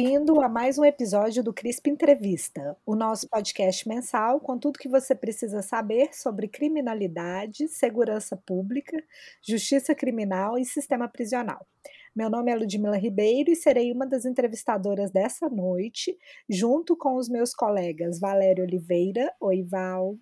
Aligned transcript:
Bem-vindo 0.00 0.40
a 0.40 0.48
mais 0.48 0.78
um 0.78 0.84
episódio 0.84 1.42
do 1.42 1.52
CRISP 1.52 1.90
Entrevista, 1.90 2.76
o 2.86 2.94
nosso 2.94 3.28
podcast 3.28 3.88
mensal 3.88 4.38
com 4.38 4.56
tudo 4.56 4.78
que 4.78 4.88
você 4.88 5.12
precisa 5.12 5.60
saber 5.60 6.14
sobre 6.14 6.46
criminalidade, 6.46 7.66
segurança 7.66 8.36
pública, 8.36 8.96
justiça 9.42 9.96
criminal 9.96 10.56
e 10.56 10.64
sistema 10.64 11.08
prisional. 11.08 11.66
Meu 12.14 12.30
nome 12.30 12.52
é 12.52 12.54
Ludmila 12.54 12.96
Ribeiro 12.96 13.50
e 13.50 13.56
serei 13.56 13.90
uma 13.90 14.06
das 14.06 14.24
entrevistadoras 14.24 15.10
dessa 15.10 15.48
noite, 15.48 16.16
junto 16.48 16.96
com 16.96 17.16
os 17.16 17.28
meus 17.28 17.52
colegas 17.52 18.20
Valério 18.20 18.62
Oliveira. 18.62 19.34
Oi, 19.40 19.64
Val. 19.64 20.16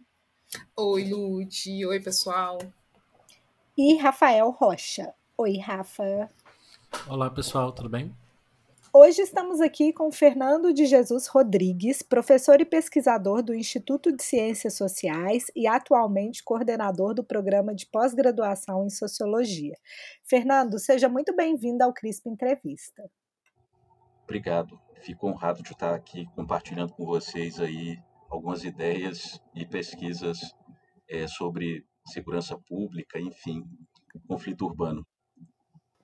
Oi, 0.74 1.04
Lud. 1.04 1.84
Oi, 1.84 2.00
pessoal. 2.00 2.56
E 3.76 3.94
Rafael 3.98 4.48
Rocha. 4.52 5.12
Oi, 5.36 5.58
Rafa. 5.58 6.30
Olá, 7.06 7.28
pessoal, 7.28 7.72
tudo 7.72 7.90
bem? 7.90 8.10
Hoje 8.98 9.20
estamos 9.20 9.60
aqui 9.60 9.92
com 9.92 10.10
Fernando 10.10 10.72
de 10.72 10.86
Jesus 10.86 11.26
Rodrigues, 11.26 12.00
professor 12.00 12.62
e 12.62 12.64
pesquisador 12.64 13.42
do 13.42 13.52
Instituto 13.52 14.10
de 14.10 14.22
Ciências 14.22 14.72
Sociais 14.72 15.48
e 15.54 15.66
atualmente 15.66 16.42
coordenador 16.42 17.12
do 17.12 17.22
programa 17.22 17.74
de 17.74 17.84
pós-graduação 17.84 18.86
em 18.86 18.88
Sociologia. 18.88 19.74
Fernando, 20.24 20.78
seja 20.78 21.10
muito 21.10 21.36
bem-vindo 21.36 21.84
ao 21.84 21.92
CRISP 21.92 22.30
Entrevista. 22.30 23.02
Obrigado. 24.24 24.80
Fico 25.02 25.28
honrado 25.28 25.62
de 25.62 25.72
estar 25.72 25.94
aqui 25.94 26.24
compartilhando 26.34 26.94
com 26.94 27.04
vocês 27.04 27.60
aí 27.60 27.98
algumas 28.30 28.64
ideias 28.64 29.38
e 29.54 29.66
pesquisas 29.66 30.38
é, 31.06 31.28
sobre 31.28 31.84
segurança 32.06 32.58
pública, 32.66 33.20
enfim, 33.20 33.62
conflito 34.26 34.64
urbano. 34.64 35.06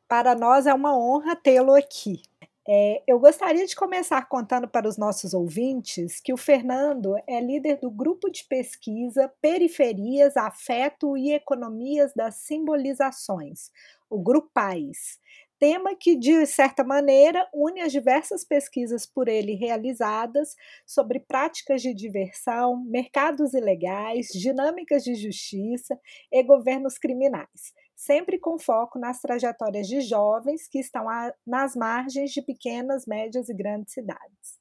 Para 0.06 0.34
nós 0.34 0.66
é 0.66 0.74
uma 0.74 0.94
honra 0.94 1.34
tê-lo 1.34 1.74
aqui. 1.74 2.20
É, 2.68 3.02
eu 3.08 3.18
gostaria 3.18 3.66
de 3.66 3.74
começar 3.74 4.24
contando 4.28 4.68
para 4.68 4.86
os 4.88 4.96
nossos 4.96 5.34
ouvintes 5.34 6.20
que 6.20 6.32
o 6.32 6.36
Fernando 6.36 7.16
é 7.26 7.40
líder 7.40 7.80
do 7.80 7.90
grupo 7.90 8.30
de 8.30 8.44
pesquisa 8.44 9.32
Periferias, 9.40 10.36
Afeto 10.36 11.16
e 11.16 11.32
Economias 11.32 12.12
das 12.14 12.36
Simbolizações, 12.36 13.72
o 14.08 14.16
Grupais, 14.20 15.18
tema 15.58 15.96
que, 15.96 16.14
de 16.14 16.46
certa 16.46 16.84
maneira, 16.84 17.48
une 17.52 17.80
as 17.80 17.90
diversas 17.90 18.44
pesquisas 18.44 19.06
por 19.06 19.26
ele 19.26 19.54
realizadas 19.54 20.54
sobre 20.86 21.18
práticas 21.18 21.82
de 21.82 21.92
diversão, 21.92 22.76
mercados 22.84 23.54
ilegais, 23.54 24.28
dinâmicas 24.28 25.02
de 25.02 25.16
justiça 25.16 25.98
e 26.30 26.40
governos 26.44 26.96
criminais 26.96 27.72
sempre 28.04 28.38
com 28.38 28.58
foco 28.58 28.98
nas 28.98 29.20
trajetórias 29.20 29.86
de 29.86 30.00
jovens 30.00 30.66
que 30.68 30.80
estão 30.80 31.08
a, 31.08 31.32
nas 31.46 31.76
margens 31.76 32.32
de 32.32 32.42
pequenas, 32.42 33.06
médias 33.06 33.48
e 33.48 33.54
grandes 33.54 33.92
cidades. 33.94 34.60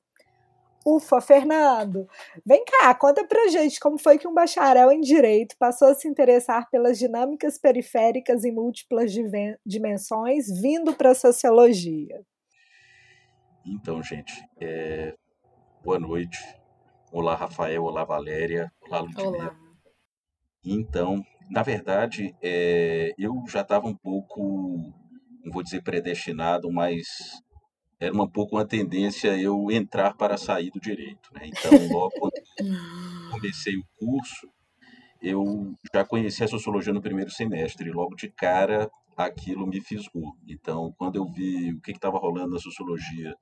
Ufa, 0.86 1.22
Fernando, 1.22 2.08
vem 2.46 2.64
cá, 2.66 2.94
conta 2.96 3.26
pra 3.26 3.48
gente 3.50 3.80
como 3.80 4.00
foi 4.00 4.18
que 4.18 4.28
um 4.28 4.34
bacharel 4.34 4.92
em 4.92 5.00
Direito 5.00 5.56
passou 5.60 5.90
a 5.90 5.96
se 5.96 6.08
interessar 6.08 6.70
pelas 6.72 6.98
dinâmicas 6.98 7.60
periféricas 7.60 8.44
em 8.44 8.52
múltiplas 8.52 9.12
dimensões, 9.66 10.48
vindo 10.60 10.94
para 10.96 11.12
a 11.12 11.16
Sociologia. 11.16 12.24
Então, 13.66 14.02
gente, 14.02 14.34
é... 14.60 15.14
boa 15.84 16.00
noite. 16.00 16.40
Olá, 17.12 17.36
Rafael. 17.36 17.84
Olá, 17.84 18.04
Valéria. 18.04 18.72
Olá, 18.82 19.02
Ludmila. 19.02 19.30
Olá. 19.30 19.56
Então, 20.64 21.24
na 21.52 21.64
verdade, 21.64 22.34
é, 22.42 23.14
eu 23.18 23.44
já 23.46 23.60
estava 23.60 23.86
um 23.86 23.94
pouco, 23.94 24.94
não 25.44 25.52
vou 25.52 25.62
dizer 25.62 25.84
predestinado, 25.84 26.72
mas 26.72 27.06
era 28.00 28.16
um 28.16 28.28
pouco 28.28 28.56
uma 28.56 28.66
tendência 28.66 29.38
eu 29.38 29.70
entrar 29.70 30.16
para 30.16 30.38
sair 30.38 30.72
do 30.72 30.80
direito. 30.80 31.30
Né? 31.34 31.48
Então, 31.48 31.72
logo 31.92 32.12
quando 32.18 32.34
comecei 33.32 33.76
o 33.76 33.84
curso, 34.00 34.50
eu 35.22 35.76
já 35.94 36.06
conheci 36.06 36.42
a 36.42 36.48
sociologia 36.48 36.94
no 36.94 37.02
primeiro 37.02 37.30
semestre, 37.30 37.90
e 37.90 37.94
logo 37.94 38.16
de 38.16 38.30
cara 38.30 38.90
aquilo 39.18 39.68
me 39.68 39.82
fisgou. 39.82 40.34
Então, 40.48 40.94
quando 40.98 41.18
eu 41.18 41.26
vi 41.26 41.74
o 41.74 41.82
que 41.82 41.92
estava 41.92 42.18
rolando 42.18 42.52
na 42.52 42.60
sociologia 42.60 43.36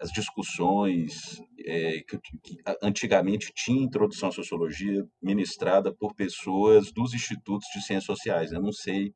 as 0.00 0.10
discussões 0.10 1.42
é, 1.58 2.00
que, 2.00 2.18
que, 2.18 2.56
antigamente 2.82 3.52
tinha 3.54 3.82
introdução 3.82 4.28
à 4.28 4.32
sociologia 4.32 5.04
ministrada 5.20 5.92
por 5.92 6.14
pessoas 6.14 6.92
dos 6.92 7.14
institutos 7.14 7.66
de 7.74 7.82
ciências 7.82 8.04
sociais. 8.04 8.52
Eu 8.52 8.62
não 8.62 8.72
sei 8.72 9.12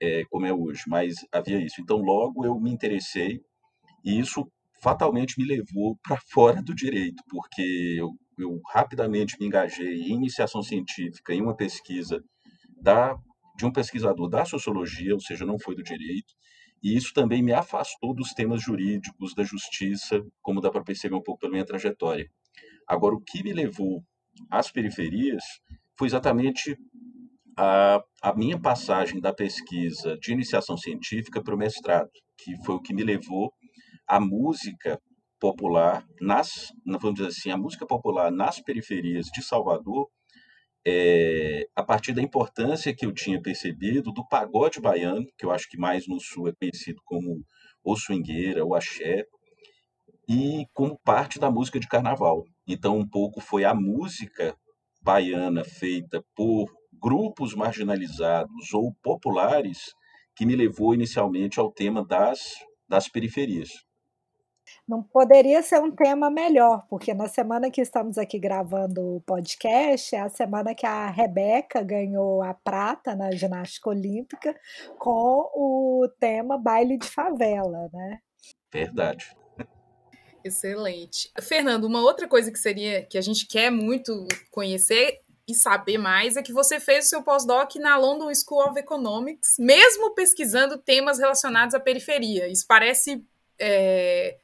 é, 0.00 0.24
como 0.30 0.46
é 0.46 0.52
hoje, 0.52 0.82
mas 0.88 1.14
havia 1.32 1.58
isso. 1.64 1.80
Então, 1.80 1.98
logo 1.98 2.44
eu 2.44 2.58
me 2.58 2.70
interessei 2.70 3.40
e 4.04 4.18
isso 4.18 4.50
fatalmente 4.82 5.38
me 5.38 5.46
levou 5.46 5.96
para 6.02 6.16
fora 6.30 6.62
do 6.62 6.74
direito, 6.74 7.22
porque 7.28 7.96
eu, 7.98 8.10
eu, 8.38 8.60
rapidamente 8.72 9.36
me 9.38 9.46
engajei 9.46 10.02
em 10.02 10.14
iniciação 10.14 10.62
científica, 10.62 11.32
em 11.32 11.42
uma 11.42 11.56
pesquisa 11.56 12.22
da, 12.80 13.16
de 13.56 13.66
um 13.66 13.72
pesquisador 13.72 14.28
da 14.28 14.44
sociologia, 14.44 15.14
ou 15.14 15.20
seja, 15.20 15.44
não 15.44 15.58
foi 15.58 15.74
do 15.74 15.82
direito, 15.82 16.32
e 16.82 16.96
isso 16.96 17.12
também 17.12 17.42
me 17.42 17.52
afastou 17.52 18.14
dos 18.14 18.32
temas 18.32 18.62
jurídicos, 18.62 19.34
da 19.34 19.42
justiça, 19.42 20.24
como 20.40 20.60
dá 20.60 20.70
para 20.70 20.84
perceber 20.84 21.14
um 21.14 21.22
pouco 21.22 21.40
pela 21.40 21.52
minha 21.52 21.64
trajetória. 21.64 22.30
Agora, 22.86 23.14
o 23.14 23.20
que 23.20 23.42
me 23.42 23.52
levou 23.52 24.02
às 24.50 24.70
periferias 24.70 25.42
foi 25.96 26.06
exatamente 26.06 26.78
a, 27.56 28.02
a 28.22 28.34
minha 28.34 28.58
passagem 28.58 29.20
da 29.20 29.32
pesquisa 29.32 30.16
de 30.18 30.32
iniciação 30.32 30.76
científica 30.76 31.42
para 31.42 31.54
o 31.54 31.58
mestrado, 31.58 32.10
que 32.36 32.56
foi 32.64 32.76
o 32.76 32.80
que 32.80 32.94
me 32.94 33.02
levou 33.02 33.52
à 34.06 34.20
música 34.20 35.00
popular 35.40 36.04
nas, 36.20 36.72
vamos 36.86 37.14
dizer 37.14 37.28
assim, 37.28 37.50
a 37.50 37.56
música 37.56 37.86
popular 37.86 38.30
nas 38.30 38.60
periferias 38.60 39.26
de 39.26 39.42
Salvador 39.42 40.08
é, 40.86 41.66
a 41.74 41.82
partir 41.82 42.12
da 42.12 42.22
importância 42.22 42.94
que 42.94 43.04
eu 43.04 43.12
tinha 43.12 43.40
percebido 43.40 44.12
do 44.12 44.26
pagode 44.26 44.80
baiano, 44.80 45.26
que 45.36 45.44
eu 45.44 45.50
acho 45.50 45.68
que 45.68 45.78
mais 45.78 46.06
no 46.06 46.20
sul 46.20 46.48
é 46.48 46.52
conhecido 46.52 47.00
como 47.04 47.44
o 47.84 47.96
swingueira, 47.96 48.64
o 48.64 48.74
axé, 48.74 49.24
e 50.28 50.66
como 50.74 50.98
parte 50.98 51.38
da 51.38 51.50
música 51.50 51.80
de 51.80 51.88
carnaval. 51.88 52.44
Então, 52.66 52.98
um 52.98 53.08
pouco 53.08 53.40
foi 53.40 53.64
a 53.64 53.74
música 53.74 54.54
baiana 55.00 55.64
feita 55.64 56.22
por 56.34 56.70
grupos 56.92 57.54
marginalizados 57.54 58.74
ou 58.74 58.92
populares 59.02 59.78
que 60.36 60.44
me 60.44 60.54
levou 60.54 60.94
inicialmente 60.94 61.58
ao 61.58 61.72
tema 61.72 62.04
das, 62.04 62.40
das 62.88 63.08
periferias. 63.08 63.70
Não 64.86 65.02
poderia 65.02 65.62
ser 65.62 65.80
um 65.80 65.90
tema 65.90 66.30
melhor, 66.30 66.86
porque 66.88 67.12
na 67.12 67.28
semana 67.28 67.70
que 67.70 67.80
estamos 67.80 68.18
aqui 68.18 68.38
gravando 68.38 69.16
o 69.16 69.20
podcast, 69.20 70.14
é 70.14 70.20
a 70.20 70.28
semana 70.28 70.74
que 70.74 70.86
a 70.86 71.10
Rebeca 71.10 71.82
ganhou 71.82 72.42
a 72.42 72.54
prata 72.54 73.14
na 73.14 73.30
ginástica 73.30 73.90
olímpica 73.90 74.58
com 74.98 75.50
o 75.54 76.08
tema 76.18 76.58
baile 76.58 76.96
de 76.96 77.06
favela, 77.06 77.90
né? 77.92 78.18
Verdade. 78.72 79.36
Excelente. 80.44 81.30
Fernando, 81.40 81.84
uma 81.84 82.00
outra 82.00 82.26
coisa 82.28 82.50
que 82.50 82.58
seria 82.58 83.02
que 83.02 83.18
a 83.18 83.20
gente 83.20 83.46
quer 83.46 83.70
muito 83.70 84.26
conhecer 84.50 85.20
e 85.46 85.54
saber 85.54 85.96
mais 85.96 86.36
é 86.36 86.42
que 86.42 86.52
você 86.52 86.78
fez 86.78 87.06
o 87.06 87.08
seu 87.08 87.22
pós-doc 87.22 87.74
na 87.76 87.96
London 87.96 88.30
School 88.34 88.68
of 88.68 88.78
Economics, 88.78 89.54
mesmo 89.58 90.14
pesquisando 90.14 90.76
temas 90.76 91.18
relacionados 91.18 91.74
à 91.74 91.80
periferia. 91.80 92.48
Isso 92.48 92.66
parece 92.68 93.24
é, 93.58 94.36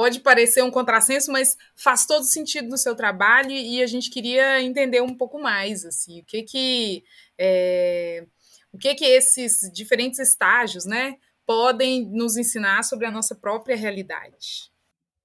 pode 0.00 0.20
parecer 0.20 0.64
um 0.64 0.70
contrassenso, 0.70 1.30
mas 1.30 1.54
faz 1.76 2.06
todo 2.06 2.24
sentido 2.24 2.70
no 2.70 2.78
seu 2.78 2.96
trabalho 2.96 3.50
e 3.50 3.82
a 3.82 3.86
gente 3.86 4.08
queria 4.08 4.62
entender 4.62 5.02
um 5.02 5.14
pouco 5.14 5.38
mais, 5.38 5.84
assim, 5.84 6.20
o 6.20 6.24
que 6.24 6.42
que 6.42 7.04
é, 7.38 8.24
o 8.72 8.78
que 8.78 8.94
que 8.94 9.04
esses 9.04 9.70
diferentes 9.70 10.18
estágios, 10.18 10.86
né, 10.86 11.16
podem 11.44 12.10
nos 12.10 12.38
ensinar 12.38 12.82
sobre 12.82 13.04
a 13.04 13.10
nossa 13.10 13.34
própria 13.34 13.76
realidade. 13.76 14.70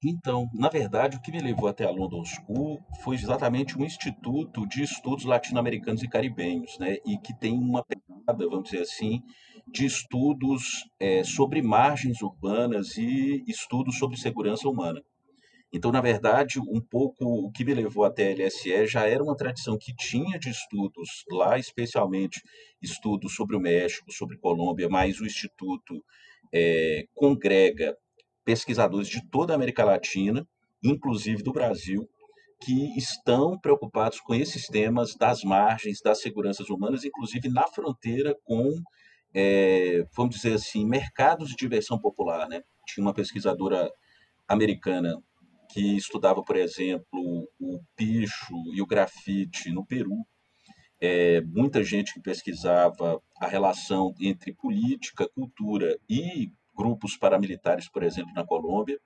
Então, 0.03 0.49
na 0.53 0.67
verdade, 0.67 1.15
o 1.15 1.21
que 1.21 1.31
me 1.31 1.39
levou 1.39 1.69
até 1.69 1.85
a 1.85 1.89
London 1.89 2.25
School 2.25 2.83
foi 3.01 3.15
exatamente 3.15 3.79
um 3.79 3.85
instituto 3.85 4.67
de 4.67 4.83
estudos 4.83 5.23
latino-americanos 5.23 6.03
e 6.03 6.09
caribenhos, 6.09 6.77
né? 6.77 6.97
E 7.05 7.17
que 7.17 7.33
tem 7.33 7.53
uma 7.53 7.81
pegada, 7.81 8.49
vamos 8.49 8.69
dizer 8.69 8.81
assim, 8.81 9.23
de 9.67 9.85
estudos 9.85 10.83
é, 10.99 11.23
sobre 11.23 11.61
margens 11.61 12.21
urbanas 12.21 12.97
e 12.97 13.43
estudos 13.47 13.97
sobre 13.97 14.17
segurança 14.17 14.69
humana. 14.69 15.01
Então, 15.73 15.91
na 15.91 15.99
verdade, 15.99 16.59
um 16.59 16.79
pouco 16.79 17.25
o 17.25 17.51
que 17.51 17.65
me 17.65 17.73
levou 17.73 18.05
até 18.05 18.31
a 18.31 18.35
LSE 18.35 18.87
já 18.87 19.07
era 19.07 19.23
uma 19.23 19.35
tradição 19.35 19.77
que 19.77 19.93
tinha 19.93 20.39
de 20.39 20.49
estudos 20.49 21.25
lá, 21.29 21.59
especialmente 21.59 22.41
estudos 22.81 23.35
sobre 23.35 23.57
o 23.57 23.59
México, 23.59 24.11
sobre 24.11 24.37
Colômbia, 24.37 24.87
mas 24.87 25.19
o 25.19 25.25
Instituto 25.25 26.01
é, 26.53 27.05
congrega 27.13 27.97
pesquisadores 28.45 29.09
de 29.09 29.27
toda 29.29 29.53
a 29.53 29.55
América 29.57 29.83
Latina, 29.83 30.47
inclusive 30.81 31.43
do 31.43 31.51
Brasil, 31.51 32.07
que 32.61 32.97
estão 32.97 33.59
preocupados 33.59 34.21
com 34.21 34.33
esses 34.33 34.67
temas 34.67 35.15
das 35.15 35.43
margens, 35.43 35.99
das 36.01 36.21
seguranças 36.21 36.69
humanas, 36.69 37.03
inclusive 37.03 37.49
na 37.49 37.67
fronteira 37.67 38.33
com, 38.43 38.71
é, 39.35 40.05
vamos 40.15 40.35
dizer 40.35 40.53
assim, 40.53 40.85
mercados 40.85 41.49
de 41.49 41.55
diversão 41.57 41.99
popular. 41.99 42.47
Né? 42.47 42.61
Tinha 42.87 43.05
uma 43.05 43.13
pesquisadora 43.13 43.91
americana 44.47 45.21
que 45.69 45.97
estudava, 45.97 46.41
por 46.41 46.55
exemplo, 46.55 47.49
o 47.59 47.79
picho 47.97 48.53
e 48.73 48.81
o 48.81 48.85
grafite 48.85 49.71
no 49.71 49.85
Peru, 49.85 50.25
é, 51.01 51.41
muita 51.41 51.83
gente 51.83 52.13
que 52.13 52.21
pesquisava 52.21 53.21
a 53.41 53.47
relação 53.47 54.13
entre 54.21 54.53
política, 54.53 55.27
cultura 55.35 55.97
e 56.09 56.49
grupos 56.73 57.17
paramilitares, 57.17 57.89
por 57.89 58.03
exemplo, 58.03 58.31
na 58.33 58.45
Colômbia, 58.45 58.97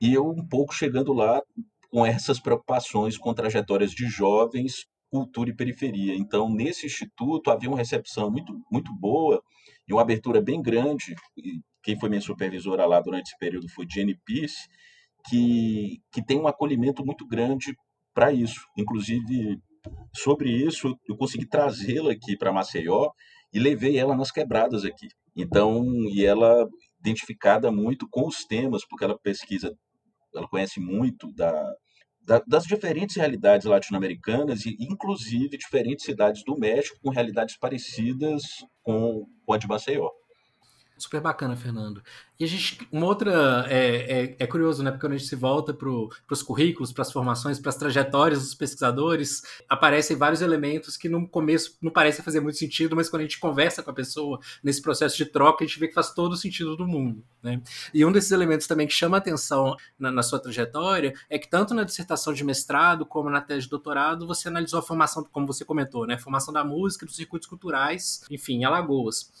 e 0.00 0.14
eu 0.14 0.30
um 0.30 0.46
pouco 0.46 0.74
chegando 0.74 1.12
lá 1.12 1.42
com 1.90 2.06
essas 2.06 2.40
preocupações 2.40 3.18
com 3.18 3.34
trajetórias 3.34 3.90
de 3.90 4.06
jovens, 4.06 4.86
cultura 5.10 5.50
e 5.50 5.56
periferia. 5.56 6.14
Então, 6.14 6.48
nesse 6.48 6.86
instituto 6.86 7.50
havia 7.50 7.68
uma 7.68 7.78
recepção 7.78 8.30
muito, 8.30 8.52
muito 8.70 8.94
boa 8.94 9.42
e 9.86 9.92
uma 9.92 10.02
abertura 10.02 10.40
bem 10.40 10.60
grande. 10.60 11.14
Quem 11.82 11.98
foi 11.98 12.08
minha 12.08 12.20
supervisora 12.20 12.86
lá 12.86 13.00
durante 13.00 13.28
esse 13.28 13.38
período 13.38 13.68
foi 13.68 13.86
Jenny 13.90 14.18
Peace, 14.24 14.68
que, 15.28 16.00
que 16.12 16.24
tem 16.24 16.38
um 16.38 16.46
acolhimento 16.46 17.04
muito 17.04 17.26
grande 17.26 17.74
para 18.14 18.32
isso. 18.32 18.60
Inclusive, 18.76 19.58
sobre 20.14 20.50
isso, 20.50 20.96
eu 21.08 21.16
consegui 21.16 21.46
trazê-la 21.46 22.12
aqui 22.12 22.36
para 22.36 22.52
Maceió 22.52 23.10
e 23.52 23.58
levei 23.58 23.98
ela 23.98 24.16
nas 24.16 24.30
quebradas 24.30 24.84
aqui. 24.84 25.08
Então, 25.36 25.84
e 26.12 26.24
ela 26.24 26.66
identificada 27.00 27.70
muito 27.70 28.08
com 28.10 28.26
os 28.26 28.44
temas, 28.44 28.84
porque 28.86 29.04
ela 29.04 29.18
pesquisa 29.18 29.72
ela 30.34 30.48
conhece 30.48 30.78
muito 30.80 31.32
da, 31.32 31.74
da, 32.28 32.42
das 32.46 32.64
diferentes 32.64 33.16
realidades 33.16 33.66
latino-americanas 33.66 34.66
e, 34.66 34.76
inclusive, 34.78 35.56
diferentes 35.56 36.04
cidades 36.04 36.44
do 36.44 36.58
México 36.58 36.98
com 37.02 37.08
realidades 37.08 37.56
parecidas 37.56 38.42
com, 38.82 39.26
com 39.46 39.52
a 39.54 39.56
de 39.56 39.66
Maceió. 39.66 40.10
Super 40.98 41.20
bacana, 41.20 41.54
Fernando. 41.54 42.02
E 42.40 42.44
a 42.44 42.46
gente, 42.46 42.86
uma 42.90 43.06
outra, 43.06 43.64
é, 43.68 44.22
é, 44.22 44.36
é 44.40 44.46
curioso, 44.46 44.82
né? 44.82 44.90
Porque 44.90 45.06
quando 45.06 45.12
a 45.12 45.16
gente 45.16 45.28
se 45.28 45.36
volta 45.36 45.72
para 45.72 45.88
os 45.88 46.42
currículos, 46.42 46.92
para 46.92 47.02
as 47.02 47.12
formações, 47.12 47.60
para 47.60 47.68
as 47.68 47.76
trajetórias 47.76 48.40
dos 48.40 48.54
pesquisadores, 48.54 49.42
aparecem 49.68 50.16
vários 50.16 50.40
elementos 50.40 50.96
que 50.96 51.08
no 51.08 51.28
começo 51.28 51.76
não 51.80 51.90
parecem 51.90 52.24
fazer 52.24 52.40
muito 52.40 52.58
sentido, 52.58 52.96
mas 52.96 53.08
quando 53.08 53.20
a 53.20 53.24
gente 53.24 53.38
conversa 53.38 53.80
com 53.80 53.90
a 53.90 53.94
pessoa 53.94 54.40
nesse 54.62 54.82
processo 54.82 55.16
de 55.16 55.24
troca, 55.24 55.62
a 55.62 55.66
gente 55.66 55.78
vê 55.78 55.86
que 55.86 55.94
faz 55.94 56.12
todo 56.12 56.32
o 56.32 56.36
sentido 56.36 56.76
do 56.76 56.86
mundo, 56.86 57.24
né? 57.42 57.62
E 57.94 58.04
um 58.04 58.10
desses 58.10 58.32
elementos 58.32 58.66
também 58.66 58.88
que 58.88 58.94
chama 58.94 59.16
atenção 59.16 59.76
na, 59.98 60.10
na 60.10 60.22
sua 60.22 60.40
trajetória 60.40 61.14
é 61.30 61.38
que 61.38 61.48
tanto 61.48 61.74
na 61.74 61.84
dissertação 61.84 62.32
de 62.32 62.42
mestrado 62.42 63.06
como 63.06 63.30
na 63.30 63.40
tese 63.40 63.62
de 63.62 63.70
doutorado, 63.70 64.26
você 64.26 64.48
analisou 64.48 64.80
a 64.80 64.82
formação, 64.82 65.24
como 65.30 65.46
você 65.46 65.64
comentou, 65.64 66.06
né? 66.06 66.14
A 66.14 66.18
formação 66.18 66.52
da 66.52 66.64
música, 66.64 67.06
dos 67.06 67.14
circuitos 67.14 67.48
culturais, 67.48 68.22
enfim, 68.30 68.64
Alagoas. 68.64 69.32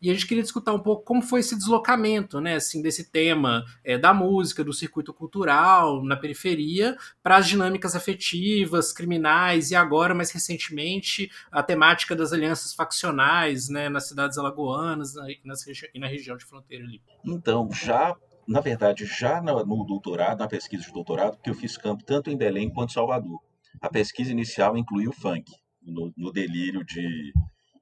E 0.00 0.10
a 0.10 0.12
gente 0.12 0.26
queria 0.26 0.42
discutir 0.42 0.70
um 0.70 0.78
pouco 0.78 1.04
como 1.04 1.22
foi 1.22 1.40
esse 1.40 1.56
deslocamento, 1.56 2.40
né, 2.40 2.56
assim, 2.56 2.82
desse 2.82 3.10
tema 3.10 3.64
é, 3.84 3.96
da 3.96 4.12
música, 4.12 4.62
do 4.62 4.72
circuito 4.72 5.12
cultural 5.12 6.04
na 6.04 6.16
periferia, 6.16 6.96
para 7.22 7.36
as 7.36 7.46
dinâmicas 7.46 7.96
afetivas, 7.96 8.92
criminais 8.92 9.70
e 9.70 9.74
agora, 9.74 10.14
mais 10.14 10.30
recentemente, 10.30 11.30
a 11.50 11.62
temática 11.62 12.14
das 12.14 12.32
alianças 12.32 12.74
faccionais, 12.74 13.68
né, 13.68 13.88
nas 13.88 14.08
cidades 14.08 14.38
alagoanas 14.38 15.14
e, 15.16 15.40
nas, 15.44 15.64
e 15.66 15.98
na 15.98 16.06
região 16.06 16.36
de 16.36 16.44
fronteira 16.44 16.84
ali. 16.84 17.00
Então, 17.24 17.68
já 17.72 18.14
na 18.46 18.60
verdade, 18.60 19.04
já 19.04 19.42
no, 19.42 19.84
doutorado, 19.84 20.38
na 20.38 20.46
pesquisa 20.46 20.84
de 20.84 20.92
doutorado, 20.92 21.36
porque 21.36 21.50
eu 21.50 21.54
fiz 21.54 21.76
campo 21.76 22.04
tanto 22.04 22.30
em 22.30 22.36
Belém 22.36 22.70
quanto 22.70 22.90
em 22.90 22.94
Salvador. 22.94 23.40
A 23.80 23.88
pesquisa 23.88 24.30
inicial 24.30 24.76
incluiu 24.76 25.10
o 25.10 25.12
funk, 25.12 25.52
no, 25.82 26.12
no 26.16 26.32
delírio 26.32 26.84
de 26.84 27.32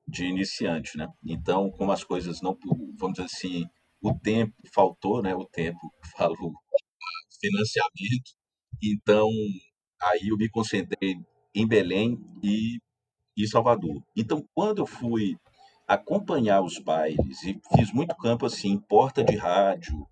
de 0.06 0.26
iniciante, 0.26 0.96
né? 0.96 1.08
Então, 1.24 1.70
como 1.70 1.92
as 1.92 2.04
coisas 2.04 2.40
não, 2.40 2.56
vamos 2.98 3.14
dizer 3.16 3.26
assim, 3.26 3.64
o 4.00 4.12
tempo 4.14 4.54
faltou, 4.74 5.22
né? 5.22 5.34
O 5.34 5.44
tempo, 5.44 5.80
falo 6.16 6.52
financiamento. 7.40 8.32
Então, 8.82 9.28
aí 10.02 10.28
eu 10.28 10.36
me 10.36 10.48
concentrei 10.48 11.16
em 11.54 11.66
Belém 11.66 12.18
e, 12.42 12.78
e 13.36 13.48
Salvador. 13.48 14.02
Então, 14.16 14.44
quando 14.54 14.82
eu 14.82 14.86
fui 14.86 15.36
acompanhar 15.86 16.62
os 16.62 16.78
bailes 16.78 17.42
e 17.42 17.60
fiz 17.76 17.92
muito 17.92 18.16
campo 18.16 18.46
assim, 18.46 18.78
porta 18.78 19.22
de 19.22 19.36
rádio, 19.36 20.06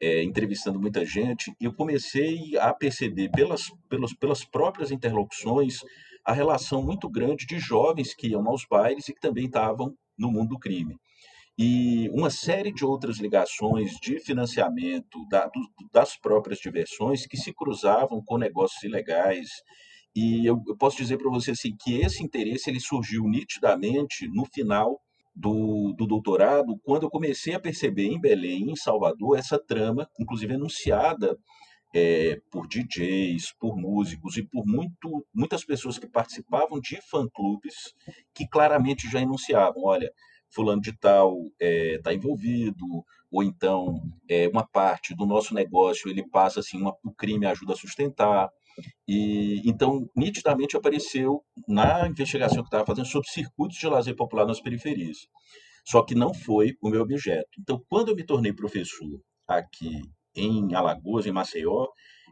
é, 0.00 0.22
entrevistando 0.22 0.78
muita 0.78 1.04
gente, 1.04 1.54
eu 1.60 1.72
comecei 1.72 2.56
a 2.58 2.72
perceber 2.72 3.30
pelas, 3.30 3.70
pelas, 3.88 4.12
pelas 4.12 4.44
próprias 4.44 4.90
interlocuções 4.90 5.80
a 6.26 6.32
relação 6.32 6.82
muito 6.82 7.08
grande 7.08 7.46
de 7.46 7.58
jovens 7.58 8.12
que 8.14 8.28
iam 8.28 8.46
aos 8.48 8.66
bailes 8.68 9.08
e 9.08 9.14
que 9.14 9.20
também 9.20 9.46
estavam 9.46 9.94
no 10.18 10.30
mundo 10.30 10.50
do 10.50 10.58
crime. 10.58 10.96
E 11.58 12.10
uma 12.10 12.28
série 12.28 12.72
de 12.72 12.84
outras 12.84 13.18
ligações 13.18 13.92
de 14.02 14.18
financiamento 14.18 15.26
da, 15.30 15.46
do, 15.46 15.60
das 15.92 16.18
próprias 16.18 16.58
diversões 16.58 17.26
que 17.26 17.36
se 17.36 17.54
cruzavam 17.54 18.20
com 18.22 18.36
negócios 18.36 18.82
ilegais. 18.82 19.48
E 20.14 20.44
eu, 20.44 20.60
eu 20.66 20.76
posso 20.76 20.96
dizer 20.96 21.16
para 21.16 21.30
você 21.30 21.52
assim, 21.52 21.74
que 21.80 22.00
esse 22.00 22.22
interesse 22.22 22.68
ele 22.68 22.80
surgiu 22.80 23.22
nitidamente 23.24 24.28
no 24.28 24.44
final 24.52 25.00
do, 25.34 25.94
do, 25.96 26.06
doutorado, 26.06 26.78
quando 26.82 27.04
eu 27.04 27.10
comecei 27.10 27.54
a 27.54 27.60
perceber 27.60 28.06
em 28.06 28.20
Belém, 28.20 28.70
em 28.70 28.76
Salvador, 28.76 29.38
essa 29.38 29.58
trama, 29.58 30.08
inclusive 30.18 30.54
anunciada 30.54 31.38
é, 31.96 32.38
por 32.50 32.68
DJs, 32.68 33.54
por 33.58 33.74
músicos 33.74 34.36
e 34.36 34.42
por 34.42 34.66
muito, 34.66 35.26
muitas 35.32 35.64
pessoas 35.64 35.98
que 35.98 36.06
participavam 36.06 36.78
de 36.78 37.00
fã-clubes 37.00 37.94
que 38.34 38.46
claramente 38.46 39.10
já 39.10 39.18
enunciavam, 39.18 39.82
olha, 39.82 40.12
fulano 40.50 40.82
de 40.82 40.92
tal 40.92 41.38
está 41.46 41.54
é, 41.58 41.98
tá 42.02 42.12
envolvido, 42.12 42.84
ou 43.30 43.42
então 43.42 44.02
é, 44.28 44.46
uma 44.46 44.66
parte 44.66 45.14
do 45.14 45.24
nosso 45.24 45.54
negócio 45.54 46.10
ele 46.10 46.28
passa 46.28 46.60
assim, 46.60 46.76
uma, 46.78 46.94
o 47.02 47.10
crime 47.14 47.46
ajuda 47.46 47.72
a 47.72 47.76
sustentar. 47.76 48.50
E 49.08 49.62
então 49.64 50.06
nitidamente 50.14 50.76
apareceu 50.76 51.42
na 51.66 52.06
investigação 52.06 52.62
que 52.62 52.68
estava 52.68 52.84
fazendo 52.84 53.06
sobre 53.06 53.30
circuitos 53.30 53.78
de 53.78 53.88
lazer 53.88 54.14
popular 54.14 54.44
nas 54.44 54.60
periferias. 54.60 55.26
Só 55.82 56.02
que 56.02 56.14
não 56.14 56.34
foi 56.34 56.76
o 56.82 56.90
meu 56.90 57.00
objeto. 57.00 57.48
Então, 57.58 57.82
quando 57.88 58.08
eu 58.08 58.16
me 58.16 58.26
tornei 58.26 58.52
professor 58.52 59.22
aqui 59.48 60.02
em 60.36 60.74
Alagoas, 60.74 61.26
em 61.26 61.32
Maceió, 61.32 61.86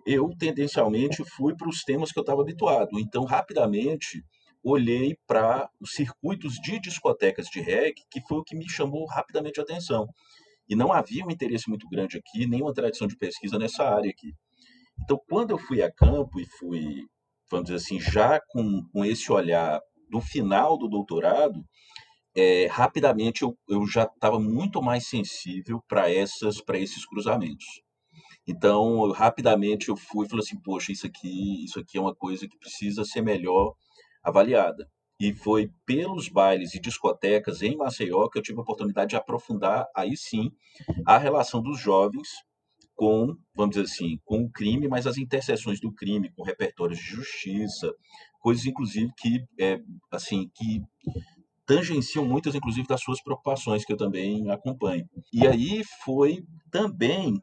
eu 0.06 0.30
tendencialmente 0.38 1.24
fui 1.24 1.56
para 1.56 1.68
os 1.68 1.82
temas 1.82 2.12
que 2.12 2.18
eu 2.18 2.22
estava 2.22 2.42
habituado. 2.42 2.98
Então, 2.98 3.24
rapidamente, 3.24 4.22
olhei 4.62 5.16
para 5.26 5.68
os 5.80 5.94
circuitos 5.94 6.54
de 6.54 6.80
discotecas 6.80 7.46
de 7.46 7.60
reggae, 7.60 8.02
que 8.10 8.20
foi 8.28 8.38
o 8.38 8.44
que 8.44 8.56
me 8.56 8.68
chamou 8.68 9.06
rapidamente 9.06 9.60
a 9.60 9.62
atenção. 9.62 10.06
E 10.68 10.74
não 10.74 10.92
havia 10.92 11.24
um 11.24 11.30
interesse 11.30 11.68
muito 11.68 11.88
grande 11.88 12.18
aqui, 12.18 12.46
nem 12.46 12.62
uma 12.62 12.72
tradição 12.72 13.06
de 13.06 13.16
pesquisa 13.16 13.58
nessa 13.58 13.84
área 13.84 14.10
aqui. 14.10 14.32
Então, 15.02 15.20
quando 15.28 15.50
eu 15.50 15.58
fui 15.58 15.82
a 15.82 15.92
campo 15.92 16.40
e 16.40 16.46
fui, 16.58 17.06
vamos 17.50 17.66
dizer 17.66 17.76
assim, 17.76 18.00
já 18.00 18.40
com, 18.48 18.82
com 18.92 19.04
esse 19.04 19.30
olhar 19.30 19.80
do 20.10 20.20
final 20.20 20.78
do 20.78 20.88
doutorado, 20.88 21.62
é, 22.36 22.66
rapidamente 22.66 23.42
eu, 23.42 23.56
eu 23.68 23.86
já 23.86 24.04
estava 24.04 24.40
muito 24.40 24.82
mais 24.82 25.06
sensível 25.06 25.82
para 25.86 26.10
esses 26.10 27.06
cruzamentos. 27.06 27.83
Então, 28.46 29.04
eu, 29.06 29.12
rapidamente 29.12 29.88
eu 29.88 29.96
fui 29.96 30.26
e 30.26 30.28
falei 30.28 30.44
assim, 30.44 30.60
poxa, 30.60 30.92
isso 30.92 31.06
aqui, 31.06 31.64
isso 31.64 31.78
aqui 31.80 31.98
é 31.98 32.00
uma 32.00 32.14
coisa 32.14 32.46
que 32.46 32.58
precisa 32.58 33.04
ser 33.04 33.22
melhor 33.22 33.74
avaliada. 34.22 34.88
E 35.20 35.32
foi 35.32 35.70
pelos 35.86 36.28
bailes 36.28 36.74
e 36.74 36.80
discotecas 36.80 37.62
em 37.62 37.76
Maceió 37.76 38.28
que 38.28 38.38
eu 38.38 38.42
tive 38.42 38.58
a 38.58 38.62
oportunidade 38.62 39.10
de 39.10 39.16
aprofundar, 39.16 39.86
aí 39.94 40.16
sim, 40.16 40.50
a 41.06 41.16
relação 41.16 41.62
dos 41.62 41.78
jovens 41.78 42.28
com, 42.94 43.36
vamos 43.54 43.74
dizer 43.76 43.86
assim, 43.86 44.18
com 44.24 44.42
o 44.44 44.50
crime, 44.50 44.88
mas 44.88 45.06
as 45.06 45.16
interseções 45.16 45.80
do 45.80 45.92
crime, 45.92 46.30
com 46.32 46.42
repertórios 46.42 46.98
de 46.98 47.04
justiça, 47.04 47.92
coisas 48.40 48.66
inclusive 48.66 49.10
que, 49.18 49.44
é, 49.58 49.80
assim, 50.12 50.48
que 50.54 50.82
tangenciam 51.66 52.24
muitas, 52.24 52.54
inclusive, 52.54 52.86
das 52.86 53.00
suas 53.00 53.22
preocupações, 53.22 53.84
que 53.84 53.92
eu 53.92 53.96
também 53.96 54.50
acompanho. 54.50 55.08
E 55.32 55.46
aí 55.46 55.82
foi 56.04 56.44
também 56.70 57.40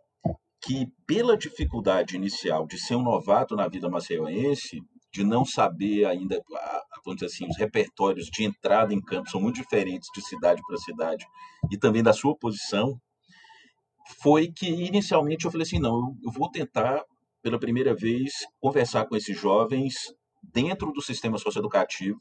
que, 0.61 0.87
pela 1.07 1.37
dificuldade 1.37 2.15
inicial 2.15 2.67
de 2.67 2.79
ser 2.79 2.95
um 2.95 3.01
novato 3.01 3.55
na 3.55 3.67
vida 3.67 3.89
maceioense, 3.89 4.81
de 5.11 5.23
não 5.23 5.43
saber 5.43 6.05
ainda, 6.05 6.41
vamos 7.03 7.19
dizer 7.19 7.25
assim, 7.25 7.47
os 7.49 7.57
repertórios 7.57 8.27
de 8.27 8.43
entrada 8.43 8.93
em 8.93 9.01
campo 9.01 9.29
são 9.29 9.41
muito 9.41 9.55
diferentes 9.55 10.09
de 10.13 10.21
cidade 10.21 10.61
para 10.65 10.77
cidade, 10.77 11.25
e 11.71 11.77
também 11.77 12.03
da 12.03 12.13
sua 12.13 12.35
posição, 12.37 12.99
foi 14.21 14.51
que 14.51 14.67
inicialmente 14.67 15.45
eu 15.45 15.51
falei 15.51 15.65
assim: 15.65 15.79
não, 15.79 16.15
eu 16.23 16.31
vou 16.31 16.49
tentar, 16.49 17.03
pela 17.41 17.59
primeira 17.59 17.95
vez, 17.95 18.31
conversar 18.59 19.05
com 19.05 19.15
esses 19.15 19.37
jovens 19.37 19.93
dentro 20.43 20.91
do 20.91 21.01
sistema 21.01 21.37
socioeducativo 21.37 22.19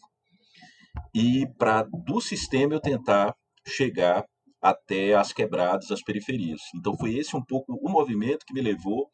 e 1.15 1.47
para 1.59 1.83
do 1.83 2.21
sistema 2.21 2.75
eu 2.75 2.81
tentar 2.81 3.35
chegar 3.67 4.25
até 4.61 5.15
as 5.15 5.33
quebradas, 5.33 5.91
as 5.91 6.03
periferias. 6.03 6.61
Então 6.77 6.97
foi 6.97 7.17
esse 7.17 7.37
um 7.37 7.45
pouco 7.45 7.73
o 7.73 7.91
movimento 7.91 8.45
que 8.47 8.55
me 8.55 8.61
levou 8.61 9.09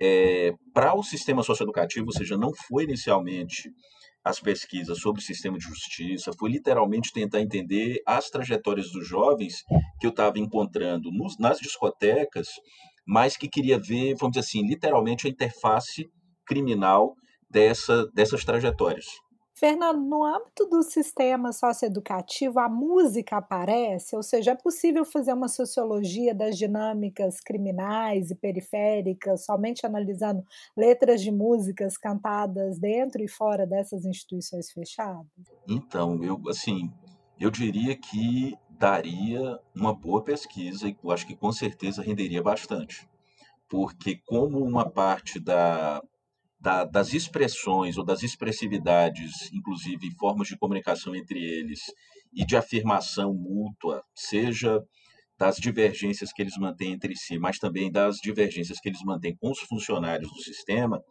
é, 0.00 0.52
para 0.72 0.94
o 0.94 1.02
sistema 1.02 1.42
socioeducativo, 1.42 2.06
ou 2.06 2.12
seja, 2.12 2.36
não 2.36 2.50
foi 2.68 2.84
inicialmente 2.84 3.70
as 4.24 4.40
pesquisas 4.40 4.98
sobre 4.98 5.20
o 5.20 5.24
sistema 5.24 5.56
de 5.56 5.64
justiça, 5.64 6.32
foi 6.38 6.50
literalmente 6.50 7.12
tentar 7.12 7.40
entender 7.40 8.00
as 8.06 8.28
trajetórias 8.28 8.90
dos 8.90 9.06
jovens 9.06 9.62
que 9.98 10.06
eu 10.06 10.10
estava 10.10 10.38
encontrando 10.38 11.10
nos, 11.10 11.38
nas 11.38 11.58
discotecas, 11.58 12.48
mas 13.06 13.36
que 13.36 13.48
queria 13.48 13.78
ver, 13.78 14.14
vamos 14.16 14.32
dizer 14.32 14.40
assim, 14.40 14.66
literalmente 14.66 15.26
a 15.26 15.30
interface 15.30 16.06
criminal 16.46 17.14
dessa, 17.50 18.06
dessas 18.14 18.44
trajetórias. 18.44 19.06
Fernando, 19.60 20.00
no 20.00 20.24
âmbito 20.24 20.64
do 20.70 20.82
sistema 20.82 21.52
socioeducativo, 21.52 22.58
a 22.58 22.66
música 22.66 23.36
aparece, 23.36 24.16
ou 24.16 24.22
seja, 24.22 24.52
é 24.52 24.54
possível 24.54 25.04
fazer 25.04 25.34
uma 25.34 25.48
sociologia 25.48 26.34
das 26.34 26.56
dinâmicas 26.56 27.42
criminais 27.42 28.30
e 28.30 28.34
periféricas 28.34 29.44
somente 29.44 29.84
analisando 29.84 30.42
letras 30.74 31.20
de 31.20 31.30
músicas 31.30 31.98
cantadas 31.98 32.78
dentro 32.78 33.22
e 33.22 33.28
fora 33.28 33.66
dessas 33.66 34.06
instituições 34.06 34.70
fechadas? 34.70 35.28
Então, 35.68 36.24
eu 36.24 36.40
assim, 36.48 36.90
eu 37.38 37.50
diria 37.50 37.94
que 37.94 38.56
daria 38.70 39.60
uma 39.76 39.94
boa 39.94 40.24
pesquisa 40.24 40.88
e 40.88 40.96
acho 41.10 41.26
que 41.26 41.36
com 41.36 41.52
certeza 41.52 42.00
renderia 42.00 42.42
bastante. 42.42 43.06
Porque 43.68 44.22
como 44.24 44.64
uma 44.64 44.88
parte 44.88 45.38
da 45.38 46.02
da, 46.60 46.84
das 46.84 47.14
expressões 47.14 47.96
ou 47.96 48.04
das 48.04 48.22
expressividades, 48.22 49.50
inclusive 49.52 50.10
formas 50.18 50.48
de 50.48 50.58
comunicação 50.58 51.14
entre 51.14 51.42
eles, 51.42 51.80
e 52.32 52.44
de 52.44 52.56
afirmação 52.56 53.34
mútua, 53.34 54.04
seja 54.14 54.80
das 55.38 55.56
divergências 55.56 56.32
que 56.32 56.42
eles 56.42 56.56
mantêm 56.58 56.92
entre 56.92 57.16
si, 57.16 57.38
mas 57.38 57.58
também 57.58 57.90
das 57.90 58.16
divergências 58.16 58.78
que 58.78 58.88
eles 58.90 59.02
mantêm 59.02 59.34
com 59.36 59.50
os 59.50 59.60
funcionários 59.60 60.30
do 60.30 60.42
sistema, 60.42 61.02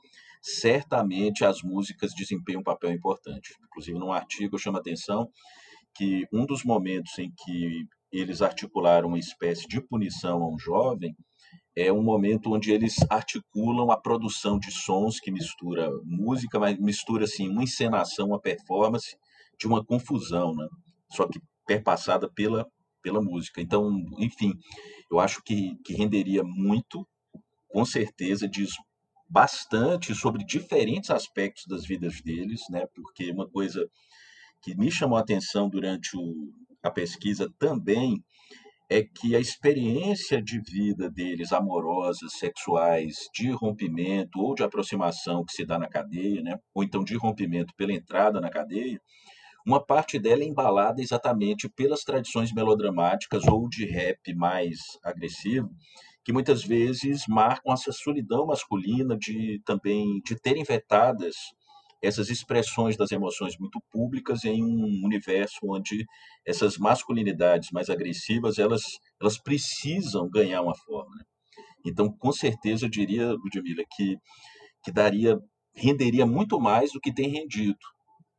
certamente 0.41 1.43
as 1.43 1.63
músicas 1.63 2.13
desempenham 2.13 2.61
um 2.61 2.63
papel 2.63 2.91
importante. 2.91 3.55
Inclusive, 3.65 3.97
num 3.97 4.13
artigo 4.13 4.55
eu 4.55 4.59
chamo 4.59 4.77
a 4.77 4.79
atenção 4.79 5.29
que 5.95 6.27
um 6.31 6.45
dos 6.45 6.63
momentos 6.63 7.17
em 7.17 7.33
que 7.35 7.85
eles 8.11 8.41
articularam 8.41 9.07
uma 9.07 9.19
espécie 9.19 9.67
de 9.67 9.81
punição 9.81 10.43
a 10.43 10.53
um 10.53 10.59
jovem 10.59 11.15
é 11.75 11.91
um 11.91 12.03
momento 12.03 12.53
onde 12.53 12.71
eles 12.71 12.95
articulam 13.09 13.91
a 13.91 13.97
produção 13.97 14.59
de 14.59 14.71
sons 14.71 15.19
que 15.19 15.31
mistura 15.31 15.89
música, 16.03 16.59
mas 16.59 16.77
mistura 16.77 17.25
assim 17.25 17.49
uma 17.49 17.63
encenação, 17.63 18.27
uma 18.27 18.41
performance 18.41 19.15
de 19.57 19.67
uma 19.67 19.83
confusão, 19.83 20.55
né? 20.55 20.67
Só 21.11 21.27
que 21.27 21.39
perpassada 21.65 22.29
pela 22.33 22.65
pela 23.01 23.21
música. 23.21 23.61
Então, 23.61 23.89
enfim, 24.17 24.53
eu 25.11 25.19
acho 25.19 25.41
que, 25.43 25.75
que 25.83 25.93
renderia 25.93 26.43
muito, 26.43 27.07
com 27.67 27.85
certeza 27.85 28.47
diz 28.47 28.71
bastante 29.29 30.13
sobre 30.15 30.43
diferentes 30.43 31.09
aspectos 31.09 31.65
das 31.67 31.85
vidas 31.85 32.21
deles, 32.21 32.61
né? 32.69 32.85
Porque 32.93 33.31
uma 33.31 33.47
coisa 33.47 33.87
que 34.61 34.75
me 34.75 34.91
chamou 34.91 35.17
a 35.17 35.21
atenção 35.21 35.69
durante 35.69 36.17
o, 36.17 36.51
a 36.83 36.89
pesquisa 36.89 37.51
também 37.59 38.23
é 38.89 39.03
que 39.03 39.35
a 39.35 39.39
experiência 39.39 40.41
de 40.41 40.59
vida 40.59 41.09
deles, 41.11 41.53
amorosas, 41.53 42.33
sexuais, 42.39 43.15
de 43.33 43.51
rompimento 43.51 44.39
ou 44.39 44.55
de 44.55 44.63
aproximação 44.63 45.45
que 45.45 45.53
se 45.53 45.63
dá 45.63 45.77
na 45.77 45.87
cadeia, 45.87 46.41
né? 46.41 46.57
ou 46.73 46.83
então 46.83 47.03
de 47.03 47.15
rompimento 47.15 47.71
pela 47.77 47.93
entrada 47.93 48.41
na 48.41 48.49
cadeia, 48.49 48.99
uma 49.65 49.85
parte 49.85 50.17
dela 50.17 50.41
é 50.41 50.47
embalada 50.47 51.01
exatamente 51.01 51.69
pelas 51.69 52.01
tradições 52.01 52.51
melodramáticas 52.51 53.45
ou 53.47 53.69
de 53.69 53.85
rap 53.85 54.33
mais 54.33 54.79
agressivo, 55.03 55.69
que 56.23 56.33
muitas 56.33 56.63
vezes 56.63 57.25
marcam 57.27 57.71
essa 57.71 57.91
solidão 57.91 58.47
masculina 58.47 59.15
de 59.15 59.61
também 59.65 60.19
de 60.25 60.35
terem 60.35 60.63
vetadas 60.63 61.35
essas 62.01 62.29
expressões 62.29 62.95
das 62.95 63.11
emoções 63.11 63.57
muito 63.59 63.79
públicas 63.91 64.43
em 64.45 64.63
um 64.63 65.05
universo 65.05 65.59
onde 65.63 66.05
essas 66.45 66.77
masculinidades 66.77 67.71
mais 67.71 67.89
agressivas 67.89 68.57
elas 68.57 68.83
elas 69.21 69.37
precisam 69.37 70.29
ganhar 70.29 70.61
uma 70.61 70.75
forma. 70.75 71.15
Né? 71.15 71.23
Então, 71.85 72.11
com 72.11 72.31
certeza, 72.31 72.85
eu 72.85 72.89
diria, 72.89 73.31
Ludmila, 73.31 73.83
que 73.95 74.17
que 74.83 74.91
daria 74.91 75.37
renderia 75.75 76.25
muito 76.25 76.59
mais 76.59 76.91
do 76.91 76.99
que 76.99 77.13
tem 77.13 77.29
rendido. 77.29 77.77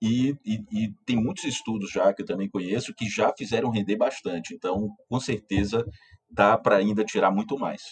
E, 0.03 0.35
e, 0.45 0.55
e, 0.73 0.95
tem 1.05 1.17
muitos 1.17 1.45
estudos 1.45 1.91
já 1.91 2.13
que 2.15 2.23
eu 2.23 2.27
também 2.27 2.49
conheço 2.49 2.95
que 2.95 3.07
já 3.09 3.33
fizeram 3.37 3.71
render 3.71 3.97
bastante. 3.97 4.55
Então, 4.55 4.89
com 5.09 5.21
certeza, 5.21 5.85
dá 6.31 6.57
para 6.57 6.77
ainda 6.77 7.05
tirar 7.05 7.31
muito 7.31 7.59
mais. 7.59 7.83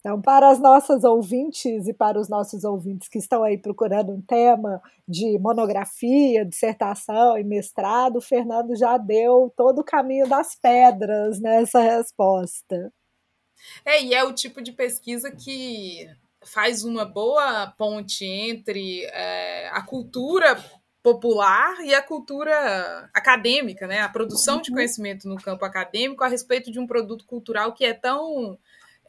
Então, 0.00 0.20
para 0.20 0.48
as 0.48 0.58
nossas 0.58 1.04
ouvintes 1.04 1.86
e 1.86 1.92
para 1.92 2.18
os 2.18 2.28
nossos 2.28 2.64
ouvintes 2.64 3.06
que 3.06 3.18
estão 3.18 3.44
aí 3.44 3.58
procurando 3.58 4.12
um 4.12 4.22
tema 4.22 4.80
de 5.06 5.38
monografia, 5.38 6.44
dissertação 6.44 7.36
e 7.36 7.44
mestrado, 7.44 8.16
o 8.16 8.22
Fernando 8.22 8.74
já 8.74 8.96
deu 8.96 9.52
todo 9.54 9.80
o 9.80 9.84
caminho 9.84 10.26
das 10.26 10.54
pedras 10.54 11.38
nessa 11.38 11.80
resposta. 11.80 12.90
É, 13.84 14.02
e 14.02 14.14
é 14.14 14.24
o 14.24 14.32
tipo 14.32 14.62
de 14.62 14.72
pesquisa 14.72 15.30
que 15.30 16.08
faz 16.46 16.82
uma 16.82 17.04
boa 17.04 17.66
ponte 17.76 18.24
entre 18.24 19.04
é, 19.04 19.68
a 19.68 19.82
cultura 19.82 20.58
popular 21.02 21.78
e 21.84 21.94
a 21.94 22.02
cultura 22.02 23.10
acadêmica, 23.12 23.86
né? 23.86 24.00
A 24.00 24.08
produção 24.08 24.62
de 24.62 24.70
uhum. 24.70 24.76
conhecimento 24.76 25.28
no 25.28 25.36
campo 25.36 25.64
acadêmico 25.64 26.24
a 26.24 26.28
respeito 26.28 26.70
de 26.70 26.78
um 26.78 26.86
produto 26.86 27.26
cultural 27.26 27.74
que 27.74 27.84
é 27.84 27.92
tão 27.92 28.58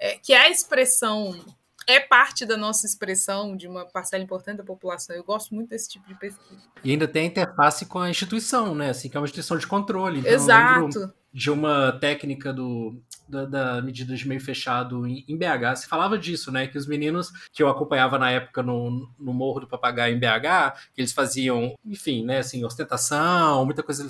é, 0.02 0.18
que 0.18 0.34
é 0.34 0.40
a 0.40 0.50
expressão 0.50 1.40
é 1.88 2.00
parte 2.00 2.46
da 2.46 2.58
nossa 2.58 2.86
expressão 2.86 3.56
de 3.56 3.68
uma 3.68 3.86
parcela 3.86 4.24
importante 4.24 4.58
da 4.58 4.64
população. 4.64 5.16
Eu 5.16 5.24
gosto 5.24 5.54
muito 5.54 5.70
desse 5.70 5.90
tipo 5.90 6.08
de 6.08 6.16
pesquisa. 6.16 6.62
E 6.84 6.92
ainda 6.92 7.08
tem 7.08 7.24
a 7.24 7.26
interface 7.26 7.86
com 7.86 8.00
a 8.00 8.10
instituição, 8.10 8.74
né? 8.74 8.90
Assim, 8.90 9.10
que 9.10 9.18
é 9.18 9.20
uma 9.20 9.26
instituição 9.26 9.58
de 9.58 9.68
controle. 9.68 10.20
Então, 10.20 10.32
Exato. 10.32 11.14
De 11.34 11.50
uma 11.50 11.92
técnica 11.94 12.52
do 12.52 13.02
da, 13.32 13.46
da, 13.46 13.82
medida 13.82 14.14
de 14.14 14.28
meio 14.28 14.42
fechado 14.42 15.08
em, 15.08 15.24
em, 15.28 15.38
BH, 15.38 15.78
se 15.78 15.88
falava 15.88 16.18
disso, 16.18 16.52
né? 16.52 16.68
Que 16.68 16.78
os 16.78 16.86
meninos 16.86 17.32
que 17.54 17.64
eu 17.64 17.70
acompanhava 17.70 18.20
na 18.20 18.30
época 18.30 18.62
no, 18.62 19.10
no 19.18 19.34
Morro 19.34 19.62
do 19.62 19.68
Papagaio 19.68 20.16
em 20.16 20.20
BH, 20.20 20.76
que 20.94 21.02
eles 21.02 21.14
faziam, 21.14 21.74
enfim, 21.86 22.26
né, 22.26 22.40
assim, 22.40 22.64
ostentação, 22.66 23.64
muita 23.66 23.82
coisa 23.82 24.06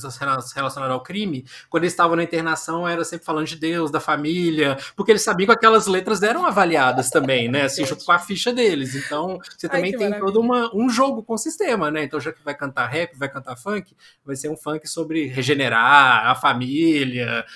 relacionada 0.56 0.94
ao 0.94 1.04
crime, 1.04 1.46
quando 1.70 1.84
eles 1.84 1.94
estavam 1.94 2.16
na 2.16 2.24
internação 2.24 2.88
era 2.88 3.06
sempre 3.06 3.26
falando 3.26 3.46
de 3.46 3.56
Deus, 3.56 3.92
da 3.92 4.00
família, 4.00 4.78
porque 4.96 5.12
eles 5.12 5.22
sabiam 5.22 5.46
que 5.46 5.54
aquelas 5.54 5.86
letras 5.86 6.24
eram 6.24 6.46
avaliadas 6.46 7.10
também, 7.12 7.48
né? 7.48 7.64
Assim, 7.64 7.86
junto 7.86 8.04
com 8.04 8.12
a 8.12 8.20
ficha 8.20 8.52
deles. 8.52 8.96
Então, 8.96 9.40
você 9.58 9.70
também 9.70 9.92
Ai, 9.92 10.00
tem 10.00 10.10
maravilha. 10.10 10.26
todo 10.26 10.40
uma, 10.40 10.76
um 10.76 10.90
jogo 10.90 11.22
com 11.22 11.36
o 11.36 11.38
sistema, 11.38 11.92
né? 11.92 12.04
Então, 12.04 12.20
já 12.20 12.34
que 12.34 12.44
vai 12.44 12.56
cantar 12.56 12.88
rap, 12.88 13.16
vai 13.16 13.30
cantar 13.30 13.56
funk, 13.56 13.96
vai 14.26 14.36
ser 14.36 14.50
um 14.50 14.58
funk 14.58 14.88
sobre 14.88 15.28
regenerar 15.28 16.26
a 16.26 16.34
família, 16.34 17.11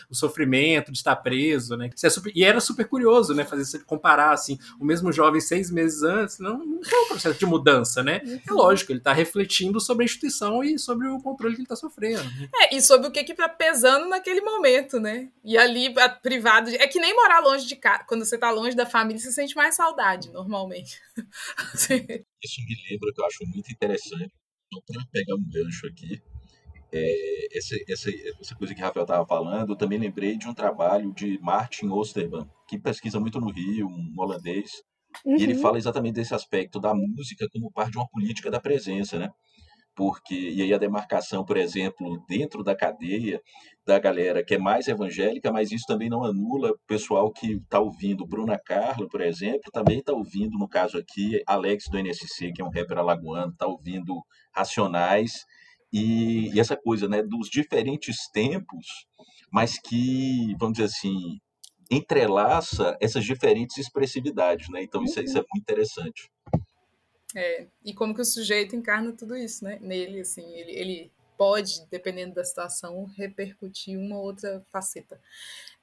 o 0.10 0.16
sofrimento 0.16 0.92
de 0.92 0.98
estar 0.98 1.16
preso 1.16 1.76
né? 1.78 1.90
É 2.04 2.10
super, 2.10 2.32
e 2.36 2.44
era 2.44 2.60
super 2.60 2.88
curioso, 2.88 3.34
né? 3.34 3.44
Fazer 3.44 3.66
você 3.66 3.80
comparar 3.80 4.32
assim, 4.32 4.58
o 4.80 4.86
mesmo 4.86 5.12
jovem 5.12 5.42
seis 5.42 5.72
meses 5.72 6.04
antes, 6.04 6.40
não, 6.40 6.58
não 6.58 6.80
é 6.84 7.02
um 7.02 7.08
processo 7.08 7.40
de 7.40 7.46
mudança, 7.46 8.04
né? 8.04 8.22
É 8.48 8.52
uhum. 8.52 8.58
lógico, 8.58 8.92
ele 8.92 9.00
está 9.00 9.14
refletindo 9.14 9.80
sobre 9.80 10.04
a 10.04 10.06
instituição 10.06 10.64
e 10.64 10.78
sobre 10.78 11.08
o 11.08 11.20
controle 11.20 11.56
que 11.56 11.62
ele 11.62 11.66
está 11.66 11.76
sofrendo. 11.76 12.24
É, 12.62 12.76
e 12.76 12.82
sobre 12.82 13.08
o 13.08 13.12
que 13.12 13.24
que 13.24 13.34
tá 13.34 13.50
pesando 13.50 14.08
naquele 14.08 14.42
momento, 14.42 15.00
né? 15.00 15.30
E 15.44 15.58
ali, 15.58 15.94
privado, 16.22 16.70
é 16.70 16.88
que 16.88 17.00
nem 17.00 17.16
morar 17.16 17.40
longe 17.40 17.66
de 17.66 17.76
casa, 17.76 18.04
quando 18.08 18.26
você 18.26 18.36
está 18.36 18.52
longe 18.52 18.76
da 18.76 18.86
família, 18.86 19.22
você 19.22 19.32
sente 19.32 19.56
mais 19.56 19.76
saudade, 19.76 20.32
normalmente. 20.32 21.00
Isso 22.44 22.62
me 22.62 22.78
lembra 22.90 23.12
que 23.14 23.22
eu 23.22 23.26
acho 23.26 23.46
muito 23.48 23.72
interessante, 23.72 24.32
só 24.74 24.82
para 24.86 25.06
pegar 25.12 25.36
um 25.36 25.50
gancho 25.50 25.88
aqui, 25.88 26.22
é, 26.92 27.58
essa, 27.58 27.75
essa, 27.89 28.10
essa 28.39 28.56
coisa 28.56 28.74
que 28.74 28.82
o 28.82 28.84
Rafael 28.84 29.04
estava 29.04 29.25
falando, 29.25 29.72
eu 29.72 29.75
também 29.75 30.00
lembrei 30.00 30.38
de 30.38 30.48
um 30.48 30.54
trabalho 30.54 31.13
de 31.13 31.39
Martin 31.42 31.88
Osterman, 31.88 32.50
que 32.68 32.80
pesquisa 32.80 33.20
muito 33.20 33.39
no 33.39 33.51
Rio, 33.51 33.88
um 33.88 34.13
holandês, 34.18 34.84
uhum. 35.25 35.38
e 35.38 35.44
ele 35.44 35.56
uhum. 35.56 35.62
fala 35.62 35.77
exatamente 35.77 36.15
desse 36.15 36.34
aspecto 36.34 36.80
da 36.80 36.94
música 36.94 37.48
como 37.51 37.72
parte 37.72 37.92
de 37.92 37.98
uma 37.98 38.08
política 38.08 38.50
da 38.50 38.60
presença, 38.60 39.18
né? 39.18 39.30
Porque, 39.96 40.36
e 40.36 40.62
aí 40.62 40.74
a 40.74 40.77
demarcação, 40.77 41.46
por 41.46 41.56
exemplo, 41.56 42.22
dentro 42.27 42.62
da 42.63 42.75
cadeia 42.75 43.42
da 43.86 43.98
galera 43.98 44.44
que 44.44 44.56
é 44.56 44.58
mais 44.58 44.89
evangélica, 44.89 45.54
mas 45.54 45.72
isso 45.72 45.86
também 45.88 46.10
não 46.10 46.22
anula 46.22 46.72
o 46.72 46.80
pessoal 46.86 47.32
que 47.32 47.54
está 47.54 47.80
ouvindo 47.80 48.27
Bruna 48.27 48.60
Carla, 48.60 49.08
por 49.08 49.22
exemplo, 49.22 49.72
também 49.72 50.00
está 50.00 50.12
ouvindo, 50.12 50.58
no 50.58 50.68
caso 50.68 50.98
aqui, 50.98 51.42
Alex 51.48 51.86
do 51.89 51.98
NSC, 51.98 52.51
que 52.51 52.62
é 52.62 52.65
um 52.65 52.70
rapper 52.70 52.98
alagoano, 52.98 53.54
está 53.54 53.68
ouvindo 53.68 54.22
Racionais, 54.54 55.46
e, 55.96 56.54
e, 56.54 56.60
essa 56.60 56.75
coisa 56.75 57.08
né, 57.08 57.24
dos 57.24 57.50
diferentes 57.50 58.30
tempos, 58.32 59.08
mas 59.52 59.80
que, 59.80 60.54
vamos 60.60 60.78
dizer 60.78 60.86
assim, 60.86 61.40
entrelaça 61.90 62.98
essas 63.00 63.24
diferentes 63.24 63.78
expressividades. 63.78 64.70
Né? 64.70 64.84
Então, 64.84 65.04
isso, 65.04 65.20
é, 65.20 65.24
isso 65.24 65.38
é 65.38 65.42
uhum. 65.42 65.48
muito 65.54 65.64
interessante. 65.64 66.30
É, 67.36 67.68
e 67.84 67.94
como 67.94 68.14
que 68.14 68.22
o 68.22 68.25
sujeito 68.25 68.75
encarna 68.75 69.12
tudo 69.14 69.36
isso 69.36 69.64
né? 69.64 69.78
nele, 69.82 70.22
assim, 70.22 70.46
ele, 70.54 70.72
ele 70.72 71.12
pode, 71.38 71.86
dependendo 71.90 72.36
da 72.36 72.44
situação, 72.44 73.06
repercutir 73.18 73.98
uma 73.98 74.18
outra 74.18 74.64
faceta. 74.72 75.20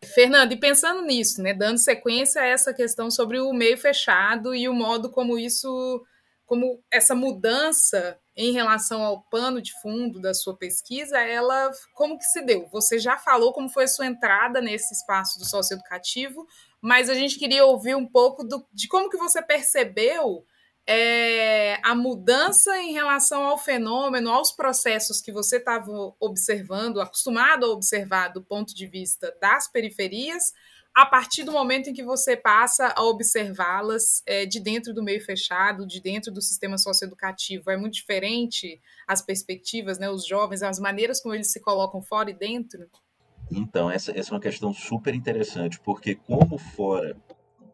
Fernando, 0.05 0.53
e 0.53 0.57
pensando 0.57 1.03
nisso, 1.03 1.43
né, 1.43 1.55
dando 1.55 1.79
sequência 1.79 2.43
a 2.43 2.47
essa 2.47 2.75
questão 2.75 3.11
sobre 3.11 3.39
o 3.39 3.53
meio 3.53 3.79
fechado 3.79 4.55
e 4.55 4.69
o 4.69 4.75
modo 4.75 5.11
como 5.11 5.39
isso 5.39 6.05
como 6.53 6.85
essa 6.93 7.15
mudança 7.15 8.21
em 8.37 8.53
relação 8.53 9.03
ao 9.03 9.23
pano 9.23 9.63
de 9.63 9.73
fundo 9.81 10.21
da 10.21 10.35
sua 10.35 10.55
pesquisa, 10.55 11.19
ela 11.19 11.71
como 11.95 12.19
que 12.19 12.25
se 12.25 12.43
deu? 12.43 12.69
Você 12.71 12.99
já 12.99 13.17
falou 13.17 13.55
como 13.55 13.71
foi 13.71 13.85
a 13.85 13.89
sua 13.89 14.05
entrada 14.05 14.61
nesse 14.61 14.93
espaço 14.93 15.39
do 15.39 15.47
socioeducativo, 15.47 16.47
mas 16.79 17.09
a 17.09 17.15
gente 17.15 17.39
queria 17.39 17.65
ouvir 17.65 17.97
um 17.97 18.07
pouco 18.07 18.45
do, 18.45 18.67
de 18.71 18.87
como 18.87 19.09
que 19.09 19.17
você 19.17 19.41
percebeu 19.41 20.45
é, 20.87 21.81
a 21.83 21.95
mudança 21.95 22.77
em 22.77 22.93
relação 22.93 23.45
ao 23.45 23.57
fenômeno, 23.57 24.31
aos 24.31 24.53
processos 24.53 25.23
que 25.23 25.33
você 25.33 25.57
estava 25.57 25.91
observando, 26.21 27.01
acostumado 27.01 27.65
a 27.65 27.71
observar 27.71 28.29
do 28.29 28.43
ponto 28.43 28.75
de 28.75 28.87
vista 28.87 29.35
das 29.41 29.73
periferias, 29.73 30.53
a 30.95 31.07
partir 31.07 31.43
do 31.43 31.53
momento 31.53 31.89
em 31.89 31.93
que 31.93 32.03
você 32.03 32.37
passa 32.37 32.93
a 32.95 33.03
observá-las 33.03 34.23
é, 34.27 34.45
de 34.45 34.61
dentro 34.61 34.93
do 34.93 35.03
meio 35.03 35.25
fechado, 35.25 35.87
de 35.87 36.01
dentro 36.01 36.31
do 36.31 36.43
sistema 36.43 36.77
socioeducativo. 36.77 37.71
É 37.71 37.77
muito 37.77 37.95
diferente 37.95 38.81
as 39.07 39.23
perspectivas, 39.23 39.99
né, 39.99 40.11
os 40.11 40.27
jovens, 40.27 40.63
as 40.63 40.79
maneiras 40.79 41.21
como 41.21 41.35
eles 41.35 41.51
se 41.51 41.61
colocam 41.61 42.03
fora 42.03 42.31
e 42.31 42.35
dentro? 42.35 42.89
Então, 43.51 43.91
essa, 43.91 44.17
essa 44.17 44.31
é 44.31 44.35
uma 44.35 44.41
questão 44.41 44.73
super 44.73 45.15
interessante, 45.15 45.81
porque 45.81 46.15
como 46.15 46.59
fora, 46.59 47.17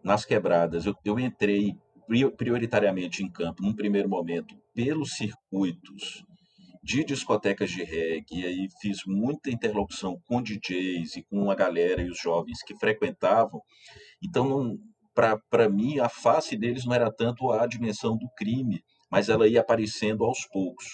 nas 0.02 0.24
quebradas, 0.24 0.86
eu, 0.86 0.94
eu 1.04 1.18
entrei 1.18 1.76
prioritariamente 2.36 3.22
em 3.22 3.30
campo, 3.30 3.62
num 3.62 3.74
primeiro 3.74 4.08
momento, 4.08 4.56
pelos 4.72 5.16
circuitos 5.16 6.24
de 6.88 7.04
discotecas 7.04 7.70
de 7.70 7.84
reggae, 7.84 8.40
e 8.40 8.46
aí 8.46 8.68
fiz 8.80 9.00
muita 9.06 9.50
interlocução 9.50 10.18
com 10.26 10.42
DJs 10.42 11.16
e 11.16 11.22
com 11.22 11.50
a 11.50 11.54
galera 11.54 12.00
e 12.00 12.08
os 12.08 12.18
jovens 12.18 12.62
que 12.62 12.74
frequentavam. 12.78 13.60
Então, 14.24 14.78
para 15.14 15.68
mim, 15.68 15.98
a 15.98 16.08
face 16.08 16.56
deles 16.56 16.86
não 16.86 16.94
era 16.94 17.12
tanto 17.12 17.52
a 17.52 17.66
dimensão 17.66 18.16
do 18.16 18.26
crime, 18.34 18.82
mas 19.10 19.28
ela 19.28 19.46
ia 19.46 19.60
aparecendo 19.60 20.24
aos 20.24 20.46
poucos. 20.46 20.86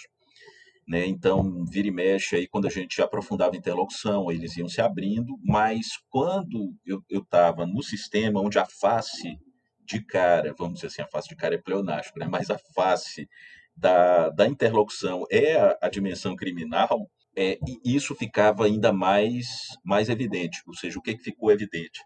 Né? 0.86 1.06
Então, 1.06 1.64
vira 1.64 1.86
e 1.86 1.92
mexe, 1.92 2.34
aí, 2.34 2.48
quando 2.48 2.66
a 2.66 2.70
gente 2.70 3.00
aprofundava 3.00 3.54
a 3.54 3.56
interlocução, 3.56 4.32
eles 4.32 4.56
iam 4.56 4.68
se 4.68 4.80
abrindo, 4.80 5.38
mas 5.44 5.86
quando 6.10 6.74
eu 6.84 7.20
estava 7.20 7.64
no 7.66 7.84
sistema 7.84 8.40
onde 8.40 8.58
a 8.58 8.66
face 8.66 9.38
de 9.86 10.04
cara, 10.04 10.52
vamos 10.58 10.74
dizer 10.74 10.88
assim, 10.88 11.02
a 11.02 11.08
face 11.08 11.28
de 11.28 11.36
cara 11.36 11.54
é 11.54 11.58
pleonástico, 11.58 12.18
né? 12.18 12.26
mas 12.28 12.50
a 12.50 12.58
face 12.74 13.28
da, 13.76 14.30
da 14.30 14.46
interlocução 14.46 15.24
é 15.30 15.56
a, 15.56 15.78
a 15.82 15.88
dimensão 15.88 16.36
criminal, 16.36 17.08
é, 17.36 17.58
e 17.66 17.96
isso 17.96 18.14
ficava 18.14 18.64
ainda 18.64 18.92
mais, 18.92 19.46
mais 19.84 20.08
evidente. 20.08 20.62
Ou 20.66 20.74
seja, 20.74 20.98
o 20.98 21.02
que, 21.02 21.16
que 21.16 21.24
ficou 21.24 21.50
evidente? 21.50 22.00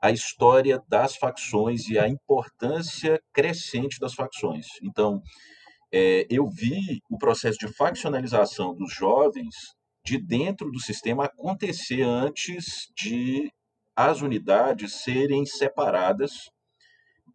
A 0.00 0.10
história 0.10 0.80
das 0.88 1.16
facções 1.16 1.88
e 1.88 1.98
a 1.98 2.08
importância 2.08 3.20
crescente 3.32 3.98
das 3.98 4.14
facções. 4.14 4.66
Então, 4.82 5.20
é, 5.92 6.26
eu 6.30 6.46
vi 6.46 7.00
o 7.10 7.18
processo 7.18 7.58
de 7.58 7.72
faccionalização 7.74 8.74
dos 8.74 8.92
jovens 8.92 9.54
de 10.04 10.18
dentro 10.18 10.70
do 10.70 10.80
sistema 10.80 11.24
acontecer 11.24 12.02
antes 12.02 12.88
de 12.96 13.50
as 13.96 14.20
unidades 14.20 15.02
serem 15.02 15.44
separadas 15.44 16.48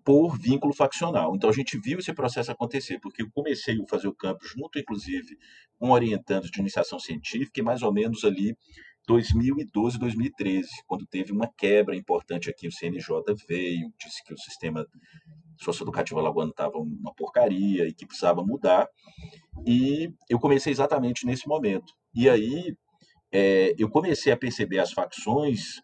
por 0.04 0.38
vínculo 0.38 0.74
faccional. 0.74 1.36
Então 1.36 1.50
a 1.50 1.54
gente 1.54 1.80
viu 1.80 2.00
esse 2.00 2.14
processo 2.14 2.52
acontecer, 2.52 3.00
porque 3.00 3.22
eu 3.22 3.32
comecei 3.32 3.76
a 3.82 3.88
fazer 3.90 4.08
o 4.08 4.16
campo 4.16 4.46
junto, 4.46 4.78
inclusive, 4.78 5.38
com 5.78 5.92
orientandos 5.92 6.52
de 6.52 6.60
iniciação 6.60 7.00
científica, 7.00 7.60
e 7.60 7.64
mais 7.64 7.82
ou 7.82 7.94
menos 7.94 8.24
ali 8.24 8.56
2012, 9.08 10.00
2013, 10.00 10.68
quando 10.88 11.06
teve 11.06 11.32
uma 11.32 11.48
quebra 11.58 11.96
importante 11.96 12.50
aqui, 12.50 12.68
o 12.68 12.72
CNJ 12.72 13.10
veio, 13.48 13.92
disse 14.00 14.24
que 14.24 14.34
o 14.34 14.38
sistema 14.38 14.86
socioeducativo 15.60 16.20
alagoano 16.20 16.52
estava 16.52 16.78
uma 16.78 17.14
porcaria 17.14 17.86
e 17.88 17.94
que 17.94 18.06
precisava 18.06 18.44
mudar, 18.44 18.88
e 19.66 20.10
eu 20.30 20.40
comecei 20.40 20.72
exatamente 20.72 21.26
nesse 21.26 21.48
momento. 21.48 21.94
E 22.16 22.30
aí 22.30 22.76
é, 23.32 23.74
eu 23.78 23.90
comecei 23.90 24.32
a 24.32 24.38
perceber 24.38 24.80
as 24.80 24.94
facções 24.94 25.82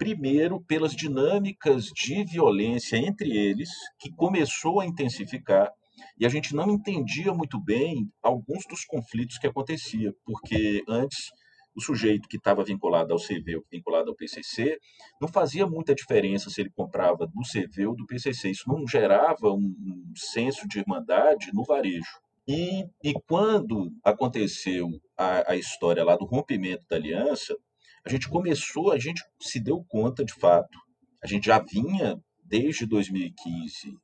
primeiro 0.00 0.62
pelas 0.62 0.96
dinâmicas 0.96 1.84
de 1.94 2.24
violência 2.24 2.96
entre 2.96 3.36
eles, 3.36 3.68
que 3.98 4.10
começou 4.10 4.80
a 4.80 4.86
intensificar, 4.86 5.70
e 6.18 6.24
a 6.24 6.28
gente 6.30 6.54
não 6.54 6.70
entendia 6.70 7.34
muito 7.34 7.62
bem 7.62 8.10
alguns 8.22 8.64
dos 8.66 8.82
conflitos 8.86 9.36
que 9.36 9.46
acontecia, 9.46 10.14
porque 10.24 10.82
antes 10.88 11.28
o 11.76 11.82
sujeito 11.82 12.26
que 12.30 12.38
estava 12.38 12.64
vinculado 12.64 13.12
ao 13.12 13.18
CV 13.18 13.56
ou 13.56 13.64
vinculado 13.70 14.08
ao 14.08 14.16
PCC 14.16 14.78
não 15.20 15.28
fazia 15.28 15.66
muita 15.66 15.94
diferença 15.94 16.48
se 16.48 16.62
ele 16.62 16.70
comprava 16.70 17.26
do 17.26 17.42
CV 17.42 17.86
ou 17.86 17.94
do 17.94 18.06
PCC. 18.06 18.50
Isso 18.50 18.64
não 18.66 18.88
gerava 18.88 19.52
um, 19.52 20.12
senso 20.16 20.66
de 20.66 20.78
irmandade 20.78 21.50
no 21.52 21.62
varejo. 21.62 22.18
E, 22.48 22.86
e 23.04 23.12
quando 23.28 23.92
aconteceu 24.02 24.88
a, 25.16 25.52
a 25.52 25.56
história 25.56 26.02
lá 26.02 26.16
do 26.16 26.24
rompimento 26.24 26.86
da 26.88 26.96
aliança, 26.96 27.54
a 28.04 28.10
gente 28.10 28.28
começou, 28.28 28.92
a 28.92 28.98
gente 28.98 29.22
se 29.40 29.60
deu 29.60 29.84
conta 29.88 30.24
de 30.24 30.32
fato, 30.34 30.78
a 31.22 31.26
gente 31.26 31.46
já 31.46 31.58
vinha 31.58 32.18
desde 32.44 32.86
2015 32.86 33.96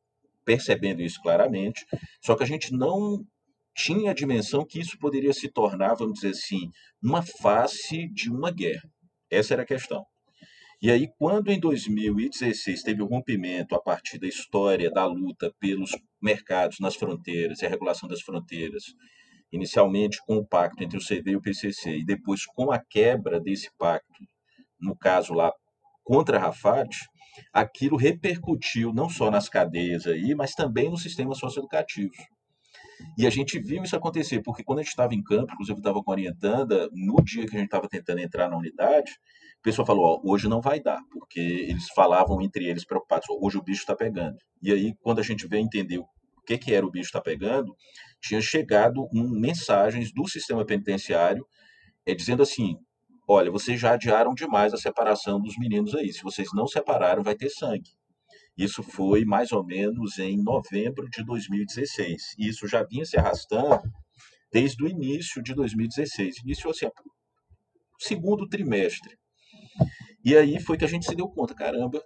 percebendo 0.45 1.03
isso 1.03 1.21
claramente, 1.21 1.85
só 2.23 2.37
que 2.37 2.45
a 2.45 2.47
gente 2.47 2.73
não 2.73 3.27
tinha 3.75 4.13
a 4.13 4.15
dimensão 4.15 4.65
que 4.65 4.79
isso 4.79 4.97
poderia 4.99 5.33
se 5.33 5.49
tornar, 5.49 5.95
vamos 5.95 6.15
dizer 6.15 6.31
assim, 6.31 6.71
uma 7.03 7.21
face 7.21 8.09
de 8.13 8.31
uma 8.31 8.51
guerra. 8.53 8.89
Essa 9.31 9.55
era 9.55 9.63
a 9.63 9.67
questão. 9.67 10.07
E 10.81 10.91
aí, 10.91 11.09
quando 11.19 11.51
em 11.51 11.59
2016 11.59 12.83
teve 12.83 13.03
o 13.03 13.07
rompimento 13.07 13.75
a 13.75 13.83
partir 13.83 14.19
da 14.19 14.27
história 14.27 14.91
da 14.91 15.05
luta 15.05 15.53
pelos 15.59 15.91
mercados 16.23 16.79
nas 16.81 16.95
fronteiras 16.95 17.61
e 17.61 17.67
a 17.67 17.69
regulação 17.69 18.09
das 18.09 18.21
fronteiras, 18.21 18.85
inicialmente 19.53 20.19
com 20.27 20.37
o 20.37 20.47
pacto 20.47 20.83
entre 20.83 20.99
o 20.99 21.05
CV 21.05 21.33
e 21.33 21.37
o 21.37 21.41
PCC, 21.41 21.99
e 21.99 22.05
depois 22.05 22.45
com 22.45 22.71
a 22.71 22.79
quebra 22.79 23.41
desse 23.41 23.71
pacto, 23.79 24.25
no 24.81 24.97
caso 24.97 25.33
lá 25.33 25.53
contra 26.05 26.39
Rafat, 26.39 26.97
aquilo 27.53 27.97
repercutiu 27.97 28.93
não 28.93 29.09
só 29.09 29.31
nas 29.31 29.49
cadeias 29.49 30.07
aí, 30.07 30.35
mas 30.35 30.55
também 30.55 30.91
nos 30.91 31.03
sistemas 31.03 31.39
socioeducativos. 31.39 32.17
E 33.19 33.27
a 33.27 33.31
gente 33.31 33.59
viu 33.59 33.83
isso 33.83 33.97
acontecer, 33.97 34.41
porque 34.43 34.65
quando 34.65 34.79
a 34.79 34.83
gente 34.83 34.91
estava 34.91 35.15
em 35.15 35.23
campo, 35.23 35.53
inclusive 35.53 35.77
eu 35.77 35.81
estava 35.81 36.03
com 36.03 36.11
a 36.11 36.15
orientanda, 36.15 36.89
no 36.93 37.23
dia 37.23 37.47
que 37.47 37.57
a 37.57 37.59
gente 37.59 37.67
estava 37.67 37.89
tentando 37.89 38.21
entrar 38.21 38.49
na 38.49 38.57
unidade, 38.57 39.13
o 39.59 39.63
pessoal 39.63 39.87
falou, 39.87 40.05
ó, 40.05 40.31
hoje 40.33 40.49
não 40.49 40.61
vai 40.61 40.81
dar, 40.81 41.01
porque 41.11 41.41
eles 41.41 41.89
falavam 41.95 42.41
entre 42.41 42.65
eles 42.65 42.87
preocupados, 42.87 43.27
hoje 43.29 43.59
o 43.59 43.63
bicho 43.63 43.81
está 43.81 43.95
pegando. 43.95 44.37
E 44.63 44.73
aí, 44.73 44.95
quando 45.01 45.19
a 45.19 45.23
gente 45.23 45.47
veio 45.47 45.65
entender 45.65 45.99
o 45.99 46.07
que, 46.47 46.57
que 46.57 46.73
era 46.73 46.87
o 46.87 46.91
bicho 46.91 47.07
está 47.07 47.21
pegando, 47.21 47.75
tinha 48.21 48.41
chegado 48.41 49.09
um, 49.13 49.29
mensagens 49.29 50.13
do 50.13 50.29
sistema 50.29 50.65
penitenciário 50.65 51.47
é, 52.05 52.15
dizendo 52.15 52.43
assim: 52.43 52.77
olha, 53.29 53.51
vocês 53.51 53.81
já 53.81 53.93
adiaram 53.93 54.35
demais 54.35 54.73
a 54.73 54.77
separação 54.77 55.41
dos 55.41 55.57
meninos 55.59 55.95
aí. 55.95 56.13
Se 56.13 56.23
vocês 56.23 56.49
não 56.55 56.67
separaram, 56.67 57.23
vai 57.23 57.35
ter 57.35 57.51
sangue. 57.51 57.91
Isso 58.57 58.83
foi 58.83 59.25
mais 59.25 59.53
ou 59.53 59.65
menos 59.65 60.19
em 60.19 60.43
novembro 60.43 61.09
de 61.11 61.23
2016. 61.25 62.35
E 62.39 62.49
isso 62.49 62.67
já 62.67 62.83
vinha 62.83 63.05
se 63.05 63.19
arrastando 63.19 63.83
desde 64.51 64.83
o 64.83 64.89
início 64.89 65.43
de 65.43 65.55
2016. 65.55 66.39
Iniciou 66.39 66.71
assim, 66.71 66.89
segundo 67.99 68.49
trimestre. 68.49 69.17
E 70.25 70.37
aí 70.37 70.59
foi 70.61 70.79
que 70.79 70.85
a 70.85 70.89
gente 70.89 71.05
se 71.05 71.15
deu 71.15 71.29
conta, 71.29 71.55
caramba. 71.55 72.03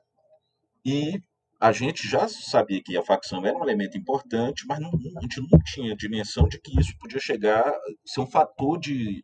E 0.84 1.20
a 1.60 1.72
gente 1.72 2.08
já 2.08 2.26
sabia 2.26 2.82
que 2.82 2.96
a 2.96 3.02
facção 3.02 3.44
era 3.44 3.56
um 3.56 3.62
elemento 3.62 3.98
importante, 3.98 4.64
mas 4.66 4.80
não, 4.80 4.88
a 4.88 5.20
gente 5.20 5.40
não 5.40 5.58
tinha 5.62 5.94
dimensão 5.94 6.48
de 6.48 6.58
que 6.58 6.80
isso 6.80 6.96
podia 6.98 7.20
chegar 7.20 7.68
a 7.68 7.80
ser 8.06 8.20
um 8.22 8.26
fator 8.26 8.80
de, 8.80 9.22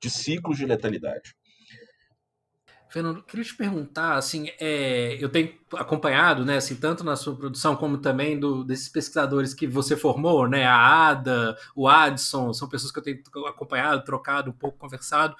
de 0.00 0.10
ciclos 0.10 0.58
de 0.58 0.66
letalidade. 0.66 1.34
Fernando, 2.90 3.22
queria 3.22 3.44
te 3.44 3.54
perguntar, 3.54 4.14
assim, 4.14 4.48
é, 4.58 5.16
eu 5.20 5.28
tenho 5.28 5.52
acompanhado, 5.74 6.44
né, 6.44 6.56
assim, 6.56 6.74
tanto 6.74 7.04
na 7.04 7.16
sua 7.16 7.36
produção 7.36 7.76
como 7.76 7.98
também 7.98 8.38
do, 8.40 8.64
desses 8.64 8.88
pesquisadores 8.88 9.52
que 9.52 9.66
você 9.66 9.94
formou, 9.94 10.48
né, 10.48 10.64
a 10.64 11.08
Ada, 11.08 11.58
o 11.76 11.86
Adson, 11.86 12.54
são 12.54 12.66
pessoas 12.66 12.90
que 12.90 12.98
eu 12.98 13.02
tenho 13.02 13.20
acompanhado, 13.46 14.02
trocado 14.04 14.50
um 14.50 14.54
pouco, 14.54 14.78
conversado, 14.78 15.36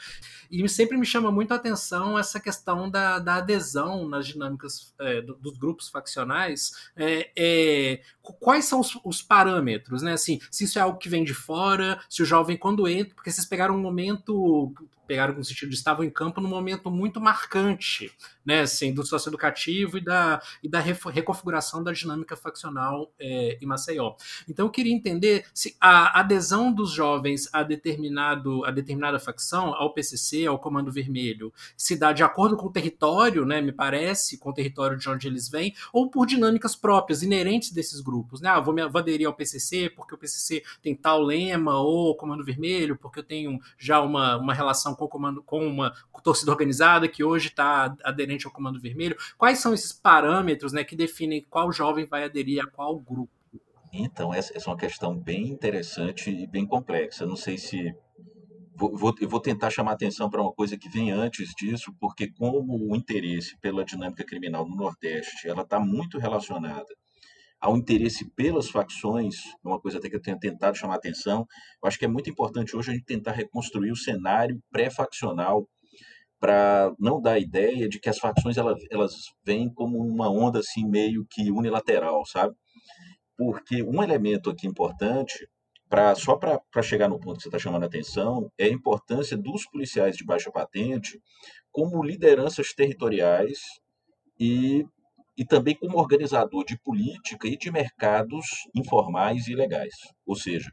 e 0.51 0.69
sempre 0.69 0.99
me 0.99 1.07
chama 1.07 1.31
muito 1.31 1.53
a 1.53 1.57
atenção 1.57 2.19
essa 2.19 2.39
questão 2.39 2.91
da, 2.91 3.19
da 3.19 3.37
adesão 3.37 4.07
nas 4.07 4.27
dinâmicas 4.27 4.95
é, 5.01 5.23
dos 5.23 5.57
grupos 5.57 5.89
faccionais. 5.89 6.91
É, 6.95 7.31
é, 7.35 8.03
quais 8.41 8.67
são 8.67 8.81
os, 8.81 8.99
os, 9.03 9.23
parâmetros, 9.23 10.03
né, 10.03 10.13
assim, 10.13 10.39
se 10.51 10.65
isso 10.65 10.79
é 10.79 10.83
algo 10.83 10.99
que 10.99 11.09
vem 11.09 11.25
de 11.25 11.33
fora, 11.33 11.99
se 12.11 12.23
o 12.23 12.27
jovem 12.27 12.59
quando 12.59 12.87
entra, 12.87 13.15
porque 13.15 13.31
vocês 13.31 13.47
pegaram 13.47 13.75
um 13.75 13.81
momento 13.81 14.75
pegaram 15.09 15.35
com 15.35 15.43
sentido 15.43 15.71
de 15.71 15.75
estavam 15.75 16.05
em 16.05 16.11
campo 16.11 16.39
num 16.39 16.49
momento 16.49 16.91
muito 16.91 17.19
marcante, 17.19 18.13
né, 18.49 18.61
assim, 18.61 18.95
do 18.95 19.05
socioeducativo 19.05 19.99
e 19.99 20.01
da, 20.01 20.41
e 20.63 20.69
da 20.71 20.81
reconfiguração 20.81 21.85
da 21.85 21.93
dinâmica 21.93 22.35
faccional 22.35 23.13
é, 23.21 23.59
em 23.61 23.67
Maceió. 23.67 24.15
Então 24.49 24.65
eu 24.65 24.71
queria 24.71 24.95
entender 24.95 25.45
se 25.53 25.77
a 25.79 26.19
adesão 26.19 26.73
dos 26.73 26.91
jovens 26.91 27.47
a, 27.53 27.63
determinado, 27.63 28.65
a 28.65 28.71
determinada 28.71 29.19
facção, 29.19 29.75
ao 29.75 29.93
PCC, 29.93 30.47
ao 30.47 30.59
Comando 30.59 30.91
Vermelho, 30.91 31.53
se 31.77 31.95
dá 31.95 32.11
de 32.11 32.23
acordo 32.23 32.57
com 32.57 32.69
o 32.69 32.73
território, 32.73 33.45
né, 33.45 33.61
me 33.61 33.71
parece, 33.71 34.39
com 34.39 34.49
o 34.49 34.55
território 34.55 34.97
de 34.97 35.07
onde 35.11 35.27
eles 35.27 35.51
vêm, 35.51 35.75
ou 35.93 36.09
por 36.09 36.25
dinâmicas 36.25 36.75
próprias, 36.75 37.23
inerentes 37.23 37.71
desses 37.71 38.01
grupos. 38.01 38.41
Né? 38.41 38.49
Ah, 38.49 38.61
vou, 38.61 38.73
me, 38.73 38.89
vou 38.89 38.99
aderir 38.99 39.27
ao 39.27 39.35
PCC 39.35 39.91
porque 39.91 40.15
o 40.15 40.19
PCC 40.19 40.63
tem 40.81 40.95
tal 40.95 41.21
lema, 41.21 41.79
ou 41.79 42.17
Comando 42.17 42.43
Vermelho 42.43 42.97
porque 42.97 43.19
eu 43.19 43.25
tenho 43.25 43.59
já 43.77 44.01
uma, 44.01 44.39
uma 44.39 44.55
relação 44.55 44.95
com, 44.95 45.07
comando, 45.07 45.43
com 45.43 45.67
uma 45.67 45.93
torcida 46.23 46.51
organizada 46.51 47.09
que 47.09 47.23
hoje 47.23 47.49
está 47.49 47.95
aderente 48.05 48.38
ao 48.47 48.53
Comando 48.53 48.81
Vermelho. 48.81 49.17
Quais 49.37 49.59
são 49.59 49.75
esses 49.75 49.93
parâmetros 49.93 50.73
né, 50.73 50.85
que 50.85 50.97
definem 50.97 51.47
qual 51.49 51.73
jovem 51.73 52.07
vai 52.07 52.25
aderir 52.25 52.63
a 52.63 52.71
qual 52.71 52.99
grupo? 52.99 53.33
Então, 53.93 54.35
essa, 54.35 54.57
essa 54.57 54.69
é 54.69 54.71
uma 54.71 54.79
questão 54.79 55.19
bem 55.19 55.49
interessante 55.49 56.31
e 56.31 56.47
bem 56.47 56.67
complexa. 56.67 57.27
Não 57.27 57.37
sei 57.37 57.57
se. 57.57 57.93
Vou, 58.77 58.97
vou, 58.97 59.15
eu 59.21 59.29
vou 59.29 59.41
tentar 59.41 59.71
chamar 59.71 59.93
atenção 59.93 60.31
para 60.31 60.41
uma 60.41 60.53
coisa 60.53 60.79
que 60.79 60.89
vem 60.89 61.11
antes 61.11 61.53
disso, 61.57 61.93
porque 61.99 62.31
como 62.31 62.93
o 62.93 62.95
interesse 62.95 63.59
pela 63.61 63.85
dinâmica 63.85 64.25
criminal 64.25 64.69
no 64.69 64.77
Nordeste 64.77 65.49
ela 65.49 65.63
está 65.63 65.81
muito 65.81 66.17
relacionada 66.17 66.87
ao 67.61 67.77
interesse 67.77 68.25
pelas 68.37 68.71
facções, 68.71 69.35
é 69.65 69.69
uma 69.69 69.81
coisa 69.81 69.99
até 69.99 70.09
que 70.09 70.17
eu 70.17 70.23
tenho 70.23 70.39
tentado 70.39 70.77
chamar 70.77 70.95
atenção. 70.95 71.47
Eu 71.83 71.89
acho 71.89 71.99
que 71.99 72.05
é 72.05 72.09
muito 72.09 72.31
importante 72.31 72.77
hoje 72.77 72.91
a 72.91 72.95
gente 72.95 73.05
tentar 73.05 73.33
reconstruir 73.33 73.91
o 73.91 73.97
cenário 73.97 74.63
pré-faccional 74.71 75.69
para 76.41 76.93
não 76.99 77.21
dar 77.21 77.33
a 77.33 77.39
ideia 77.39 77.89
de 77.89 77.99
que 77.99 78.09
as 78.09 78.19
facções 78.19 78.57
elas, 78.57 78.79
elas 78.91 79.13
vêm 79.45 79.73
como 79.73 79.99
uma 79.99 80.31
onda 80.31 80.61
assim 80.61 80.87
meio 80.87 81.27
que 81.29 81.51
unilateral, 81.51 82.25
sabe? 82.27 82.55
Porque 83.37 83.83
um 83.83 84.03
elemento 84.03 84.51
aqui 84.51 84.67
importante, 84.67 85.49
pra, 85.89 86.15
só 86.15 86.37
para 86.37 86.83
chegar 86.83 87.09
no 87.09 87.19
ponto 87.19 87.37
que 87.37 87.43
você 87.43 87.49
está 87.49 87.59
chamando 87.59 87.85
a 87.85 87.87
atenção, 87.87 88.51
é 88.59 88.65
a 88.67 88.73
importância 88.73 89.37
dos 89.37 89.65
policiais 89.67 90.17
de 90.17 90.25
baixa 90.25 90.51
patente 90.51 91.21
como 91.71 92.03
lideranças 92.03 92.73
territoriais 92.73 93.59
e 94.39 94.85
e 95.39 95.45
também 95.45 95.77
como 95.77 95.97
organizador 95.97 96.65
de 96.65 96.77
política 96.77 97.47
e 97.47 97.57
de 97.57 97.71
mercados 97.71 98.45
informais 98.75 99.47
e 99.47 99.53
ilegais. 99.53 99.95
Ou 100.27 100.35
seja, 100.35 100.69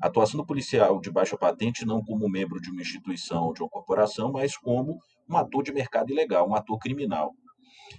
a 0.00 0.06
atuação 0.06 0.40
do 0.40 0.46
policial 0.46 0.98
de 0.98 1.10
baixa 1.10 1.36
patente 1.36 1.84
não 1.84 2.02
como 2.02 2.26
membro 2.26 2.58
de 2.58 2.70
uma 2.70 2.80
instituição 2.80 3.44
ou 3.44 3.52
de 3.52 3.60
uma 3.62 3.68
corporação, 3.68 4.32
mas 4.32 4.56
como 4.56 4.98
um 5.28 5.36
ator 5.36 5.62
de 5.62 5.70
mercado 5.70 6.10
ilegal, 6.10 6.48
um 6.48 6.54
ator 6.54 6.78
criminal. 6.78 7.34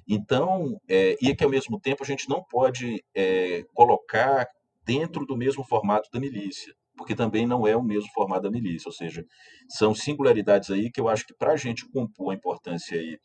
Então, 0.08 0.80
é, 0.90 1.16
e 1.22 1.30
é 1.30 1.36
que 1.36 1.44
ao 1.44 1.52
mesmo 1.52 1.80
tempo 1.80 2.04
a 2.04 2.08
gente 2.08 2.28
não 2.28 2.44
pode 2.44 3.04
é, 3.16 3.64
colocar 3.76 4.48
dentro 4.84 5.24
do 5.24 5.38
mesmo 5.38 5.64
formato 5.64 6.10
da 6.12 6.20
milícia, 6.20 6.74
porque 6.98 7.14
também 7.14 7.46
não 7.46 7.68
é 7.68 7.76
o 7.76 7.84
mesmo 7.84 8.10
formato 8.12 8.44
da 8.44 8.50
milícia, 8.52 8.90
ou 8.90 8.94
seja, 8.94 9.24
são 9.70 9.94
singularidades 9.94 10.72
aí 10.72 10.90
que 10.90 11.00
eu 11.00 11.08
acho 11.08 11.28
que 11.28 11.36
para 11.36 11.52
a 11.52 11.58
gente 11.58 11.88
compor 11.90 12.32
a 12.32 12.36
importância 12.36 12.98
aí 12.98 13.20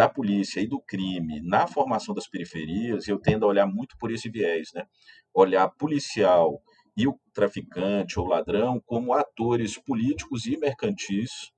da 0.00 0.08
polícia 0.08 0.62
e 0.62 0.66
do 0.66 0.80
crime 0.80 1.42
na 1.42 1.66
formação 1.66 2.14
das 2.14 2.26
periferias, 2.26 3.06
eu 3.06 3.18
tendo 3.18 3.44
a 3.44 3.48
olhar 3.48 3.66
muito 3.66 3.98
por 3.98 4.10
esse 4.10 4.30
viés, 4.30 4.70
né? 4.74 4.86
Olhar 5.34 5.68
policial 5.68 6.58
e 6.96 7.06
o 7.06 7.20
traficante 7.34 8.18
ou 8.18 8.26
ladrão 8.26 8.80
como 8.86 9.12
atores 9.12 9.76
políticos 9.76 10.46
e 10.46 10.56
mercantis 10.56 11.52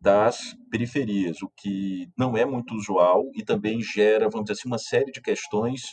das 0.00 0.56
periferias, 0.72 1.40
o 1.40 1.48
que 1.56 2.08
não 2.18 2.36
é 2.36 2.44
muito 2.44 2.74
usual 2.74 3.30
e 3.32 3.44
também 3.44 3.80
gera, 3.80 4.28
vamos 4.28 4.46
dizer 4.46 4.58
assim, 4.58 4.68
uma 4.68 4.78
série 4.78 5.12
de 5.12 5.20
questões 5.20 5.92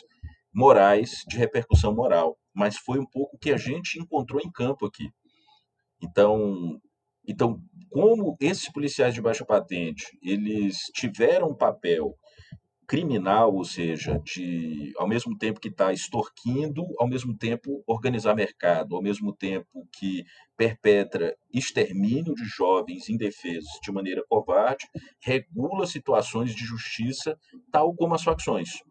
morais, 0.52 1.22
de 1.28 1.36
repercussão 1.36 1.94
moral. 1.94 2.36
Mas 2.52 2.76
foi 2.76 2.98
um 2.98 3.06
pouco 3.06 3.36
o 3.36 3.38
que 3.38 3.52
a 3.52 3.56
gente 3.56 4.00
encontrou 4.00 4.40
em 4.40 4.50
campo 4.50 4.86
aqui. 4.86 5.08
Então, 6.02 6.80
então, 7.26 7.60
como 7.90 8.36
esses 8.40 8.70
policiais 8.70 9.14
de 9.14 9.20
baixa 9.20 9.44
patente, 9.44 10.06
eles 10.22 10.78
tiveram 10.94 11.50
um 11.50 11.54
papel 11.54 12.16
criminal, 12.86 13.54
ou 13.54 13.64
seja, 13.64 14.20
de 14.24 14.92
ao 14.98 15.08
mesmo 15.08 15.36
tempo 15.38 15.60
que 15.60 15.68
está 15.68 15.92
extorquindo, 15.92 16.84
ao 16.98 17.08
mesmo 17.08 17.36
tempo 17.36 17.82
organizar 17.86 18.34
mercado, 18.34 18.94
ao 18.94 19.02
mesmo 19.02 19.34
tempo 19.34 19.88
que 19.92 20.24
perpetra 20.56 21.34
extermínio 21.52 22.34
de 22.34 22.44
jovens 22.44 23.08
indefesos 23.08 23.70
de 23.82 23.92
maneira 23.92 24.22
covarde, 24.28 24.86
regula 25.20 25.86
situações 25.86 26.54
de 26.54 26.64
justiça, 26.64 27.38
tal 27.70 27.94
como 27.94 28.14
as 28.14 28.22
facções. 28.22 28.82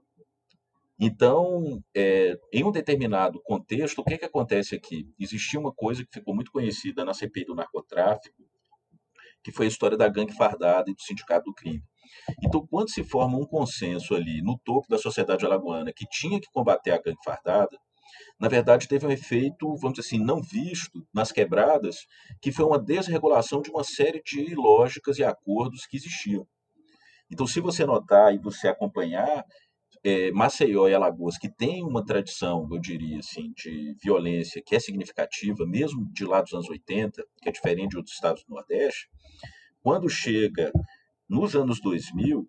Então, 1.03 1.83
é, 1.95 2.37
em 2.53 2.63
um 2.63 2.71
determinado 2.71 3.41
contexto, 3.41 3.97
o 3.97 4.03
que, 4.03 4.19
que 4.19 4.25
acontece 4.25 4.75
aqui? 4.75 5.11
Existia 5.19 5.59
uma 5.59 5.73
coisa 5.73 6.05
que 6.05 6.13
ficou 6.13 6.35
muito 6.35 6.51
conhecida 6.51 7.03
na 7.03 7.11
CPI 7.11 7.45
do 7.45 7.55
narcotráfico, 7.55 8.43
que 9.43 9.51
foi 9.51 9.65
a 9.65 9.69
história 9.69 9.97
da 9.97 10.07
gangue 10.07 10.35
fardada 10.35 10.91
e 10.91 10.93
do 10.93 11.01
sindicato 11.01 11.45
do 11.45 11.55
crime. 11.55 11.81
Então, 12.43 12.67
quando 12.67 12.91
se 12.91 13.03
forma 13.03 13.35
um 13.35 13.47
consenso 13.47 14.13
ali 14.13 14.43
no 14.43 14.59
topo 14.59 14.87
da 14.87 14.99
sociedade 14.99 15.43
alagoana 15.43 15.91
que 15.91 16.05
tinha 16.05 16.39
que 16.39 16.51
combater 16.53 16.91
a 16.91 17.01
gangue 17.01 17.23
fardada, 17.25 17.75
na 18.39 18.47
verdade 18.47 18.87
teve 18.87 19.07
um 19.07 19.11
efeito, 19.11 19.75
vamos 19.77 19.97
dizer 19.97 20.07
assim, 20.07 20.23
não 20.23 20.39
visto 20.39 21.03
nas 21.11 21.31
quebradas, 21.31 22.05
que 22.39 22.51
foi 22.51 22.63
uma 22.63 22.77
desregulação 22.77 23.59
de 23.59 23.71
uma 23.71 23.83
série 23.83 24.21
de 24.23 24.53
lógicas 24.53 25.17
e 25.17 25.23
acordos 25.23 25.87
que 25.87 25.97
existiam. 25.97 26.45
Então, 27.31 27.47
se 27.47 27.59
você 27.59 27.85
notar 27.85 28.35
e 28.35 28.37
você 28.37 28.67
acompanhar, 28.67 29.43
é, 30.03 30.31
Maceió 30.31 30.87
e 30.87 30.93
Alagoas, 30.93 31.37
que 31.37 31.49
tem 31.49 31.83
uma 31.83 32.03
tradição, 32.03 32.67
eu 32.71 32.79
diria 32.79 33.19
assim, 33.19 33.51
de 33.55 33.95
violência 34.03 34.61
que 34.65 34.75
é 34.75 34.79
significativa, 34.79 35.65
mesmo 35.65 36.11
de 36.11 36.25
lá 36.25 36.41
dos 36.41 36.53
anos 36.53 36.69
80, 36.69 37.23
que 37.41 37.49
é 37.49 37.51
diferente 37.51 37.91
de 37.91 37.97
outros 37.97 38.15
estados 38.15 38.43
do 38.43 38.55
Nordeste, 38.55 39.07
quando 39.83 40.09
chega 40.09 40.71
nos 41.29 41.55
anos 41.55 41.79
2000, 41.81 42.47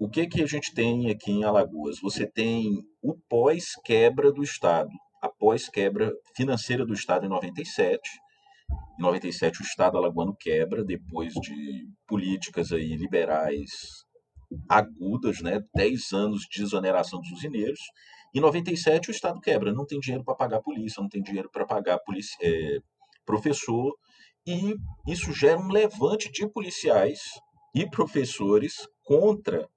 o 0.00 0.08
que, 0.08 0.26
que 0.28 0.42
a 0.42 0.46
gente 0.46 0.72
tem 0.72 1.10
aqui 1.10 1.32
em 1.32 1.44
Alagoas? 1.44 1.98
Você 2.00 2.24
tem 2.24 2.84
o 3.02 3.14
pós-quebra 3.28 4.30
do 4.32 4.42
Estado, 4.42 4.90
a 5.20 5.28
pós-quebra 5.28 6.12
financeira 6.36 6.86
do 6.86 6.94
Estado 6.94 7.26
em 7.26 7.28
97. 7.28 8.00
Em 8.98 9.02
97 9.02 9.60
o 9.60 9.64
Estado 9.64 9.96
alagoano 9.96 10.36
quebra 10.38 10.84
depois 10.84 11.32
de 11.34 11.88
políticas 12.06 12.72
aí 12.72 12.96
liberais 12.96 14.04
agudas, 14.68 15.40
né? 15.40 15.62
10 15.74 16.12
anos 16.12 16.42
de 16.50 16.62
exoneração 16.62 17.20
dos 17.20 17.30
usineiros. 17.32 17.80
Em 18.34 18.40
97 18.40 19.10
o 19.10 19.12
Estado 19.12 19.40
quebra, 19.40 19.72
não 19.72 19.86
tem 19.86 19.98
dinheiro 19.98 20.24
para 20.24 20.34
pagar 20.34 20.60
polícia, 20.60 21.00
não 21.02 21.08
tem 21.08 21.22
dinheiro 21.22 21.50
para 21.50 21.66
pagar 21.66 21.98
policia, 22.00 22.36
é, 22.42 22.78
professor, 23.24 23.94
e 24.46 24.74
isso 25.06 25.32
gera 25.32 25.58
um 25.58 25.68
levante 25.68 26.30
de 26.30 26.48
policiais 26.48 27.20
e 27.74 27.88
professores 27.88 28.88
contra 29.02 29.68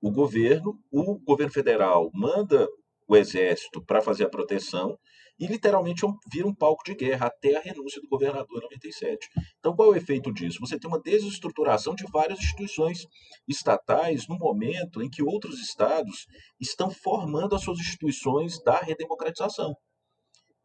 o 0.00 0.10
governo. 0.10 0.78
O 0.90 1.18
governo 1.18 1.52
federal 1.52 2.10
manda 2.14 2.68
o 3.08 3.16
exército 3.16 3.84
para 3.84 4.00
fazer 4.00 4.24
a 4.24 4.30
proteção 4.30 4.96
e 5.40 5.46
literalmente 5.46 6.02
vira 6.30 6.46
um 6.46 6.54
palco 6.54 6.84
de 6.84 6.94
guerra 6.94 7.28
até 7.28 7.56
a 7.56 7.60
renúncia 7.60 7.98
do 8.02 8.08
governador 8.08 8.58
em 8.58 8.62
97. 8.64 9.26
Então, 9.58 9.74
qual 9.74 9.88
é 9.88 9.92
o 9.92 9.96
efeito 9.96 10.30
disso? 10.30 10.60
Você 10.60 10.78
tem 10.78 10.86
uma 10.86 11.00
desestruturação 11.00 11.94
de 11.94 12.04
várias 12.12 12.38
instituições 12.38 13.06
estatais 13.48 14.28
no 14.28 14.36
momento 14.36 15.02
em 15.02 15.08
que 15.08 15.22
outros 15.22 15.58
estados 15.58 16.26
estão 16.60 16.90
formando 16.90 17.54
as 17.54 17.62
suas 17.62 17.78
instituições 17.78 18.62
da 18.62 18.78
redemocratização. 18.80 19.74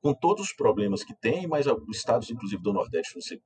Com 0.01 0.13
todos 0.13 0.47
os 0.47 0.53
problemas 0.53 1.05
que 1.05 1.15
tem, 1.21 1.47
mas 1.47 1.65
os 1.67 1.97
estados, 1.97 2.29
inclusive 2.29 2.61
do 2.61 2.73
Nordeste, 2.73 3.15
você 3.15 3.39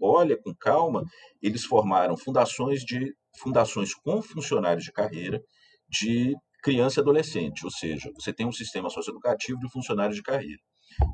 olha 0.00 0.36
com 0.36 0.54
calma, 0.54 1.02
eles 1.42 1.64
formaram 1.64 2.14
fundações 2.14 2.82
de 2.82 3.14
fundações 3.40 3.94
com 3.94 4.20
funcionários 4.20 4.84
de 4.84 4.92
carreira, 4.92 5.40
de 5.88 6.34
criança 6.62 7.00
e 7.00 7.02
adolescente, 7.02 7.64
ou 7.64 7.70
seja, 7.70 8.10
você 8.14 8.32
tem 8.32 8.46
um 8.46 8.52
sistema 8.52 8.90
socioeducativo 8.90 9.58
de 9.60 9.70
funcionários 9.70 10.16
de 10.16 10.22
carreira. 10.22 10.60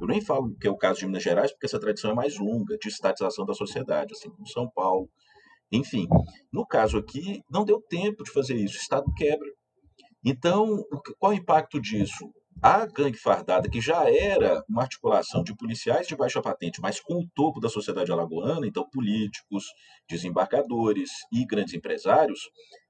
Eu 0.00 0.06
nem 0.06 0.20
falo 0.20 0.54
que 0.56 0.66
é 0.66 0.70
o 0.70 0.76
caso 0.76 1.00
de 1.00 1.06
Minas 1.06 1.22
Gerais, 1.22 1.50
porque 1.52 1.66
essa 1.66 1.80
tradição 1.80 2.10
é 2.10 2.14
mais 2.14 2.38
longa, 2.38 2.76
de 2.78 2.88
estatização 2.88 3.44
da 3.44 3.54
sociedade, 3.54 4.12
assim 4.12 4.30
como 4.30 4.48
São 4.48 4.70
Paulo. 4.74 5.08
Enfim, 5.70 6.06
no 6.52 6.66
caso 6.66 6.96
aqui, 6.96 7.42
não 7.50 7.64
deu 7.64 7.80
tempo 7.88 8.22
de 8.22 8.30
fazer 8.30 8.54
isso, 8.54 8.76
o 8.76 8.80
Estado 8.80 9.12
quebra. 9.16 9.48
Então, 10.24 10.82
qual 11.18 11.32
o 11.32 11.34
impacto 11.34 11.80
disso? 11.80 12.30
A 12.62 12.86
gangue 12.86 13.18
fardada, 13.18 13.68
que 13.68 13.80
já 13.80 14.08
era 14.08 14.62
uma 14.68 14.82
articulação 14.82 15.42
de 15.42 15.54
policiais 15.54 16.06
de 16.06 16.16
baixa 16.16 16.40
patente, 16.40 16.80
mas 16.80 17.00
com 17.00 17.14
o 17.14 17.28
topo 17.34 17.60
da 17.60 17.68
sociedade 17.68 18.12
alagoana, 18.12 18.66
então 18.66 18.88
políticos, 18.90 19.64
desembarcadores 20.08 21.10
e 21.32 21.44
grandes 21.44 21.74
empresários, 21.74 22.38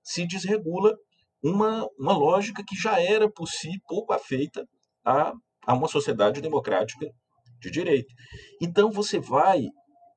se 0.02 0.26
desregula 0.26 0.94
uma, 1.44 1.86
uma 1.98 2.16
lógica 2.16 2.64
que 2.66 2.74
já 2.74 2.98
era 3.00 3.30
por 3.30 3.46
si 3.46 3.78
pouco 3.86 4.14
afeita 4.14 4.66
a, 5.04 5.34
a 5.66 5.74
uma 5.74 5.88
sociedade 5.88 6.40
democrática 6.40 7.06
de 7.60 7.70
direito. 7.70 8.12
Então 8.62 8.90
você 8.90 9.20
vai 9.20 9.66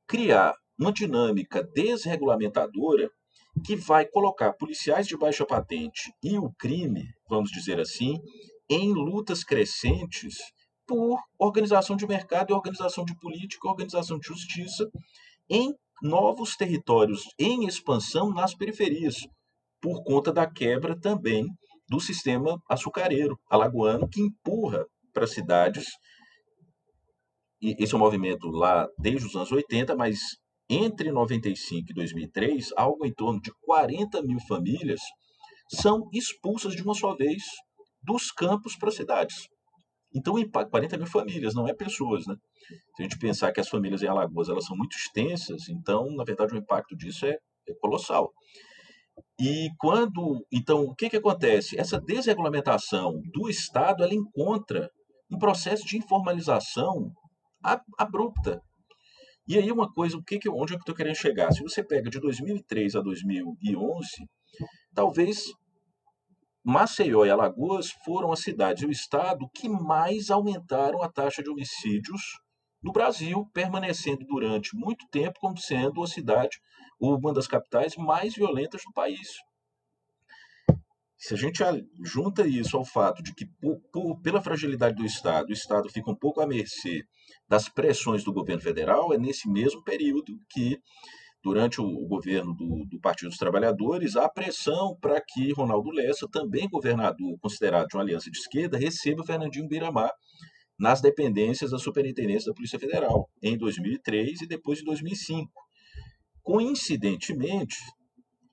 criar 0.08 0.56
uma 0.80 0.94
dinâmica 0.94 1.62
desregulamentadora 1.76 3.10
que 3.66 3.76
vai 3.76 4.06
colocar 4.06 4.54
policiais 4.54 5.08
de 5.08 5.18
baixa 5.18 5.46
patente 5.46 6.13
e 6.24 6.38
o 6.38 6.52
crime, 6.58 7.04
vamos 7.30 7.50
dizer 7.52 7.80
assim, 7.80 8.20
em 8.70 8.94
lutas 8.94 9.44
crescentes 9.44 10.38
por 10.88 11.20
organização 11.38 11.98
de 11.98 12.08
mercado 12.08 12.54
organização 12.54 13.04
de 13.04 13.18
política, 13.20 13.68
organização 13.68 14.18
de 14.18 14.28
justiça 14.28 14.90
em 15.50 15.74
novos 16.02 16.56
territórios 16.56 17.24
em 17.40 17.66
expansão 17.66 18.32
nas 18.32 18.54
periferias, 18.54 19.16
por 19.82 20.04
conta 20.04 20.32
da 20.32 20.50
quebra 20.50 21.00
também 21.00 21.46
do 21.88 22.00
sistema 22.00 22.62
açucareiro 22.70 23.40
alagoano, 23.50 24.08
que 24.08 24.22
empurra 24.22 24.86
para 25.13 25.28
cidades. 25.28 25.86
E 27.62 27.76
esse 27.82 27.94
é 27.94 27.98
um 27.98 28.00
movimento 28.00 28.48
lá 28.50 28.88
desde 28.98 29.26
os 29.26 29.36
anos 29.36 29.52
80, 29.52 29.96
mas 29.96 30.20
entre 30.70 31.12
95 31.12 31.92
e 31.92 31.94
2003, 31.94 32.70
algo 32.76 33.06
em 33.06 33.13
torno 33.13 33.40
de 33.40 33.52
40 33.62 34.22
mil 34.22 34.40
famílias 34.48 35.00
são 35.70 36.10
expulsas 36.13 36.76
de 36.76 36.84
uma 36.84 36.94
só 36.94 37.16
vez 37.16 37.44
dos 38.02 38.32
campos 38.32 38.76
para 38.76 38.92
cidades. 38.92 39.48
Então, 40.13 40.36
40 40.70 40.98
mil 40.98 41.08
famílias, 41.08 41.54
não 41.54 41.68
é 41.68 41.74
pessoas, 41.74 42.26
né? 42.26 42.36
Se 42.96 43.02
a 43.02 43.04
gente 43.04 43.20
pensar 43.20 43.52
que 43.52 43.60
as 43.60 43.70
famílias 43.70 44.02
em 44.02 44.08
Alagoas 44.08 44.50
elas 44.50 44.66
são 44.66 44.76
muito 44.76 44.96
extensas, 44.96 45.70
então, 45.70 46.10
na 46.16 46.24
verdade, 46.24 46.54
o 46.54 46.58
impacto 46.58 46.96
disso 46.96 47.26
é, 47.26 47.38
é 47.68 47.74
colossal. 47.80 48.32
E 49.39 49.69
quando, 49.80 50.45
então, 50.51 50.84
o 50.84 50.95
que, 50.95 51.10
que 51.10 51.17
acontece? 51.17 51.80
Essa 51.80 51.99
desregulamentação 51.99 53.21
do 53.34 53.49
Estado, 53.49 54.03
ela 54.03 54.13
encontra 54.13 54.89
um 55.32 55.38
processo 55.38 55.86
de 55.86 55.97
informalização 55.97 57.12
abrupta. 57.97 58.62
E 59.47 59.58
aí 59.58 59.71
uma 59.71 59.91
coisa, 59.91 60.17
o 60.17 60.23
que 60.23 60.39
que, 60.39 60.49
onde 60.49 60.73
é 60.73 60.75
que 60.75 60.82
eu 60.82 60.84
estou 60.84 60.95
querendo 60.95 61.15
chegar? 61.15 61.51
Se 61.51 61.62
você 61.62 61.84
pega 61.84 62.10
de 62.10 62.19
2003 62.19 62.95
a 62.95 63.01
2011, 63.01 64.08
talvez 64.93 65.45
Maceió 66.63 67.25
e 67.25 67.30
Alagoas 67.30 67.91
foram 68.03 68.32
as 68.32 68.41
cidades 68.41 68.84
e 68.84 68.86
o 68.86 68.91
estado 68.91 69.49
que 69.53 69.69
mais 69.69 70.30
aumentaram 70.30 71.01
a 71.01 71.10
taxa 71.10 71.41
de 71.41 71.49
homicídios 71.49 72.21
no 72.82 72.92
Brasil, 72.92 73.50
permanecendo 73.54 74.26
durante 74.26 74.76
muito 74.76 75.06
tempo 75.10 75.40
como 75.40 75.58
sendo 75.58 76.04
a 76.04 76.08
cidade, 76.08 76.58
uma 77.00 77.34
das 77.34 77.48
capitais 77.48 77.96
mais 77.96 78.36
violentas 78.36 78.82
do 78.86 78.94
país. 78.94 79.28
Se 81.18 81.34
a 81.34 81.38
gente 81.38 81.63
junta 82.04 82.48
isso 82.48 82.78
ao 82.78 82.86
fato 82.86 83.24
de 83.24 83.34
que, 83.34 83.46
por, 83.60 83.80
por, 83.92 84.22
pela 84.22 84.42
fragilidade 84.42 84.96
do 84.96 85.06
Estado, 85.06 85.50
o 85.50 85.54
Estado 85.54 85.90
fica 85.90 86.12
um 86.12 86.16
pouco 86.16 86.42
à 86.42 86.48
mercê 86.48 87.04
das 87.50 87.68
pressões 87.68 88.24
do 88.24 88.32
governo 88.32 88.62
federal, 88.62 89.12
é 89.12 89.18
nesse 89.18 89.50
mesmo 89.50 89.84
período 89.84 90.38
que 90.50 90.78
durante 91.44 91.82
o 91.82 92.06
governo 92.08 92.54
do, 92.54 92.86
do 92.86 93.00
Partido 93.00 93.30
dos 93.30 93.38
Trabalhadores, 93.38 94.16
há 94.16 94.30
pressão 94.30 94.96
para 95.00 95.20
que 95.26 95.52
Ronaldo 95.54 95.90
Lessa, 95.92 96.28
também 96.30 96.70
governador 96.70 97.38
considerado 97.40 97.88
de 97.88 97.96
uma 97.96 98.04
aliança 98.04 98.30
de 98.30 98.38
esquerda, 98.38 98.78
receba 98.78 99.24
Fernandinho 99.24 99.68
Biramar 99.68 100.12
nas 100.78 101.02
dependências 101.02 101.72
da 101.72 101.80
Superintendência 101.80 102.52
da 102.52 102.56
Polícia 102.56 102.80
Federal, 102.80 103.30
em 103.42 103.58
2003 103.58 104.42
e 104.42 104.48
depois 104.48 104.80
de 104.80 104.86
2005. 104.86 105.52
Coincidentemente, 106.44 107.78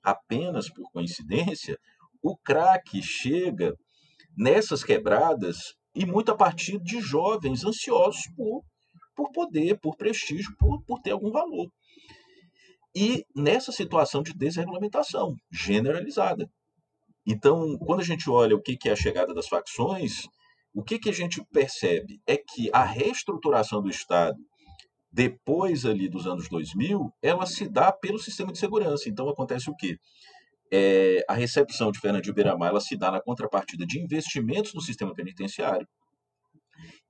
apenas 0.03 0.69
por 0.69 0.91
coincidência, 0.91 1.77
o 2.21 2.35
crack 2.37 3.01
chega 3.01 3.73
nessas 4.35 4.83
quebradas 4.83 5.75
e 5.95 6.05
muito 6.05 6.31
a 6.31 6.35
partir 6.35 6.79
de 6.81 6.99
jovens 6.99 7.63
ansiosos 7.63 8.23
por, 8.35 8.63
por 9.15 9.31
poder, 9.31 9.79
por 9.79 9.95
prestígio, 9.95 10.53
por, 10.57 10.83
por 10.83 10.99
ter 11.01 11.11
algum 11.11 11.31
valor 11.31 11.69
e 12.95 13.25
nessa 13.35 13.71
situação 13.73 14.23
de 14.23 14.33
desregulamentação 14.33 15.35
generalizada. 15.51 16.49
Então, 17.27 17.77
quando 17.79 17.99
a 17.99 18.05
gente 18.05 18.29
olha 18.29 18.55
o 18.55 18.61
que 18.61 18.77
é 18.87 18.91
a 18.91 18.95
chegada 18.95 19.33
das 19.33 19.47
facções, 19.47 20.27
o 20.75 20.83
que, 20.83 20.99
que 20.99 21.09
a 21.09 21.13
gente 21.13 21.41
percebe 21.53 22.19
é 22.27 22.35
que 22.35 22.69
a 22.73 22.83
reestruturação 22.83 23.81
do 23.81 23.89
Estado, 23.89 24.37
depois 25.09 25.85
ali 25.85 26.09
dos 26.09 26.27
anos 26.27 26.49
2000, 26.49 27.13
ela 27.21 27.45
se 27.45 27.69
dá 27.69 27.93
pelo 27.93 28.19
sistema 28.19 28.51
de 28.51 28.59
segurança. 28.59 29.07
Então, 29.07 29.29
acontece 29.29 29.69
o 29.69 29.75
quê? 29.75 29.97
É, 30.69 31.23
a 31.29 31.33
recepção 31.33 31.93
de 31.93 31.99
Fernando 31.99 32.23
de 32.23 32.33
Beiramar 32.33 32.71
ela 32.71 32.81
se 32.81 32.97
dá 32.97 33.09
na 33.09 33.21
contrapartida 33.21 33.85
de 33.85 34.01
investimentos 34.01 34.73
no 34.73 34.81
sistema 34.81 35.13
penitenciário. 35.13 35.87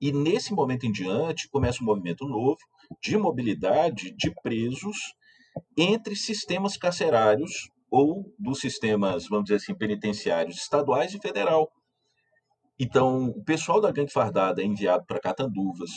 E 0.00 0.12
nesse 0.12 0.54
momento 0.54 0.86
em 0.86 0.92
diante 0.92 1.48
começa 1.48 1.82
um 1.82 1.86
movimento 1.86 2.24
novo 2.24 2.58
de 3.02 3.16
mobilidade 3.16 4.14
de 4.14 4.32
presos 4.42 4.96
entre 5.76 6.14
sistemas 6.14 6.76
carcerários 6.76 7.68
ou 7.90 8.32
dos 8.38 8.60
sistemas, 8.60 9.26
vamos 9.26 9.46
dizer 9.46 9.56
assim, 9.56 9.74
penitenciários 9.74 10.56
estaduais 10.56 11.14
e 11.14 11.18
federal. 11.18 11.68
Então, 12.78 13.26
o 13.26 13.42
pessoal 13.42 13.80
da 13.80 13.90
gangue 13.90 14.12
fardada 14.12 14.60
é 14.60 14.64
enviado 14.64 15.04
para 15.06 15.20
Catanduvas, 15.20 15.90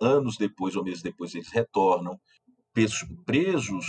anos 0.00 0.36
depois 0.36 0.74
ou 0.74 0.82
meses 0.82 1.02
depois 1.02 1.34
eles 1.34 1.52
retornam. 1.52 2.18
Presos, 3.24 3.86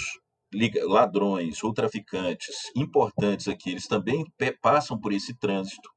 ladrões 0.84 1.63
ou 1.63 1.73
traficantes 1.73 2.55
importantes 2.75 3.47
aqui, 3.47 3.71
eles 3.71 3.88
também 3.88 4.23
passam 4.62 4.99
por 4.99 5.12
esse 5.12 5.36
trânsito 5.38 5.89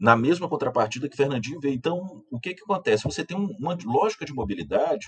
na 0.00 0.16
mesma 0.16 0.48
contrapartida 0.48 1.08
que 1.08 1.16
Fernandinho 1.16 1.60
veio. 1.60 1.74
Então, 1.74 2.24
o 2.28 2.40
que, 2.40 2.54
que 2.54 2.62
acontece? 2.62 3.04
Você 3.04 3.24
tem 3.24 3.36
uma 3.36 3.78
lógica 3.84 4.24
de 4.24 4.32
mobilidade 4.34 5.06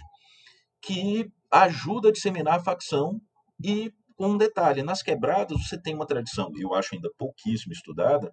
que 0.80 1.28
ajuda 1.50 2.10
a 2.10 2.12
disseminar 2.12 2.60
a 2.60 2.62
facção 2.62 3.20
e 3.62 3.92
com 4.14 4.28
um 4.28 4.38
detalhe, 4.38 4.84
nas 4.84 5.02
quebradas 5.02 5.66
você 5.66 5.80
tem 5.80 5.94
uma 5.94 6.06
tradição, 6.06 6.52
eu 6.56 6.72
acho 6.74 6.94
ainda 6.94 7.10
pouquíssimo 7.18 7.72
estudada, 7.72 8.32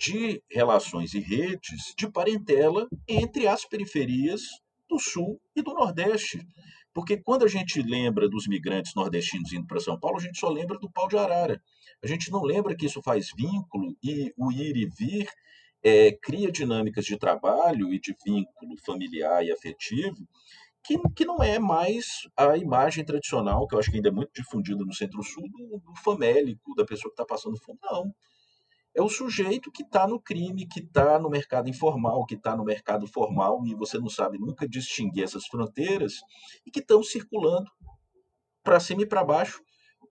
de 0.00 0.42
relações 0.50 1.12
e 1.12 1.20
redes 1.20 1.94
de 1.96 2.10
parentela 2.10 2.88
entre 3.06 3.46
as 3.46 3.66
periferias 3.66 4.40
do 4.88 4.98
Sul 4.98 5.38
e 5.54 5.60
do 5.60 5.74
Nordeste. 5.74 6.40
Porque 6.94 7.18
quando 7.18 7.44
a 7.44 7.48
gente 7.48 7.82
lembra 7.82 8.28
dos 8.28 8.48
migrantes 8.48 8.94
nordestinos 8.94 9.52
indo 9.52 9.66
para 9.66 9.78
São 9.78 10.00
Paulo, 10.00 10.16
a 10.16 10.22
gente 10.22 10.38
só 10.38 10.48
lembra 10.48 10.78
do 10.78 10.90
pau 10.90 11.06
de 11.06 11.18
arara. 11.18 11.62
A 12.02 12.06
gente 12.06 12.30
não 12.30 12.42
lembra 12.42 12.74
que 12.74 12.86
isso 12.86 13.02
faz 13.02 13.28
vínculo 13.36 13.94
e 14.02 14.32
o 14.36 14.50
ir 14.50 14.76
e 14.76 14.86
vir 14.86 15.28
é, 15.82 16.12
cria 16.12 16.50
dinâmicas 16.50 17.04
de 17.04 17.18
trabalho 17.18 17.92
e 17.92 18.00
de 18.00 18.16
vínculo 18.24 18.76
familiar 18.84 19.44
e 19.44 19.52
afetivo 19.52 20.26
que, 20.82 20.98
que 21.14 21.24
não 21.24 21.42
é 21.42 21.58
mais 21.58 22.26
a 22.36 22.56
imagem 22.56 23.04
tradicional, 23.04 23.66
que 23.66 23.74
eu 23.74 23.78
acho 23.78 23.90
que 23.90 23.96
ainda 23.96 24.08
é 24.08 24.12
muito 24.12 24.32
difundida 24.34 24.82
no 24.84 24.94
Centro-Sul, 24.94 25.44
do, 25.50 25.78
do 25.78 25.94
famélico, 25.96 26.74
da 26.74 26.84
pessoa 26.84 27.10
que 27.10 27.20
está 27.20 27.24
passando 27.24 27.58
fome. 27.58 27.78
Não. 27.82 28.14
É 28.94 29.00
o 29.00 29.08
sujeito 29.08 29.70
que 29.70 29.82
está 29.82 30.06
no 30.06 30.20
crime, 30.20 30.66
que 30.66 30.80
está 30.80 31.18
no 31.18 31.30
mercado 31.30 31.68
informal, 31.68 32.26
que 32.26 32.34
está 32.34 32.56
no 32.56 32.64
mercado 32.64 33.06
formal, 33.06 33.64
e 33.64 33.74
você 33.74 33.98
não 33.98 34.08
sabe 34.08 34.38
nunca 34.38 34.68
distinguir 34.68 35.24
essas 35.24 35.46
fronteiras, 35.46 36.14
e 36.66 36.70
que 36.70 36.80
estão 36.80 37.02
circulando 37.02 37.70
para 38.62 38.80
cima 38.80 39.02
e 39.02 39.06
para 39.06 39.24
baixo 39.24 39.62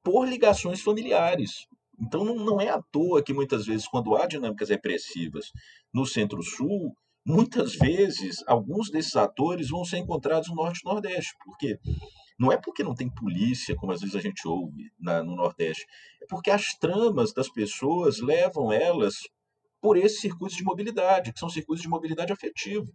por 0.04 0.28
ligações 0.28 0.82
familiares. 0.82 1.68
Então 2.00 2.24
não, 2.24 2.36
não 2.36 2.62
é 2.62 2.70
à 2.70 2.82
toa 2.92 3.22
que 3.22 3.34
muitas 3.34 3.66
vezes, 3.66 3.88
quando 3.88 4.16
há 4.16 4.26
dinâmicas 4.26 4.70
repressivas 4.70 5.52
no 5.94 6.06
Centro-Sul, 6.06 6.94
muitas 7.26 7.76
vezes 7.76 8.38
alguns 8.48 8.90
desses 8.90 9.16
atores 9.16 9.70
vão 9.70 9.84
ser 9.84 9.98
encontrados 9.98 10.50
no 10.50 10.56
Norte 10.56 10.80
e 10.84 10.86
Nordeste. 10.86 11.34
Por 11.44 11.58
quê? 11.58 11.78
Não 12.40 12.52
é 12.52 12.58
porque 12.58 12.84
não 12.84 12.96
tem 12.96 13.10
polícia, 13.10 13.76
como 13.76 13.92
às 13.92 14.00
vezes 14.00 14.16
a 14.16 14.22
gente 14.22 14.48
ouve 14.48 14.92
na, 14.98 15.22
no 15.22 15.36
Nordeste, 15.36 15.86
é 16.22 16.26
porque 16.28 16.50
as 16.50 16.74
tramas 16.74 17.34
das 17.34 17.50
pessoas 17.50 18.20
levam 18.20 18.72
elas 18.72 19.16
por 19.82 19.98
esses 19.98 20.22
circuitos 20.22 20.56
de 20.56 20.64
mobilidade, 20.64 21.34
que 21.34 21.40
são 21.40 21.50
circuitos 21.50 21.82
de 21.82 21.90
mobilidade 21.90 22.32
afetiva. 22.32 22.88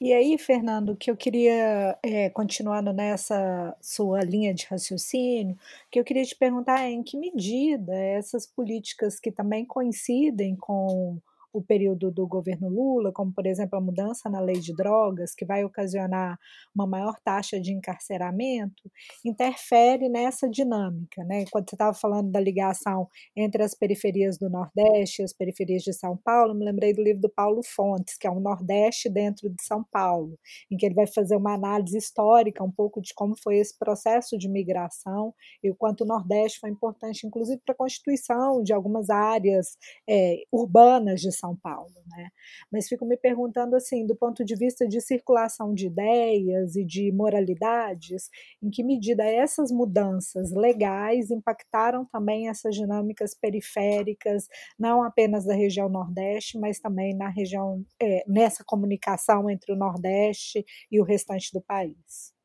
E 0.00 0.12
aí, 0.12 0.38
Fernando, 0.38 0.96
que 0.96 1.10
eu 1.10 1.16
queria, 1.16 1.98
é, 2.02 2.30
continuando 2.30 2.92
nessa 2.92 3.76
sua 3.80 4.20
linha 4.22 4.54
de 4.54 4.66
raciocínio, 4.66 5.56
que 5.90 6.00
eu 6.00 6.04
queria 6.04 6.24
te 6.24 6.34
perguntar 6.34 6.80
é 6.82 6.90
em 6.90 7.02
que 7.02 7.16
medida 7.16 7.94
essas 7.94 8.46
políticas 8.46 9.20
que 9.20 9.30
também 9.30 9.64
coincidem 9.64 10.56
com 10.56 11.20
o 11.52 11.62
período 11.62 12.10
do 12.10 12.26
governo 12.26 12.68
Lula, 12.68 13.12
como 13.12 13.32
por 13.32 13.46
exemplo 13.46 13.78
a 13.78 13.80
mudança 13.80 14.28
na 14.28 14.40
lei 14.40 14.60
de 14.60 14.74
drogas, 14.74 15.34
que 15.34 15.44
vai 15.44 15.64
ocasionar 15.64 16.38
uma 16.74 16.86
maior 16.86 17.18
taxa 17.24 17.60
de 17.60 17.72
encarceramento, 17.72 18.90
interfere 19.24 20.08
nessa 20.08 20.48
dinâmica. 20.48 21.24
Né? 21.24 21.44
Quando 21.50 21.68
você 21.68 21.74
estava 21.74 21.94
falando 21.94 22.30
da 22.30 22.40
ligação 22.40 23.08
entre 23.36 23.62
as 23.62 23.74
periferias 23.74 24.38
do 24.38 24.50
Nordeste 24.50 25.22
e 25.22 25.24
as 25.24 25.32
periferias 25.32 25.82
de 25.82 25.92
São 25.92 26.16
Paulo, 26.16 26.54
me 26.54 26.64
lembrei 26.64 26.92
do 26.92 27.02
livro 27.02 27.22
do 27.22 27.30
Paulo 27.30 27.62
Fontes, 27.62 28.16
que 28.16 28.26
é 28.26 28.30
o 28.30 28.40
Nordeste 28.40 29.08
dentro 29.08 29.48
de 29.48 29.62
São 29.62 29.84
Paulo, 29.84 30.38
em 30.70 30.76
que 30.76 30.86
ele 30.86 30.94
vai 30.94 31.06
fazer 31.06 31.36
uma 31.36 31.54
análise 31.54 31.96
histórica 31.96 32.62
um 32.62 32.70
pouco 32.70 33.00
de 33.00 33.14
como 33.14 33.34
foi 33.36 33.58
esse 33.58 33.76
processo 33.78 34.36
de 34.36 34.48
migração 34.48 35.34
e 35.62 35.70
o 35.70 35.74
quanto 35.74 36.04
o 36.04 36.06
Nordeste 36.06 36.60
foi 36.60 36.70
importante, 36.70 37.26
inclusive 37.26 37.60
para 37.64 37.74
a 37.74 37.78
constituição 37.78 38.62
de 38.62 38.72
algumas 38.72 39.10
áreas 39.10 39.76
é, 40.08 40.42
urbanas 40.52 41.20
de 41.20 41.32
São 41.38 41.56
Paulo, 41.56 41.94
né? 42.06 42.30
Mas 42.70 42.88
fico 42.88 43.04
me 43.04 43.16
perguntando 43.16 43.76
assim, 43.76 44.06
do 44.06 44.16
ponto 44.16 44.44
de 44.44 44.54
vista 44.54 44.86
de 44.86 45.00
circulação 45.00 45.72
de 45.74 45.86
ideias 45.86 46.76
e 46.76 46.84
de 46.84 47.12
moralidades, 47.12 48.28
em 48.62 48.70
que 48.70 48.82
medida 48.82 49.24
essas 49.24 49.70
mudanças 49.70 50.52
legais 50.52 51.30
impactaram 51.30 52.04
também 52.04 52.48
essas 52.48 52.74
dinâmicas 52.74 53.34
periféricas, 53.34 54.46
não 54.78 55.02
apenas 55.02 55.44
da 55.44 55.54
região 55.54 55.88
Nordeste, 55.88 56.58
mas 56.58 56.78
também 56.80 57.14
na 57.16 57.28
região 57.28 57.84
é, 58.00 58.24
nessa 58.26 58.64
comunicação 58.64 59.48
entre 59.50 59.72
o 59.72 59.76
Nordeste 59.76 60.64
e 60.90 61.00
o 61.00 61.04
restante 61.04 61.50
do 61.52 61.60
país. 61.60 62.37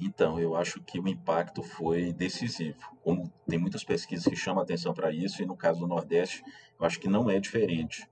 Então, 0.00 0.38
eu 0.38 0.54
acho 0.54 0.80
que 0.82 1.00
o 1.00 1.08
impacto 1.08 1.62
foi 1.62 2.12
decisivo. 2.12 2.78
Como 3.02 3.32
tem 3.46 3.58
muitas 3.58 3.82
pesquisas 3.82 4.26
que 4.26 4.36
chamam 4.36 4.62
atenção 4.62 4.94
para 4.94 5.12
isso, 5.12 5.42
e 5.42 5.46
no 5.46 5.56
caso 5.56 5.80
do 5.80 5.88
Nordeste, 5.88 6.42
eu 6.78 6.86
acho 6.86 7.00
que 7.00 7.08
não 7.08 7.28
é 7.28 7.40
diferente. 7.40 8.06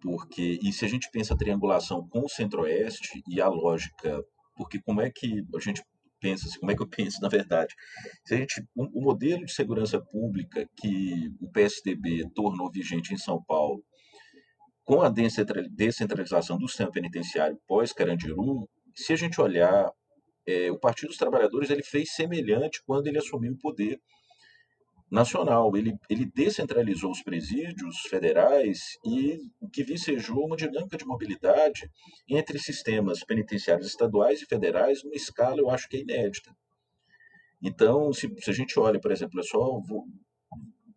Porque, 0.00 0.60
e 0.62 0.72
se 0.72 0.84
a 0.84 0.88
gente 0.88 1.10
pensa 1.10 1.34
a 1.34 1.36
triangulação 1.36 2.06
com 2.08 2.20
o 2.20 2.28
Centro-Oeste 2.28 3.22
e 3.26 3.40
a 3.40 3.48
lógica, 3.48 4.22
porque 4.56 4.80
como 4.80 5.00
é 5.00 5.10
que 5.10 5.44
a 5.54 5.60
gente 5.60 5.82
pensa, 6.20 6.48
como 6.60 6.70
é 6.70 6.76
que 6.76 6.82
eu 6.82 6.86
penso 6.88 7.20
na 7.20 7.28
verdade? 7.28 7.74
Se 8.24 8.34
a 8.34 8.36
gente, 8.36 8.62
o, 8.76 9.00
o 9.00 9.02
modelo 9.02 9.44
de 9.44 9.52
segurança 9.52 10.00
pública 10.00 10.68
que 10.76 11.32
o 11.40 11.50
PSDB 11.50 12.30
tornou 12.34 12.70
vigente 12.70 13.12
em 13.12 13.18
São 13.18 13.42
Paulo, 13.42 13.82
com 14.84 15.02
a 15.02 15.08
descentralização 15.08 16.58
do 16.58 16.68
sistema 16.68 16.92
penitenciário 16.92 17.58
pós-Carandiru, 17.66 18.68
se 18.94 19.12
a 19.12 19.16
gente 19.16 19.40
olhar 19.40 19.90
é, 20.46 20.70
o 20.70 20.78
Partido 20.78 21.08
dos 21.08 21.16
Trabalhadores 21.16 21.70
ele 21.70 21.82
fez 21.82 22.14
semelhante 22.14 22.82
quando 22.84 23.06
ele 23.06 23.18
assumiu 23.18 23.52
o 23.52 23.58
poder 23.58 24.00
nacional. 25.10 25.76
Ele, 25.76 25.96
ele 26.10 26.26
descentralizou 26.26 27.10
os 27.10 27.22
presídios 27.22 28.00
federais 28.08 28.98
e 29.04 29.38
o 29.60 29.68
que 29.68 29.84
vicejou 29.84 30.46
uma 30.46 30.56
dinâmica 30.56 30.96
de 30.96 31.06
mobilidade 31.06 31.90
entre 32.28 32.58
sistemas 32.58 33.24
penitenciários 33.24 33.86
estaduais 33.86 34.42
e 34.42 34.46
federais 34.46 35.02
numa 35.02 35.14
escala, 35.14 35.60
eu 35.60 35.70
acho 35.70 35.88
que 35.88 35.96
é 35.96 36.00
inédita. 36.00 36.54
Então, 37.62 38.12
se, 38.12 38.30
se 38.40 38.50
a 38.50 38.52
gente 38.52 38.78
olha, 38.78 39.00
por 39.00 39.10
exemplo, 39.10 39.40
é 39.40 39.42
só 39.42 39.80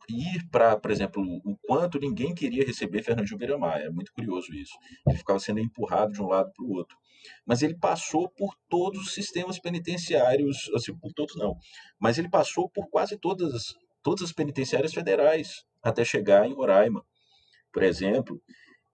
ir 0.10 0.48
para, 0.50 0.78
por 0.78 0.92
exemplo, 0.92 1.22
o 1.44 1.58
quanto 1.66 2.00
ninguém 2.00 2.34
queria 2.34 2.66
receber 2.66 3.04
Fernando 3.04 3.38
Beiramar. 3.38 3.80
É 3.82 3.90
muito 3.90 4.12
curioso 4.14 4.54
isso. 4.54 4.74
Ele 5.08 5.18
ficava 5.18 5.40
sendo 5.40 5.60
empurrado 5.60 6.14
de 6.14 6.22
um 6.22 6.28
lado 6.28 6.52
para 6.54 6.66
o 6.66 6.72
outro. 6.72 6.98
Mas 7.46 7.62
ele 7.62 7.76
passou 7.76 8.30
por 8.30 8.56
todos 8.70 9.02
os 9.02 9.14
sistemas 9.14 9.60
penitenciários, 9.60 10.70
assim, 10.74 10.96
por 10.96 11.12
todos 11.14 11.36
não, 11.36 11.56
mas 12.00 12.18
ele 12.18 12.30
passou 12.30 12.70
por 12.70 12.88
quase 12.90 13.18
todas, 13.18 13.74
todas 14.04 14.24
as 14.24 14.32
penitenciárias 14.32 14.94
federais, 14.94 15.66
até 15.84 16.06
chegar 16.06 16.46
em 16.46 16.54
Roraima. 16.54 17.04
Por 17.72 17.84
exemplo, 17.84 18.42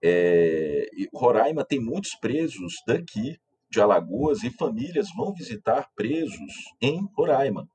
é, 0.02 0.86
Roraima 1.14 1.64
tem 1.64 1.80
muitos 1.80 2.14
presos 2.16 2.74
daqui, 2.86 3.36
de 3.70 3.80
Alagoas, 3.80 4.42
e 4.42 4.50
famílias 4.50 5.08
vão 5.16 5.32
visitar 5.32 5.88
presos 5.96 6.52
em 6.80 7.06
Roraima. 7.16 7.68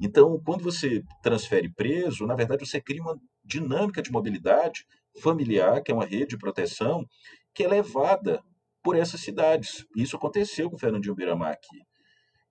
Então, 0.00 0.40
quando 0.44 0.62
você 0.62 1.02
transfere 1.22 1.72
preso, 1.72 2.26
na 2.26 2.34
verdade 2.34 2.66
você 2.66 2.80
cria 2.80 3.02
uma 3.02 3.18
dinâmica 3.44 4.02
de 4.02 4.10
mobilidade 4.10 4.86
familiar, 5.20 5.82
que 5.82 5.92
é 5.92 5.94
uma 5.94 6.04
rede 6.04 6.28
de 6.30 6.38
proteção, 6.38 7.06
que 7.52 7.62
é 7.62 7.68
levada 7.68 8.42
por 8.82 8.96
essas 8.96 9.20
cidades. 9.20 9.86
Isso 9.96 10.16
aconteceu 10.16 10.70
com 10.70 10.78
Fernandinho 10.78 11.14
Beiramar 11.14 11.52
aqui, 11.52 11.82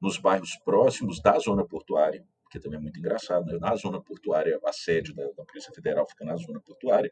nos 0.01 0.17
bairros 0.17 0.58
próximos 0.63 1.21
da 1.21 1.38
zona 1.39 1.65
portuária, 1.65 2.25
que 2.49 2.60
também 2.60 2.77
é 2.77 2.82
muito 2.82 2.99
engraçado, 2.99 3.45
né? 3.45 3.58
na 3.60 3.75
zona 3.75 4.01
portuária, 4.01 4.60
a 4.65 4.73
sede 4.73 5.13
da, 5.13 5.23
da, 5.36 5.43
Polícia 5.43 5.73
Federal 5.73 6.08
fica 6.08 6.23
na 6.23 6.36
zona 6.36 6.60
portuária. 6.62 7.10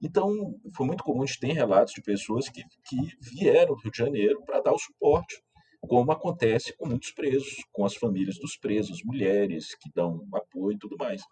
Então, 0.00 0.54
foi 0.74 0.86
muito 0.86 1.02
comum, 1.02 1.22
a 1.22 1.26
gente 1.26 1.40
tem 1.40 1.52
relatos 1.52 1.94
de 1.94 2.02
pessoas 2.02 2.48
que, 2.48 2.62
que 2.84 2.96
vieram 3.20 3.74
do 3.74 3.80
Rio 3.80 3.90
de 3.90 3.98
Janeiro 3.98 4.42
para 4.44 4.60
dar 4.60 4.72
o 4.72 4.78
suporte 4.78 5.42
como 5.86 6.12
acontece 6.12 6.76
com 6.76 6.86
muitos 6.86 7.12
presos, 7.12 7.56
com 7.72 7.84
as 7.84 7.94
famílias 7.94 8.38
dos 8.38 8.56
presos, 8.56 9.02
mulheres 9.04 9.74
que 9.76 9.90
dão 9.94 10.26
apoio 10.32 10.76
e 10.76 10.78
tudo 10.78 10.96
mais. 10.98 11.22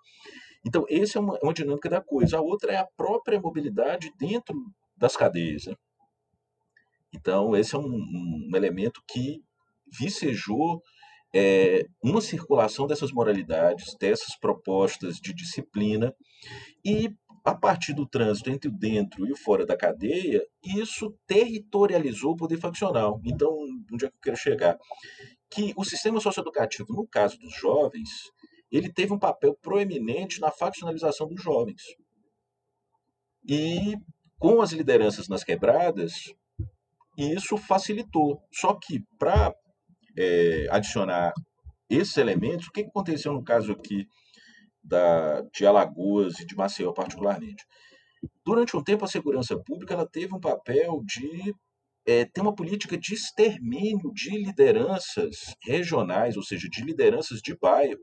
Então, 0.67 0.85
essa 0.89 1.19
é 1.19 1.21
uma, 1.21 1.37
é 1.37 1.45
uma 1.45 1.55
dinâmica 1.55 1.89
da 1.89 2.01
coisa. 2.01 2.39
A 2.39 2.43
outra 2.43 2.73
é 2.73 2.77
a 2.77 2.87
própria 2.97 3.41
mobilidade 3.41 4.13
dentro 4.19 4.55
das 4.97 5.17
cadeias. 5.17 5.67
Né? 5.67 5.75
Então, 7.13 7.57
esse 7.57 7.75
é 7.75 7.79
um, 7.79 7.85
um 7.85 8.51
elemento 8.55 9.03
que 9.09 9.43
vicejou 9.91 10.81
é, 11.35 11.85
uma 12.03 12.21
circulação 12.21 12.87
dessas 12.87 13.11
moralidades, 13.11 13.95
dessas 13.99 14.37
propostas 14.39 15.17
de 15.17 15.35
disciplina, 15.35 16.15
e 16.85 17.11
a 17.45 17.55
partir 17.55 17.93
do 17.93 18.07
trânsito 18.07 18.51
entre 18.51 18.69
o 18.69 18.73
dentro 18.73 19.27
e 19.27 19.33
o 19.33 19.37
fora 19.37 19.67
da 19.67 19.77
cadeia, 19.77 20.47
isso 20.65 21.13
territorializou 21.27 22.33
o 22.33 22.37
poder 22.37 22.59
faccional. 22.59 23.21
Então, 23.25 23.51
onde 23.93 24.05
é 24.05 24.09
que 24.09 24.17
eu 24.17 24.21
quero 24.23 24.37
chegar? 24.37 24.79
Que 25.51 25.73
o 25.77 25.85
sistema 25.85 26.21
socioeducativo, 26.21 26.93
no 26.93 27.07
caso 27.07 27.39
dos 27.39 27.55
jovens, 27.55 28.09
ele 28.71 28.93
teve 28.93 29.13
um 29.13 29.19
papel 29.19 29.57
proeminente 29.61 30.41
na 30.41 30.51
faccionalização 30.51 31.29
dos 31.29 31.43
jovens. 31.43 31.83
E 33.47 33.97
com 34.39 34.63
as 34.63 34.73
lideranças 34.73 35.29
nas 35.29 35.43
quebradas, 35.43 36.33
isso 37.19 37.57
facilitou. 37.57 38.41
Só 38.53 38.75
que 38.75 39.05
para 39.19 39.53
é, 40.17 40.67
adicionar 40.71 41.33
esses 41.91 42.17
elementos, 42.17 42.69
o 42.69 42.73
que 42.73 42.83
aconteceu 42.83 43.33
no 43.33 43.45
caso 43.45 43.73
aqui 43.73 44.07
da, 44.83 45.43
de 45.53 45.67
Alagoas 45.67 46.39
e 46.41 46.47
de 46.47 46.55
Maceió 46.57 46.93
particularmente. 46.93 47.65
Durante 48.45 48.77
um 48.77 48.83
tempo, 48.83 49.05
a 49.05 49.09
segurança 49.09 49.59
pública 49.59 49.95
ela 49.95 50.09
teve 50.09 50.35
um 50.35 50.41
papel 50.41 51.03
de 51.05 51.55
é, 52.07 52.25
ter 52.25 52.41
uma 52.41 52.55
política 52.55 52.97
de 52.97 53.15
extermínio 53.15 54.13
de 54.13 54.31
lideranças 54.31 55.55
regionais, 55.63 56.37
ou 56.37 56.43
seja, 56.43 56.69
de 56.69 56.83
lideranças 56.85 57.41
de 57.41 57.57
bairro, 57.57 58.01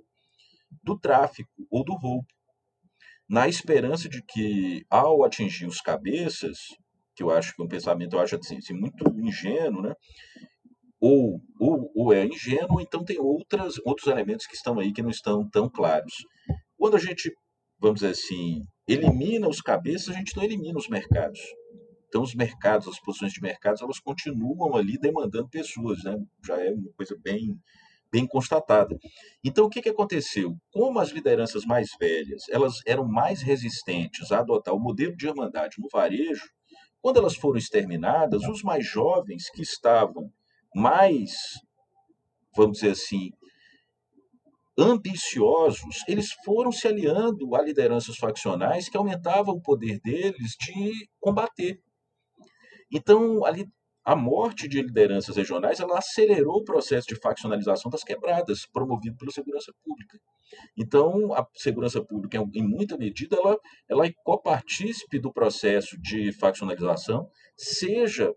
do 0.84 0.98
tráfico 0.98 1.50
ou 1.70 1.84
do 1.84 1.94
roubo, 1.94 2.28
na 3.28 3.48
esperança 3.48 4.10
de 4.10 4.24
que, 4.24 4.84
ao 4.89 5.24
atingir 5.24 5.68
os 5.68 5.82
cabeças, 5.82 6.58
que 7.15 7.24
eu 7.24 7.30
acho 7.30 7.54
que 7.54 7.62
é 7.62 7.65
um 7.65 7.68
pensamento, 7.68 8.15
eu 8.15 8.20
acho 8.20 8.36
assim, 8.36 8.58
assim 8.58 8.74
muito 8.74 9.08
ingênuo, 9.20 9.82
né? 9.82 9.94
Ou, 11.00 11.39
ou, 11.60 11.92
ou 11.96 12.13
é 12.13 12.26
ingênuo, 12.26 12.76
ou 12.76 12.82
então 12.82 13.04
tem 13.04 13.20
outras, 13.20 13.76
outros 13.86 14.08
elementos 14.08 14.48
que 14.48 14.56
estão 14.56 14.80
aí 14.80 14.92
que 14.92 15.02
não 15.02 15.10
estão 15.10 15.48
tão 15.50 15.70
claros. 15.70 16.13
Quando 16.80 16.96
a 16.96 17.00
gente, 17.00 17.30
vamos 17.78 18.00
dizer 18.00 18.13
assim, 18.13 18.63
elimina 18.88 19.50
os 19.50 19.60
cabeças, 19.60 20.15
a 20.15 20.18
gente 20.18 20.34
não 20.38 20.44
elimina 20.44 20.80
os 20.80 20.88
mercados. 20.88 21.42
Então, 22.08 22.24
os 22.24 22.34
mercados, 22.34 22.88
as 22.88 23.00
posições 23.02 23.34
de 23.34 23.42
mercados, 23.42 23.82
elas 23.82 24.00
continuam 24.00 24.78
ali 24.78 24.98
demandando 24.98 25.50
pessoas, 25.50 26.02
né? 26.06 26.15
já 26.44 26.58
é 26.58 26.72
uma 26.72 26.89
coisa 26.96 27.18
bem, 27.22 27.60
bem 28.10 28.26
constatada. 28.26 28.98
Então, 29.44 29.65
o 29.65 29.70
que, 29.70 29.82
que 29.82 29.89
aconteceu? 29.89 30.56
Como 30.72 31.00
as 31.00 31.10
lideranças 31.10 31.65
mais 31.65 31.89
velhas 32.00 32.44
elas 32.50 32.76
eram 32.88 33.06
mais 33.06 33.42
resistentes 33.42 34.32
a 34.32 34.39
adotar 34.39 34.74
o 34.74 34.80
modelo 34.80 35.15
de 35.18 35.28
irmandade 35.28 35.76
no 35.80 35.89
varejo, 35.92 36.48
quando 37.02 37.18
elas 37.18 37.36
foram 37.36 37.58
exterminadas, 37.58 38.42
os 38.48 38.63
mais 38.63 38.86
jovens 38.86 39.50
que 39.50 39.62
estavam 39.62 40.32
mais, 40.74 41.34
vamos 42.56 42.80
dizer 42.80 42.92
assim, 42.92 43.32
ambiciosos, 44.80 46.04
eles 46.08 46.32
foram 46.46 46.72
se 46.72 46.88
aliando 46.88 47.56
a 47.56 47.62
lideranças 47.62 48.18
faccionais 48.18 48.89
que 48.89 48.98
aumentavam 48.98 49.56
o 49.56 49.62
poder 49.62 50.00
deles 50.00 50.56
de 50.60 51.10
combater. 51.20 51.80
Então, 52.92 53.46
ali, 53.46 53.68
a 54.04 54.15
morte 54.15 54.68
de 54.68 54.82
lideranças 54.82 55.36
regionais 55.36 55.80
ela 55.80 56.00
acelerou 56.00 56.58
o 56.58 56.63
processo 56.63 57.08
de 57.08 57.15
faccionalização 57.15 57.92
das 57.92 58.04
quebradas, 58.04 58.65
promovido 58.65 59.18
pela 59.18 59.32
segurança 59.32 59.72
pública. 59.84 60.20
Então, 60.76 61.32
a 61.34 61.46
segurança 61.54 62.04
pública, 62.04 62.44
em 62.54 62.68
muita 62.68 62.98
medida, 62.98 63.36
ela, 63.36 63.60
ela 63.88 64.06
é 64.08 64.13
copartícipe 64.24 65.20
do 65.20 65.32
processo 65.32 65.96
de 66.02 66.32
faccionalização, 66.32 67.30
seja 67.56 68.34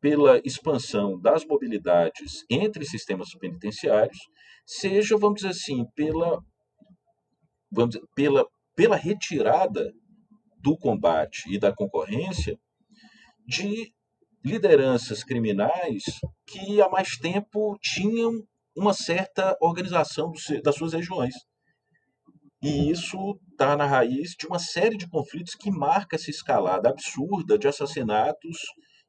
pela 0.00 0.40
expansão 0.44 1.16
das 1.20 1.44
mobilidades 1.44 2.44
entre 2.50 2.84
sistemas 2.84 3.32
penitenciários, 3.38 4.18
seja, 4.66 5.16
vamos 5.16 5.36
dizer 5.36 5.50
assim, 5.50 5.84
pela, 5.94 6.40
vamos 7.70 7.94
dizer, 7.94 8.06
pela, 8.14 8.46
pela 8.74 8.96
retirada 8.96 9.92
do 10.60 10.76
combate 10.76 11.52
e 11.52 11.58
da 11.58 11.74
concorrência 11.74 12.58
de 13.46 13.92
lideranças 14.44 15.22
criminais 15.22 16.02
que 16.46 16.80
há 16.80 16.88
mais 16.88 17.16
tempo 17.16 17.76
tinham 17.80 18.42
uma 18.76 18.94
certa 18.94 19.56
organização 19.60 20.30
do, 20.30 20.62
das 20.62 20.74
suas 20.74 20.92
regiões. 20.92 21.34
E 22.62 22.90
isso 22.90 23.38
está 23.50 23.76
na 23.76 23.86
raiz 23.86 24.36
de 24.38 24.46
uma 24.46 24.58
série 24.58 24.96
de 24.96 25.08
conflitos 25.08 25.54
que 25.54 25.70
marca 25.70 26.14
essa 26.16 26.30
escalada 26.30 26.88
absurda 26.88 27.58
de 27.58 27.66
assassinatos 27.66 28.56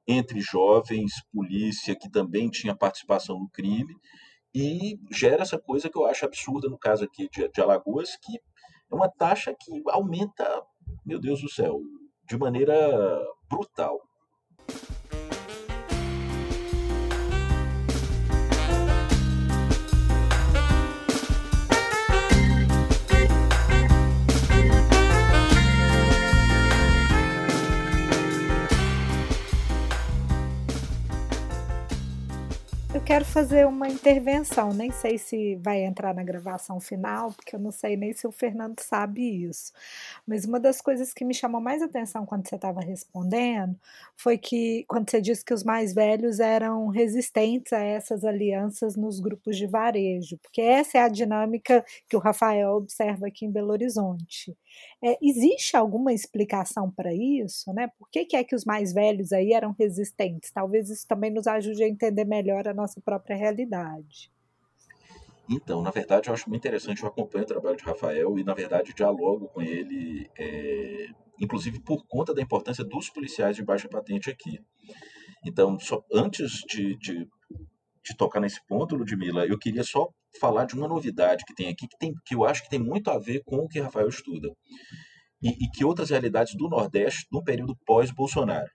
entre 0.08 0.42
jovens, 0.42 1.12
polícia 1.32 1.96
que 1.96 2.10
também 2.10 2.50
tinha 2.50 2.76
participação 2.76 3.40
no 3.40 3.50
crime, 3.50 3.94
e 4.54 5.00
gera 5.12 5.42
essa 5.42 5.60
coisa 5.60 5.90
que 5.90 5.98
eu 5.98 6.06
acho 6.06 6.26
absurda 6.26 6.70
no 6.70 6.78
caso 6.78 7.04
aqui 7.04 7.28
de, 7.30 7.48
de 7.50 7.62
Alagoas, 7.62 8.16
que 8.18 8.38
é 8.38 8.96
uma 8.96 9.10
taxa 9.10 9.56
que 9.60 9.82
aumenta, 9.90 10.46
meu 11.06 11.20
Deus 11.20 11.42
do 11.42 11.50
céu, 11.50 11.80
de 12.28 12.38
maneira 12.38 12.76
brutal. 13.50 14.00
Quero 33.06 33.26
fazer 33.26 33.68
uma 33.68 33.90
intervenção, 33.90 34.74
nem 34.74 34.90
sei 34.90 35.18
se 35.18 35.56
vai 35.58 35.84
entrar 35.84 36.16
na 36.16 36.24
gravação 36.24 36.80
final, 36.80 37.34
porque 37.34 37.54
eu 37.56 37.60
não 37.60 37.72
sei 37.72 37.98
nem 37.98 38.14
se 38.14 38.26
o 38.26 38.32
Fernando 38.32 38.80
sabe 38.80 39.46
isso. 39.46 39.74
Mas 40.26 40.46
uma 40.46 40.58
das 40.60 40.80
coisas 40.80 41.14
que 41.14 41.26
me 41.26 41.34
chamou 41.34 41.60
mais 41.60 41.82
atenção 41.82 42.26
quando 42.26 42.48
você 42.48 42.56
estava 42.56 42.80
respondendo 42.80 43.76
foi 44.16 44.38
que 44.38 44.86
quando 44.88 45.10
você 45.10 45.20
disse 45.20 45.44
que 45.44 45.54
os 45.54 45.64
mais 45.64 45.94
velhos 45.94 46.40
eram 46.40 46.88
resistentes 46.88 47.74
a 47.74 47.80
essas 47.80 48.24
alianças 48.24 48.96
nos 48.96 49.20
grupos 49.20 49.58
de 49.58 49.68
varejo, 49.68 50.38
porque 50.38 50.62
essa 50.62 50.98
é 50.98 51.02
a 51.02 51.10
dinâmica 51.10 51.84
que 52.08 52.16
o 52.16 52.20
Rafael 52.20 52.72
observa 52.76 53.28
aqui 53.28 53.46
em 53.46 53.52
Belo 53.52 53.72
Horizonte. 53.72 54.56
É, 55.04 55.18
existe 55.22 55.76
alguma 55.76 56.14
explicação 56.14 56.90
para 56.90 57.14
isso, 57.14 57.74
né? 57.74 57.90
Por 57.98 58.10
que, 58.10 58.26
que 58.26 58.36
é 58.36 58.44
que 58.44 58.56
os 58.56 58.66
mais 58.66 58.94
velhos 58.94 59.32
aí 59.34 59.54
eram 59.54 59.76
resistentes? 59.78 60.52
Talvez 60.52 60.90
isso 60.90 61.08
também 61.08 61.32
nos 61.32 61.48
ajude 61.48 61.84
a 61.84 61.88
entender 61.88 62.26
melhor 62.26 62.68
a 62.68 62.74
nossa 62.74 63.02
própria 63.02 63.36
realidade. 63.36 64.32
Então, 65.50 65.82
na 65.82 65.92
verdade, 65.92 66.30
eu 66.30 66.34
acho 66.34 66.50
muito 66.50 66.62
interessante, 66.62 67.04
eu 67.04 67.10
acompanho 67.10 67.44
o 67.44 67.48
trabalho 67.48 67.76
de 67.76 67.84
Rafael 67.84 68.40
e, 68.40 68.44
na 68.44 68.54
verdade, 68.54 68.94
dialogo 68.94 69.50
com 69.50 69.62
ele, 69.62 70.30
é, 70.38 71.08
inclusive 71.40 71.82
por 71.82 72.06
conta 72.08 72.34
da 72.34 72.42
importância 72.42 72.84
dos 72.84 73.10
policiais 73.10 73.56
de 73.56 73.64
baixa 73.64 73.90
patente 73.90 74.30
aqui. 74.30 74.60
Então, 75.46 75.78
só, 75.80 76.02
antes 76.14 76.62
de, 76.70 76.96
de, 76.98 77.28
de 78.04 78.18
tocar 78.18 78.40
nesse 78.40 78.66
ponto, 78.66 78.96
Ludmila, 78.96 79.46
eu 79.46 79.60
queria 79.60 79.84
só 79.84 80.10
falar 80.40 80.66
de 80.66 80.76
uma 80.76 80.88
novidade 80.88 81.44
que 81.46 81.54
tem 81.54 81.70
aqui, 81.70 81.88
que, 81.88 81.98
tem, 81.98 82.14
que 82.26 82.36
eu 82.36 82.46
acho 82.46 82.64
que 82.64 82.70
tem 82.70 82.80
muito 82.80 83.10
a 83.10 83.18
ver 83.18 83.44
com 83.46 83.58
o 83.58 83.68
que 83.68 83.80
Rafael 83.80 84.08
estuda, 84.08 84.50
e, 85.42 85.50
e 85.50 85.70
que 85.70 85.86
outras 85.86 86.10
realidades 86.10 86.56
do 86.56 86.70
Nordeste 86.70 87.26
no 87.32 87.44
período 87.44 87.76
pós-Bolsonaro 87.86 88.70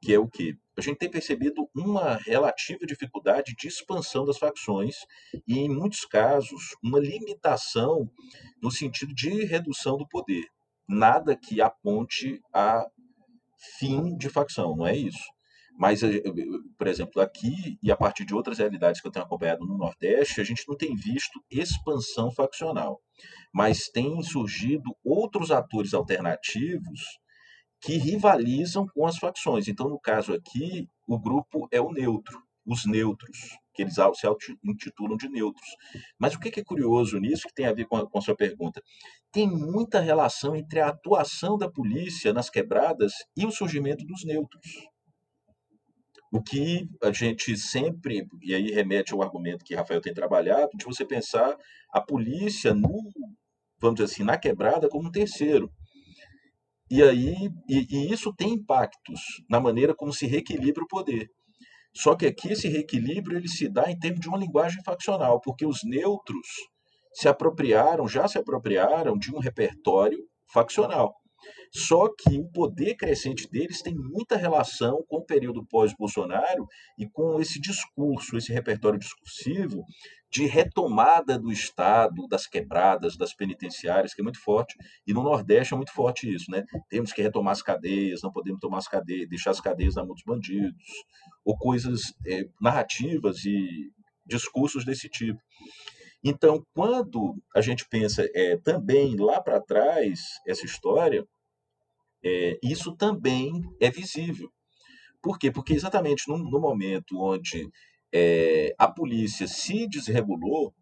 que 0.00 0.14
é 0.14 0.18
o 0.18 0.26
que? 0.26 0.56
A 0.76 0.80
gente 0.80 0.96
tem 0.96 1.10
percebido 1.10 1.68
uma 1.76 2.16
relativa 2.16 2.86
dificuldade 2.86 3.54
de 3.58 3.68
expansão 3.68 4.24
das 4.24 4.38
facções 4.38 4.96
e, 5.46 5.58
em 5.58 5.68
muitos 5.68 6.06
casos, 6.06 6.74
uma 6.82 6.98
limitação 6.98 8.10
no 8.62 8.70
sentido 8.70 9.14
de 9.14 9.44
redução 9.44 9.98
do 9.98 10.08
poder. 10.08 10.44
Nada 10.88 11.36
que 11.36 11.60
aponte 11.60 12.40
a 12.52 12.86
fim 13.78 14.16
de 14.16 14.30
facção, 14.30 14.74
não 14.74 14.86
é 14.86 14.96
isso. 14.96 15.22
Mas, 15.78 16.02
eh, 16.02 16.22
por 16.76 16.86
exemplo, 16.86 17.20
aqui 17.22 17.78
e 17.82 17.90
a 17.90 17.96
partir 17.96 18.24
de 18.24 18.34
outras 18.34 18.58
realidades 18.58 19.00
que 19.00 19.06
eu 19.06 19.12
tenho 19.12 19.24
acompanhado 19.24 19.64
no 19.64 19.78
Nordeste, 19.78 20.40
a 20.40 20.44
gente 20.44 20.64
não 20.68 20.76
tem 20.76 20.94
visto 20.94 21.40
expansão 21.50 22.30
faccional, 22.30 23.00
mas 23.52 23.88
tem 23.88 24.22
surgido 24.22 24.94
outros 25.04 25.50
atores 25.50 25.94
alternativos 25.94 27.00
que 27.80 27.96
rivalizam 27.96 28.86
com 28.94 29.06
as 29.06 29.16
facções. 29.16 29.68
Então, 29.68 29.88
no 29.88 29.98
caso 29.98 30.34
aqui, 30.34 30.86
o 31.06 31.18
grupo 31.18 31.66
é 31.72 31.80
o 31.80 31.92
neutro, 31.92 32.42
os 32.66 32.84
neutros, 32.84 33.38
que 33.72 33.82
eles 33.82 33.94
se 33.94 34.56
intitulam 34.62 35.16
de 35.16 35.28
neutros. 35.28 35.66
Mas 36.18 36.34
o 36.34 36.40
que 36.40 36.60
é 36.60 36.64
curioso 36.64 37.18
nisso, 37.18 37.48
que 37.48 37.54
tem 37.54 37.66
a 37.66 37.72
ver 37.72 37.86
com 37.86 37.96
a, 37.96 38.08
com 38.08 38.18
a 38.18 38.22
sua 38.22 38.36
pergunta? 38.36 38.82
Tem 39.32 39.48
muita 39.48 40.00
relação 40.00 40.54
entre 40.54 40.80
a 40.80 40.88
atuação 40.88 41.56
da 41.56 41.70
polícia 41.70 42.32
nas 42.32 42.50
quebradas 42.50 43.12
e 43.36 43.46
o 43.46 43.50
surgimento 43.50 44.04
dos 44.04 44.24
neutros. 44.24 44.66
O 46.32 46.40
que 46.42 46.88
a 47.02 47.12
gente 47.12 47.56
sempre, 47.56 48.26
e 48.40 48.54
aí 48.54 48.70
remete 48.70 49.12
ao 49.12 49.22
argumento 49.22 49.64
que 49.64 49.74
Rafael 49.74 50.00
tem 50.00 50.14
trabalhado, 50.14 50.70
de 50.76 50.84
você 50.84 51.04
pensar 51.04 51.56
a 51.92 52.00
polícia 52.00 52.72
no, 52.72 53.10
vamos 53.80 53.96
dizer 53.96 54.12
assim, 54.12 54.22
na 54.22 54.38
quebrada 54.38 54.88
como 54.88 55.08
um 55.08 55.12
terceiro. 55.12 55.70
E 56.88 57.02
aí, 57.02 57.48
e, 57.68 57.86
e 57.90 58.12
isso 58.12 58.32
tem 58.34 58.54
impactos 58.54 59.20
na 59.48 59.60
maneira 59.60 59.94
como 59.94 60.12
se 60.12 60.26
reequilibra 60.26 60.84
o 60.84 60.88
poder. 60.88 61.28
Só 61.94 62.14
que 62.14 62.26
aqui 62.26 62.52
esse 62.52 62.68
reequilíbrio 62.68 63.36
ele 63.36 63.48
se 63.48 63.68
dá 63.68 63.90
em 63.90 63.98
termos 63.98 64.20
de 64.20 64.28
uma 64.28 64.38
linguagem 64.38 64.82
faccional, 64.84 65.40
porque 65.40 65.66
os 65.66 65.80
neutros 65.84 66.46
se 67.12 67.28
apropriaram, 67.28 68.06
já 68.06 68.28
se 68.28 68.38
apropriaram 68.38 69.18
de 69.18 69.34
um 69.34 69.38
repertório 69.38 70.18
faccional. 70.52 71.19
Só 71.72 72.08
que 72.08 72.38
o 72.38 72.48
poder 72.48 72.96
crescente 72.96 73.48
deles 73.48 73.82
tem 73.82 73.94
muita 73.94 74.36
relação 74.36 75.04
com 75.08 75.18
o 75.18 75.24
período 75.24 75.64
pós-Bolsonaro 75.64 76.66
e 76.98 77.08
com 77.08 77.40
esse 77.40 77.60
discurso, 77.60 78.36
esse 78.36 78.52
repertório 78.52 78.98
discursivo 78.98 79.84
de 80.30 80.46
retomada 80.46 81.36
do 81.36 81.50
Estado, 81.50 82.28
das 82.28 82.46
quebradas, 82.46 83.16
das 83.16 83.34
penitenciárias, 83.34 84.14
que 84.14 84.20
é 84.20 84.24
muito 84.24 84.40
forte, 84.40 84.76
e 85.04 85.12
no 85.12 85.24
Nordeste 85.24 85.74
é 85.74 85.76
muito 85.76 85.92
forte 85.92 86.32
isso, 86.32 86.50
né? 86.50 86.64
Temos 86.88 87.12
que 87.12 87.20
retomar 87.20 87.52
as 87.52 87.62
cadeias, 87.62 88.22
não 88.22 88.30
podemos 88.30 88.60
tomar 88.60 88.78
as 88.78 88.86
cadeias, 88.86 89.28
deixar 89.28 89.50
as 89.50 89.60
cadeias 89.60 89.96
na 89.96 90.04
mão 90.04 90.14
dos 90.14 90.22
bandidos, 90.24 90.72
ou 91.44 91.56
coisas 91.58 92.14
é, 92.24 92.44
narrativas 92.60 93.44
e 93.44 93.90
discursos 94.24 94.84
desse 94.84 95.08
tipo. 95.08 95.40
Então, 96.22 96.64
quando 96.74 97.36
a 97.54 97.60
gente 97.60 97.88
pensa 97.88 98.28
é, 98.34 98.56
também 98.58 99.16
lá 99.16 99.40
para 99.40 99.60
trás, 99.60 100.20
essa 100.46 100.66
história, 100.66 101.26
é, 102.22 102.58
isso 102.62 102.94
também 102.94 103.62
é 103.80 103.90
visível. 103.90 104.52
Por 105.22 105.38
quê? 105.38 105.50
Porque 105.50 105.72
exatamente 105.72 106.28
no, 106.28 106.38
no 106.38 106.60
momento 106.60 107.18
onde 107.18 107.70
é, 108.12 108.74
a 108.78 108.88
polícia 108.88 109.46
se 109.46 109.86
desregulou, 109.86 110.74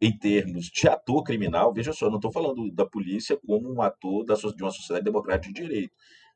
em 0.00 0.16
termos 0.16 0.66
de 0.66 0.88
ator 0.88 1.22
criminal, 1.22 1.72
veja 1.72 1.92
só, 1.92 2.08
não 2.10 2.16
estou 2.16 2.30
falando 2.30 2.70
da 2.70 2.84
polícia 2.84 3.36
como 3.46 3.72
um 3.72 3.80
ator 3.80 4.24
da, 4.24 4.34
de 4.34 4.62
uma 4.62 4.70
sociedade 4.70 5.04
democrática 5.04 5.52
de 5.52 5.62
direito. 5.62 5.94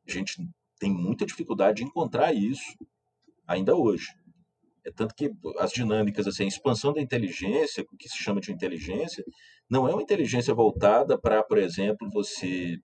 A 0.08 0.10
gente 0.10 0.48
tem 0.78 0.90
muita 0.90 1.26
dificuldade 1.26 1.78
de 1.78 1.84
encontrar 1.84 2.32
isso 2.32 2.76
ainda 3.46 3.76
hoje. 3.76 4.14
É 4.84 4.90
tanto 4.90 5.14
que 5.14 5.30
as 5.58 5.72
dinâmicas, 5.72 6.26
assim, 6.26 6.44
a 6.44 6.48
expansão 6.48 6.92
da 6.92 7.00
inteligência, 7.00 7.84
o 7.92 7.96
que 7.96 8.08
se 8.08 8.16
chama 8.16 8.40
de 8.40 8.52
inteligência, 8.52 9.24
não 9.68 9.88
é 9.88 9.92
uma 9.92 10.02
inteligência 10.02 10.54
voltada 10.54 11.18
para, 11.18 11.42
por 11.42 11.58
exemplo, 11.58 12.08
você 12.12 12.78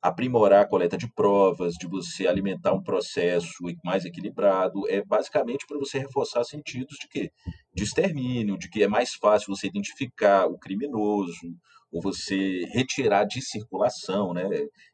aprimorar 0.00 0.62
a 0.62 0.68
coleta 0.68 0.96
de 0.96 1.12
provas, 1.12 1.74
de 1.74 1.86
você 1.86 2.26
alimentar 2.26 2.72
um 2.72 2.82
processo 2.82 3.52
mais 3.84 4.04
equilibrado, 4.04 4.88
é 4.88 5.04
basicamente 5.04 5.66
para 5.66 5.78
você 5.78 5.98
reforçar 5.98 6.44
sentidos 6.44 6.96
de 7.00 7.08
que 7.08 7.32
de 7.74 7.82
extermínio, 7.82 8.56
de 8.56 8.68
que 8.68 8.82
é 8.82 8.88
mais 8.88 9.14
fácil 9.14 9.54
você 9.54 9.66
identificar 9.66 10.46
o 10.46 10.58
criminoso 10.58 11.56
ou 11.90 12.00
você 12.00 12.64
retirar 12.72 13.24
de 13.24 13.42
circulação, 13.42 14.32
né? 14.32 14.48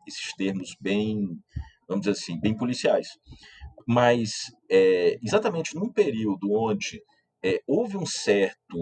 Esses 0.07 0.33
termos 0.35 0.75
bem, 0.81 1.29
vamos 1.89 2.07
dizer 2.07 2.19
assim, 2.19 2.41
bem 2.41 2.57
policiais. 2.57 3.09
Mas 3.87 4.31
é, 4.71 5.19
exatamente 5.23 5.75
num 5.75 5.93
período 5.93 6.53
onde 6.53 7.03
é, 7.43 7.61
houve 7.67 7.97
um 7.97 8.07
certo, 8.07 8.79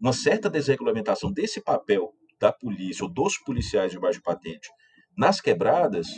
uma 0.00 0.12
certa 0.12 0.48
desregulamentação 0.48 1.32
desse 1.32 1.60
papel 1.60 2.12
da 2.40 2.52
polícia 2.52 3.04
ou 3.04 3.12
dos 3.12 3.38
policiais 3.38 3.90
de 3.90 3.98
baixo 3.98 4.22
patente 4.22 4.68
nas 5.16 5.40
quebradas, 5.40 6.08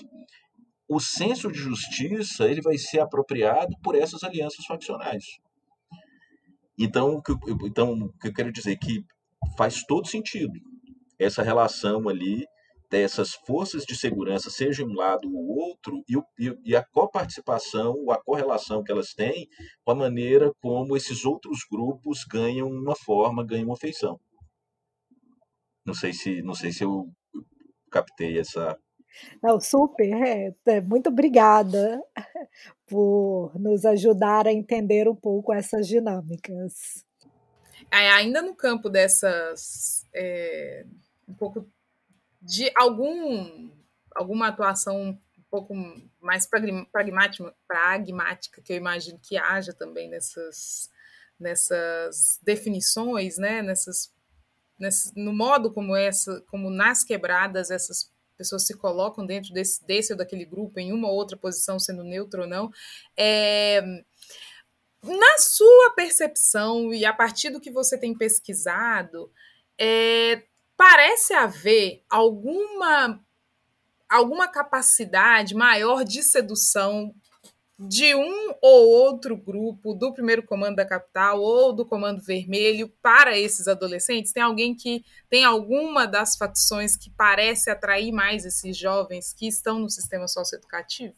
o 0.88 1.00
senso 1.00 1.50
de 1.50 1.58
justiça 1.58 2.48
ele 2.48 2.60
vai 2.60 2.78
ser 2.78 3.00
apropriado 3.00 3.74
por 3.82 3.94
essas 3.94 4.22
alianças 4.22 4.64
faccionais. 4.66 5.24
Então, 6.78 7.22
então, 7.64 7.92
o 7.92 8.12
que 8.18 8.28
eu 8.28 8.32
quero 8.34 8.52
dizer 8.52 8.72
é 8.72 8.76
que 8.76 9.04
faz 9.56 9.82
todo 9.84 10.08
sentido 10.08 10.52
essa 11.18 11.42
relação 11.42 12.08
ali 12.08 12.46
dessas 12.90 13.34
forças 13.34 13.84
de 13.84 13.96
segurança, 13.96 14.50
seja 14.50 14.84
um 14.84 14.94
lado 14.94 15.28
ou 15.34 15.68
outro, 15.68 16.02
e, 16.08 16.16
o, 16.16 16.24
e 16.64 16.76
a 16.76 16.84
coparticipação, 16.84 18.10
a 18.10 18.22
correlação 18.22 18.82
que 18.82 18.92
elas 18.92 19.12
têm 19.12 19.48
com 19.84 19.92
a 19.92 19.94
maneira 19.94 20.52
como 20.60 20.96
esses 20.96 21.24
outros 21.24 21.60
grupos 21.70 22.24
ganham 22.24 22.68
uma 22.68 22.94
forma, 22.96 23.44
ganham 23.44 23.66
uma 23.66 23.76
feição. 23.76 24.20
Não 25.84 25.94
sei 25.94 26.12
se, 26.12 26.42
não 26.42 26.54
sei 26.54 26.72
se 26.72 26.84
eu 26.84 27.08
captei 27.90 28.38
essa, 28.38 28.76
não, 29.42 29.60
super, 29.60 30.12
é, 30.12 30.54
é, 30.66 30.80
muito 30.80 31.08
obrigada 31.08 32.02
por 32.86 33.52
nos 33.58 33.84
ajudar 33.84 34.46
a 34.46 34.52
entender 34.52 35.08
um 35.08 35.14
pouco 35.16 35.52
essas 35.52 35.86
dinâmicas. 35.86 37.04
É, 37.90 38.10
ainda 38.10 38.42
no 38.42 38.54
campo 38.54 38.88
dessas, 38.88 40.04
é, 40.14 40.84
um 41.28 41.34
pouco 41.34 41.66
de 42.46 42.70
algum, 42.76 43.70
alguma 44.14 44.48
atuação 44.48 45.18
um 45.36 45.42
pouco 45.50 45.74
mais 46.20 46.46
pragmática, 46.46 47.54
pragmática 47.66 48.62
que 48.62 48.72
eu 48.72 48.76
imagino 48.76 49.18
que 49.20 49.36
haja 49.36 49.72
também 49.72 50.08
nessas, 50.08 50.88
nessas 51.38 52.38
definições, 52.42 53.36
né, 53.36 53.62
nessas, 53.62 54.12
no 55.16 55.32
modo 55.32 55.72
como 55.72 55.96
essa, 55.96 56.40
como 56.42 56.70
nas 56.70 57.02
quebradas 57.02 57.70
essas 57.70 58.12
pessoas 58.36 58.64
se 58.64 58.76
colocam 58.76 59.26
dentro 59.26 59.52
desse, 59.52 59.84
desse 59.84 60.12
ou 60.12 60.18
daquele 60.18 60.44
grupo, 60.44 60.78
em 60.78 60.92
uma 60.92 61.08
ou 61.08 61.14
outra 61.14 61.36
posição, 61.36 61.78
sendo 61.78 62.04
neutro 62.04 62.42
ou 62.42 62.48
não. 62.48 62.70
É, 63.16 63.80
na 65.02 65.38
sua 65.38 65.92
percepção 65.96 66.92
e 66.92 67.04
a 67.04 67.12
partir 67.12 67.50
do 67.50 67.60
que 67.60 67.70
você 67.70 67.98
tem 67.98 68.14
pesquisado, 68.14 69.32
é, 69.78 70.42
parece 70.76 71.34
haver 71.34 72.02
alguma 72.10 73.20
alguma 74.08 74.46
capacidade 74.46 75.54
maior 75.54 76.04
de 76.04 76.22
sedução 76.22 77.12
de 77.78 78.14
um 78.14 78.54
ou 78.62 78.88
outro 78.88 79.36
grupo 79.36 79.92
do 79.92 80.12
primeiro 80.12 80.42
comando 80.42 80.76
da 80.76 80.86
capital 80.86 81.40
ou 81.40 81.72
do 81.72 81.84
comando 81.84 82.22
vermelho 82.22 82.88
para 83.02 83.36
esses 83.36 83.68
adolescentes? 83.68 84.32
Tem 84.32 84.42
alguém 84.42 84.74
que 84.74 85.04
tem 85.28 85.44
alguma 85.44 86.06
das 86.06 86.36
facções 86.36 86.96
que 86.96 87.10
parece 87.10 87.68
atrair 87.68 88.12
mais 88.12 88.44
esses 88.44 88.76
jovens 88.76 89.34
que 89.34 89.46
estão 89.46 89.78
no 89.78 89.90
sistema 89.90 90.26
socioeducativo? 90.26 91.14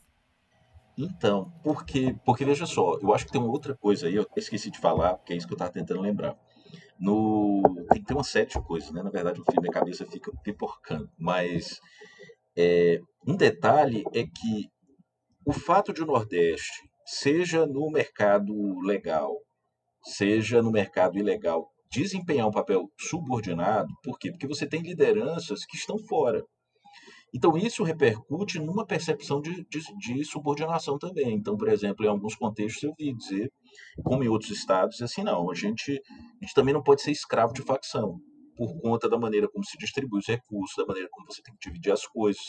Então, 0.97 1.53
porque, 1.63 2.17
porque 2.25 2.45
veja 2.45 2.67
só, 2.67 2.99
eu 3.01 3.15
acho 3.15 3.25
que 3.25 3.31
tem 3.31 3.41
uma 3.41 3.53
outra 3.53 3.77
coisa 3.77 4.09
aí, 4.09 4.17
eu 4.17 4.27
esqueci 4.35 4.69
de 4.69 4.81
falar, 4.81 5.15
porque 5.15 5.33
é 5.33 5.37
isso 5.37 5.47
que 5.47 5.53
eu 5.53 5.57
estava 5.57 5.71
tentando 5.71 6.01
lembrar. 6.01 6.37
No, 7.01 7.62
tem 7.92 8.03
ter 8.03 8.14
uma 8.14 8.24
série 8.24 8.46
de 8.46 8.61
coisas, 8.62 8.90
né? 8.90 9.03
Na 9.03 9.11
verdade, 9.11 9.40
o 9.40 9.44
filme 9.44 9.61
minha 9.62 9.72
cabeça 9.72 10.05
fica 10.07 10.32
piporcando, 10.42 11.09
mas 11.16 11.80
é, 12.57 13.01
um 13.26 13.36
detalhe 13.36 14.05
é 14.12 14.24
que 14.24 14.68
o 15.46 15.53
fato 15.53 15.92
de 15.92 16.03
o 16.03 16.07
Nordeste, 16.07 16.88
seja 17.07 17.66
no 17.66 17.90
mercado 17.90 18.53
legal, 18.80 19.34
seja 20.03 20.61
no 20.61 20.70
mercado 20.70 21.18
ilegal, 21.18 21.70
desempenhar 21.90 22.46
um 22.46 22.53
papel 22.53 22.90
subordinado, 22.99 23.88
por 24.03 24.18
quê? 24.18 24.30
Porque 24.30 24.46
você 24.46 24.66
tem 24.66 24.82
lideranças 24.82 25.64
que 25.64 25.76
estão 25.76 25.99
fora. 25.99 26.44
Então, 27.34 27.57
isso 27.57 27.82
repercute 27.82 28.59
numa 28.59 28.86
percepção 28.86 29.40
de, 29.40 29.64
de, 29.68 29.80
de, 29.99 30.24
subordinação 30.24 30.99
também. 30.99 31.34
Então, 31.34 31.57
por 31.57 31.68
exemplo, 31.68 32.05
em 32.05 32.09
alguns 32.09 32.34
contextos 32.34 32.82
eu 32.82 32.94
vi 32.99 33.14
dizer, 33.14 33.51
como 34.03 34.25
em 34.25 34.29
outros 34.29 34.51
estados, 34.51 35.01
assim, 35.03 35.23
não, 35.23 35.51
a 35.51 35.55
gente, 35.55 35.93
a 35.93 36.45
gente 36.45 36.55
também 36.55 36.75
não 36.75 36.83
pode 36.83 37.03
ser 37.03 37.11
escravo 37.11 37.53
de 37.53 37.62
facção 37.62 38.21
por 38.59 38.77
conta 38.81 39.09
da 39.09 39.16
maneira 39.16 39.49
como 39.49 39.64
se 39.64 39.79
distribui 39.79 40.19
os 40.19 40.27
recursos, 40.27 40.77
da 40.77 40.85
maneira 40.85 41.09
como 41.12 41.25
você 41.27 41.41
tem 41.41 41.55
que 41.55 41.69
dividir 41.69 41.93
as 41.93 42.05
coisas. 42.05 42.43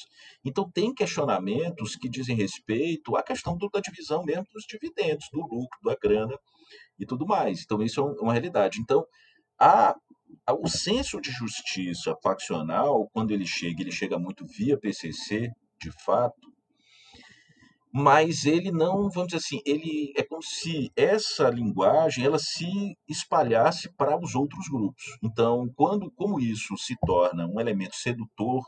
Então, 0.43 0.69
tem 0.71 0.91
questionamentos 0.91 1.95
que 1.95 2.09
dizem 2.09 2.35
respeito 2.35 3.15
à 3.15 3.21
questão 3.21 3.55
do, 3.55 3.69
da 3.69 3.79
divisão 3.79 4.23
mesmo 4.23 4.45
dos 4.51 4.65
dividendos, 4.67 5.27
do 5.31 5.41
lucro, 5.41 5.79
da 5.83 5.95
grana 6.01 6.35
e 6.97 7.05
tudo 7.05 7.27
mais. 7.27 7.61
Então, 7.61 7.79
isso 7.83 8.01
é 8.01 8.23
uma 8.23 8.33
realidade. 8.33 8.79
Então, 8.81 9.05
a, 9.59 9.93
a, 10.47 10.53
o 10.55 10.67
senso 10.67 11.21
de 11.21 11.29
justiça 11.29 12.15
faccional, 12.23 13.07
quando 13.13 13.29
ele 13.29 13.45
chega, 13.45 13.81
ele 13.83 13.91
chega 13.91 14.17
muito 14.17 14.43
via 14.47 14.79
PCC, 14.79 15.51
de 15.79 15.91
fato, 16.03 16.51
mas 17.91 18.45
ele 18.45 18.71
não, 18.71 19.09
vamos 19.09 19.27
dizer 19.27 19.37
assim, 19.37 19.61
ele 19.65 20.13
é 20.15 20.23
como 20.23 20.43
se 20.43 20.91
essa 20.95 21.49
linguagem 21.49 22.23
ela 22.23 22.37
se 22.37 22.95
espalhasse 23.07 23.91
para 23.95 24.17
os 24.17 24.35
outros 24.35 24.67
grupos. 24.67 25.17
Então, 25.23 25.67
quando 25.75 26.11
como 26.11 26.39
isso 26.39 26.77
se 26.77 26.95
torna 27.05 27.47
um 27.47 27.59
elemento 27.59 27.95
sedutor, 27.95 28.63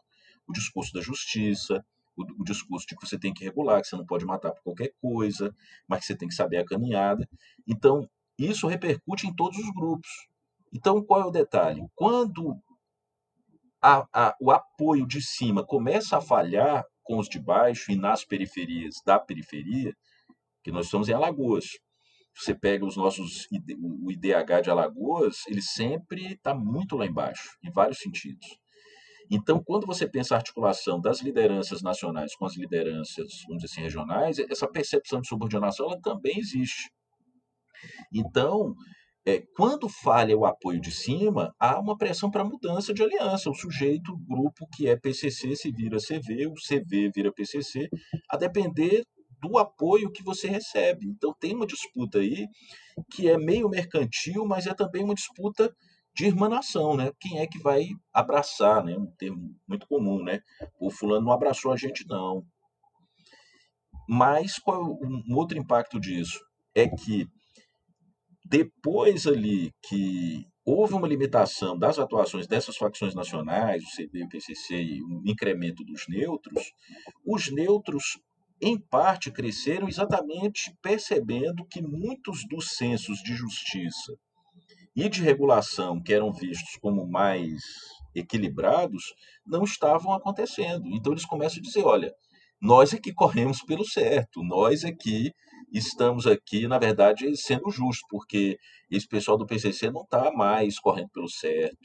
o 0.48 0.52
discurso 0.52 0.92
da 0.94 1.02
justiça, 1.02 1.86
o, 2.16 2.24
o 2.42 2.44
discurso 2.44 2.88
de 2.88 2.96
que 2.96 3.08
você 3.08 3.18
tem 3.18 3.34
que 3.34 3.44
regular, 3.44 3.82
que 3.82 3.88
você 3.88 3.96
não 3.96 4.06
pode 4.06 4.26
matar 4.26 4.52
por 4.52 4.64
qualquer 4.64 4.92
coisa, 5.00 5.54
mas 5.88 6.00
que 6.00 6.06
você 6.08 6.16
tem 6.16 6.28
que 6.28 6.36
saber 6.36 6.58
a 6.58 6.66
caminhada. 6.66 7.28
Então, 7.68 8.10
isso 8.38 8.68
repercute 8.68 9.28
em 9.28 9.36
todos 9.36 9.58
os 9.60 9.72
grupos. 9.72 10.10
Então, 10.74 11.04
qual 11.04 11.22
é 11.22 11.26
o 11.26 11.32
detalhe? 11.32 11.86
Quando 11.94 12.58
a, 13.82 14.08
a, 14.14 14.36
o 14.40 14.52
apoio 14.52 15.06
de 15.06 15.22
cima 15.22 15.66
começa 15.66 16.18
a 16.18 16.22
falhar, 16.22 16.86
com 17.04 17.18
os 17.18 17.28
de 17.28 17.40
baixo 17.40 17.92
e 17.92 17.96
nas 17.96 18.26
periferias 18.26 18.96
da 19.06 19.20
periferia, 19.20 19.94
que 20.64 20.72
nós 20.72 20.86
estamos 20.86 21.10
em 21.10 21.14
Alagoas. 21.14 21.66
Você 22.36 22.56
pega 22.56 22.86
os 22.86 22.96
nossos 22.96 23.48
o 23.80 24.12
IDH 24.12 24.62
de 24.64 24.70
Alagoas, 24.70 25.46
ele 25.48 25.62
sempre 25.62 26.34
está 26.34 26.54
muito 26.54 26.96
lá 26.96 27.06
embaixo, 27.06 27.58
em 27.64 27.72
vários 27.72 28.00
sentidos. 28.00 28.48
Então, 29.30 29.64
quando 29.64 29.88
você 29.88 30.08
pensa 30.08 30.36
a 30.36 30.38
articulação 30.38 31.00
das 31.00 31.22
lideranças 31.22 31.82
nacionais 31.82 32.36
com 32.36 32.46
as 32.46 32.58
lideranças, 32.58 33.44
vamos 33.48 33.62
dizer 33.64 33.74
assim, 33.74 33.82
regionais, 33.82 34.40
essa 34.40 34.68
percepção 34.68 35.22
de 35.22 35.28
subordinação 35.28 35.88
ela 35.88 36.02
também 36.02 36.38
existe. 36.38 36.92
Então, 38.14 38.76
é, 39.26 39.44
quando 39.56 39.88
falha 39.88 40.36
o 40.36 40.46
apoio 40.46 40.82
de 40.82 40.92
cima, 40.92 41.54
há 41.60 41.80
uma 41.80 41.98
pressão 41.98 42.32
para 42.32 42.44
mudança 42.44 42.94
de 42.94 43.04
aliança. 43.04 43.50
O 43.50 43.56
sujeito, 43.56 44.12
o 44.14 44.18
grupo 44.18 44.68
que 44.74 44.88
é 44.88 44.96
PCC 44.96 45.56
se 45.56 45.72
vira 45.72 45.98
CV, 45.98 46.48
o 46.48 46.54
CV 46.54 47.12
vira 47.14 47.32
PCC, 47.32 47.88
a 48.30 48.36
depender 48.36 49.04
do 49.40 49.58
apoio 49.58 50.12
que 50.12 50.24
você 50.24 50.48
recebe. 50.48 51.08
Então 51.08 51.36
tem 51.40 51.56
uma 51.56 51.68
disputa 51.68 52.20
aí 52.20 52.48
que 53.12 53.30
é 53.30 53.38
meio 53.38 53.70
mercantil, 53.70 54.46
mas 54.46 54.66
é 54.66 54.74
também 54.74 55.04
uma 55.04 55.16
disputa 55.16 55.74
de 56.16 56.26
irmanação, 56.26 56.96
né? 56.98 57.12
Quem 57.20 57.40
é 57.40 57.48
que 57.48 57.60
vai 57.60 57.90
abraçar, 58.14 58.84
né? 58.84 58.98
Um 58.98 59.08
termo 59.18 59.56
muito 59.68 59.88
comum, 59.88 60.24
né? 60.24 60.40
O 60.80 60.92
fulano 60.92 61.26
não 61.26 61.32
abraçou 61.32 61.72
a 61.72 61.78
gente 61.78 62.06
não. 62.08 62.44
Mas 64.08 64.60
qual 64.60 64.82
é 64.82 65.06
um 65.08 65.36
outro 65.36 65.58
impacto 65.58 66.00
disso? 66.00 66.40
É 66.76 66.88
que 66.88 67.28
depois 68.52 69.26
ali 69.28 69.72
que 69.82 70.46
houve 70.66 70.94
uma 70.94 71.08
limitação 71.08 71.80
das 71.80 71.98
atuações 71.98 72.46
dessas 72.48 72.76
facções 72.76 73.16
nacionais, 73.16 73.82
o 73.82 73.88
CD, 73.88 74.26
o 74.26 74.28
PCC 74.28 74.76
e 74.76 75.02
um 75.02 75.22
incremento 75.26 75.86
dos 75.86 76.06
neutros, 76.10 76.74
os 77.26 77.50
neutros, 77.50 78.20
em 78.62 78.78
parte, 78.78 79.32
cresceram 79.32 79.88
exatamente 79.88 80.76
percebendo 80.82 81.66
que 81.66 81.82
muitos 81.82 82.46
dos 82.46 82.76
censos 82.76 83.20
de 83.24 83.34
justiça 83.34 84.18
e 84.94 85.08
de 85.08 85.22
regulação 85.22 86.04
que 86.04 86.14
eram 86.14 86.34
vistos 86.34 86.76
como 86.82 87.08
mais 87.08 87.62
equilibrados 88.14 89.16
não 89.46 89.64
estavam 89.64 90.14
acontecendo. 90.14 90.90
Então 90.90 91.14
eles 91.14 91.26
começam 91.26 91.60
a 91.60 91.62
dizer, 91.62 91.86
olha, 91.86 92.14
nós 92.62 92.94
é 92.94 93.00
que 93.00 93.14
corremos 93.14 93.64
pelo 93.64 93.86
certo, 93.86 94.44
nós 94.44 94.84
é 94.84 94.92
que 94.92 95.32
estamos 95.72 96.28
aqui, 96.28 96.68
na 96.68 96.78
verdade, 96.78 97.36
sendo 97.38 97.70
justos, 97.70 98.06
porque 98.10 98.58
esse 98.90 99.08
pessoal 99.08 99.38
do 99.38 99.46
PCC 99.46 99.90
não 99.90 100.02
está 100.02 100.32
mais 100.32 100.80
correndo 100.80 101.10
pelo 101.10 101.30
certo, 101.30 101.78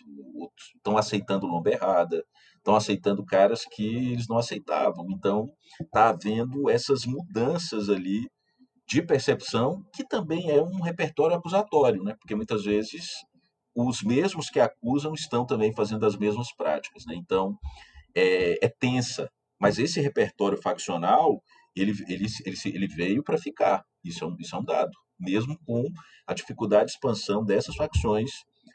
estão 0.75 0.99
aceitando 0.99 1.47
lomba 1.47 1.71
errada, 1.71 2.25
estão 2.57 2.75
aceitando 2.75 3.25
caras 3.25 3.65
que 3.65 4.13
eles 4.13 4.27
não 4.29 4.39
aceitavam. 4.39 5.07
Então, 5.11 5.49
está 5.81 6.09
havendo 6.09 6.69
essas 6.69 7.07
mudanças 7.07 7.89
ali 7.89 8.29
de 8.89 9.03
percepção, 9.03 9.83
que 9.95 10.07
também 10.07 10.51
é 10.51 10.63
um 10.63 10.81
repertório 10.81 11.37
acusatório, 11.37 12.03
né? 12.03 12.15
porque 12.21 12.35
muitas 12.35 12.65
vezes 12.65 13.07
os 13.75 14.03
mesmos 14.03 14.49
que 14.49 14.61
acusam 14.61 15.13
estão 15.13 15.45
também 15.45 15.73
fazendo 15.75 16.07
as 16.07 16.17
mesmas 16.17 16.49
práticas. 16.57 17.05
Né? 17.07 17.15
Então, 17.17 17.57
é, 18.15 18.65
é 18.65 18.69
tensa. 18.69 19.29
Mas 19.61 19.79
esse 19.79 20.01
repertório 20.01 20.61
faccional 20.61 21.43
ele, 21.77 21.93
ele, 22.09 22.27
ele, 22.45 22.57
ele 22.65 22.87
veio 22.87 23.23
para 23.23 23.39
ficar. 23.39 23.85
Isso 24.03 24.25
é, 24.25 24.27
um, 24.27 24.37
isso 24.39 24.57
é 24.57 24.59
um 24.59 24.65
dado. 24.65 24.93
Mesmo 25.19 25.59
com 25.65 25.89
a 26.27 26.35
dificuldade 26.35 26.87
de 26.87 26.93
expansão 26.93 27.45
dessas 27.45 27.77
facções 27.77 28.31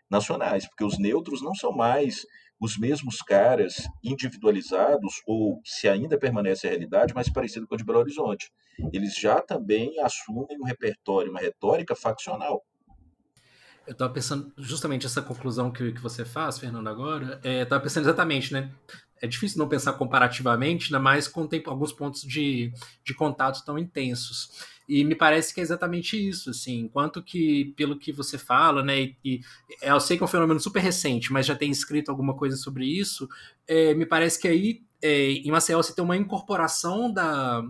nacionais, 0.10 0.68
porque 0.68 0.84
os 0.84 1.00
neutros 1.00 1.42
não 1.42 1.56
são 1.56 1.72
mais 1.72 2.26
os 2.60 2.78
mesmos 2.78 3.24
caras 3.24 3.88
individualizados, 4.04 5.22
ou 5.26 5.60
se 5.66 5.90
ainda 5.90 6.20
permanece 6.20 6.68
a 6.68 6.70
realidade, 6.70 7.14
mais 7.14 7.28
parecido 7.28 7.68
com 7.68 7.74
a 7.74 7.78
de 7.78 7.84
Belo 7.84 8.00
Horizonte. 8.00 8.52
Eles 8.94 9.16
já 9.16 9.42
também 9.42 10.00
assumem 10.00 10.60
um 10.62 10.66
repertório, 10.66 11.32
uma 11.32 11.40
retórica 11.40 11.96
faccional. 11.96 12.64
Eu 13.88 13.94
estava 13.94 14.14
pensando 14.14 14.54
justamente 14.60 15.08
essa 15.08 15.24
conclusão 15.24 15.72
que, 15.72 15.92
que 15.92 16.02
você 16.02 16.24
faz, 16.24 16.60
Fernando, 16.60 16.88
agora. 16.88 17.42
É, 17.44 17.64
estava 17.64 17.82
pensando 17.82 18.04
exatamente, 18.04 18.54
né? 18.54 18.72
É 19.22 19.28
difícil 19.28 19.60
não 19.60 19.70
pensar 19.70 19.94
comparativamente, 19.94 20.88
ainda 20.88 21.00
mais 21.00 21.32
tem 21.50 21.64
alguns 21.68 21.94
pontos 21.94 22.22
de, 22.22 22.74
de 23.04 23.14
contato 23.14 23.64
tão 23.64 23.78
intensos. 23.78 24.50
E 24.90 25.06
me 25.06 25.16
parece 25.16 25.54
que 25.54 25.62
é 25.62 25.64
exatamente 25.64 26.18
isso, 26.18 26.50
assim, 26.50 26.80
enquanto 26.80 27.24
que, 27.24 27.74
pelo 27.78 27.98
que 27.98 28.12
você 28.12 28.38
fala, 28.38 28.84
né, 28.84 29.00
e, 29.00 29.18
e 29.24 29.42
eu 29.82 30.00
sei 30.00 30.18
que 30.18 30.24
é 30.24 30.26
um 30.26 30.28
fenômeno 30.28 30.60
super 30.60 30.82
recente, 30.82 31.32
mas 31.32 31.46
já 31.46 31.56
tem 31.56 31.72
escrito 31.72 32.10
alguma 32.10 32.36
coisa 32.36 32.58
sobre 32.58 32.86
isso, 32.86 33.30
é, 33.68 33.94
me 33.94 34.06
parece 34.06 34.42
que 34.42 34.48
aí, 34.48 34.82
é, 35.02 35.32
em 35.32 35.52
Maceió, 35.52 35.82
você 35.82 35.94
tem 35.94 36.04
uma 36.04 36.18
incorporação 36.18 37.14
da, 37.14 37.64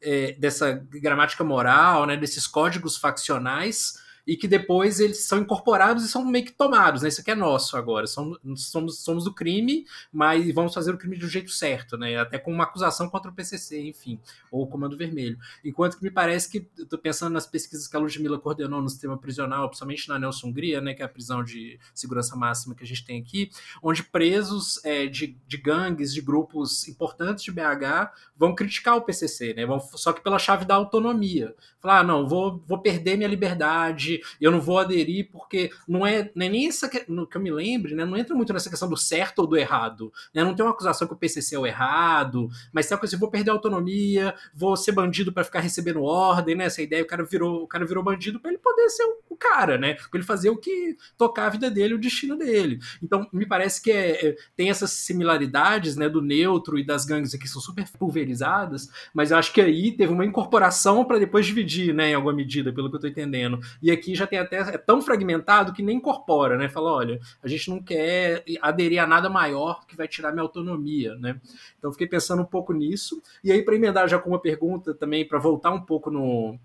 é, 0.00 0.32
dessa 0.32 0.86
gramática 0.88 1.44
moral, 1.44 2.06
né, 2.06 2.16
desses 2.16 2.46
códigos 2.46 2.96
faccionais, 2.96 3.94
e 4.26 4.36
que 4.36 4.46
depois 4.46 5.00
eles 5.00 5.24
são 5.24 5.38
incorporados 5.38 6.04
e 6.04 6.08
são 6.08 6.24
meio 6.24 6.44
que 6.44 6.52
tomados, 6.52 7.02
né? 7.02 7.08
Isso 7.08 7.20
aqui 7.20 7.30
é 7.30 7.34
nosso 7.34 7.76
agora. 7.76 8.06
Somos, 8.06 8.38
somos, 8.56 8.98
somos 9.00 9.24
do 9.24 9.34
crime, 9.34 9.84
mas 10.12 10.52
vamos 10.54 10.72
fazer 10.72 10.94
o 10.94 10.98
crime 10.98 11.16
do 11.16 11.28
jeito 11.28 11.50
certo, 11.50 11.96
né? 11.96 12.16
Até 12.16 12.38
com 12.38 12.52
uma 12.52 12.64
acusação 12.64 13.08
contra 13.08 13.30
o 13.30 13.34
PCC, 13.34 13.80
enfim, 13.80 14.20
ou 14.50 14.62
o 14.62 14.66
Comando 14.66 14.96
Vermelho. 14.96 15.38
Enquanto 15.64 15.98
que 15.98 16.04
me 16.04 16.10
parece 16.10 16.48
que, 16.48 16.68
estou 16.78 16.98
pensando 16.98 17.32
nas 17.32 17.46
pesquisas 17.46 17.88
que 17.88 17.96
a 17.96 18.00
Ludmilla 18.00 18.38
coordenou 18.38 18.80
no 18.80 18.88
sistema 18.88 19.18
prisional, 19.18 19.68
principalmente 19.68 20.08
na 20.08 20.18
Nelson 20.18 20.48
Hungria, 20.48 20.80
né? 20.80 20.94
Que 20.94 21.02
é 21.02 21.04
a 21.04 21.08
prisão 21.08 21.42
de 21.42 21.78
segurança 21.94 22.36
máxima 22.36 22.74
que 22.74 22.84
a 22.84 22.86
gente 22.86 23.04
tem 23.04 23.20
aqui, 23.20 23.50
onde 23.82 24.04
presos 24.04 24.82
é, 24.84 25.06
de, 25.06 25.36
de 25.46 25.56
gangues, 25.56 26.14
de 26.14 26.20
grupos 26.20 26.86
importantes 26.86 27.44
de 27.44 27.50
BH 27.50 28.12
vão 28.36 28.54
criticar 28.54 28.96
o 28.96 29.02
PCC, 29.02 29.54
né? 29.54 29.66
Vão, 29.66 29.80
só 29.80 30.12
que 30.12 30.20
pela 30.20 30.38
chave 30.38 30.64
da 30.64 30.74
autonomia. 30.74 31.54
Falar, 31.80 32.00
ah, 32.00 32.04
não, 32.04 32.28
vou, 32.28 32.62
vou 32.66 32.78
perder 32.78 33.16
minha 33.16 33.28
liberdade, 33.28 34.11
eu 34.40 34.50
não 34.50 34.60
vou 34.60 34.78
aderir 34.78 35.30
porque 35.30 35.70
não 35.86 36.06
é, 36.06 36.30
não 36.34 36.46
é 36.46 36.48
nem 36.48 36.68
essa 36.68 36.88
que, 36.88 37.04
no, 37.08 37.26
que 37.26 37.36
eu 37.36 37.40
me 37.40 37.50
lembre, 37.50 37.94
né? 37.94 38.04
Não 38.04 38.16
entra 38.16 38.34
muito 38.34 38.52
nessa 38.52 38.68
questão 38.68 38.88
do 38.88 38.96
certo 38.96 39.40
ou 39.40 39.46
do 39.46 39.56
errado. 39.56 40.12
Né? 40.34 40.42
Não 40.42 40.54
tem 40.54 40.64
uma 40.64 40.72
acusação 40.72 41.06
que 41.06 41.14
o 41.14 41.16
PCC 41.16 41.54
é 41.54 41.58
o 41.58 41.66
errado, 41.66 42.48
mas 42.72 42.86
tem 42.86 42.94
uma 42.94 43.00
coisa 43.00 43.16
vou 43.16 43.30
perder 43.30 43.50
a 43.50 43.54
autonomia, 43.54 44.34
vou 44.54 44.76
ser 44.76 44.92
bandido 44.92 45.32
para 45.32 45.44
ficar 45.44 45.60
recebendo 45.60 46.02
ordem, 46.02 46.56
né? 46.56 46.64
Essa 46.64 46.82
ideia, 46.82 47.02
o 47.02 47.06
cara 47.06 47.24
virou, 47.24 47.62
o 47.62 47.66
cara 47.66 47.84
virou 47.86 48.02
bandido 48.02 48.40
para 48.40 48.50
ele 48.50 48.58
poder 48.58 48.88
ser 48.90 49.04
o 49.28 49.31
cara, 49.42 49.76
né? 49.76 49.94
Para 49.94 50.08
ele 50.14 50.22
fazer 50.22 50.50
o 50.50 50.56
que 50.56 50.96
tocar 51.18 51.46
a 51.46 51.50
vida 51.50 51.70
dele, 51.70 51.94
o 51.94 51.98
destino 51.98 52.36
dele. 52.36 52.78
Então, 53.02 53.26
me 53.32 53.44
parece 53.44 53.82
que 53.82 53.90
é, 53.90 54.28
é, 54.28 54.36
tem 54.56 54.70
essas 54.70 54.90
similaridades, 54.90 55.96
né, 55.96 56.08
do 56.08 56.22
neutro 56.22 56.78
e 56.78 56.84
das 56.84 57.04
gangues 57.04 57.34
aqui 57.34 57.48
são 57.48 57.60
super 57.60 57.84
pulverizadas, 57.98 58.88
mas 59.12 59.30
eu 59.30 59.36
acho 59.36 59.52
que 59.52 59.60
aí 59.60 59.92
teve 59.92 60.12
uma 60.12 60.24
incorporação 60.24 61.04
para 61.04 61.18
depois 61.18 61.46
dividir, 61.46 61.92
né, 61.92 62.10
em 62.10 62.14
alguma 62.14 62.32
medida, 62.32 62.72
pelo 62.72 62.88
que 62.88 62.94
eu 62.94 62.98
estou 62.98 63.10
entendendo. 63.10 63.58
E 63.82 63.90
aqui 63.90 64.14
já 64.14 64.26
tem 64.26 64.38
até 64.38 64.58
é 64.58 64.78
tão 64.78 65.02
fragmentado 65.02 65.72
que 65.72 65.82
nem 65.82 65.96
incorpora, 65.96 66.56
né? 66.56 66.68
Fala, 66.68 66.92
olha, 66.92 67.20
a 67.42 67.48
gente 67.48 67.68
não 67.70 67.82
quer 67.82 68.44
aderir 68.60 69.02
a 69.02 69.06
nada 69.06 69.28
maior 69.28 69.86
que 69.86 69.96
vai 69.96 70.06
tirar 70.06 70.32
minha 70.32 70.42
autonomia, 70.42 71.14
né? 71.16 71.40
Então 71.78 71.92
fiquei 71.92 72.06
pensando 72.06 72.42
um 72.42 72.46
pouco 72.46 72.72
nisso. 72.72 73.22
E 73.42 73.50
aí 73.50 73.62
para 73.62 73.74
emendar 73.74 74.08
já 74.08 74.18
com 74.18 74.30
uma 74.30 74.40
pergunta 74.40 74.94
também 74.94 75.26
para 75.26 75.38
voltar 75.38 75.70
um 75.72 75.80
pouco 75.80 76.10
no 76.10 76.58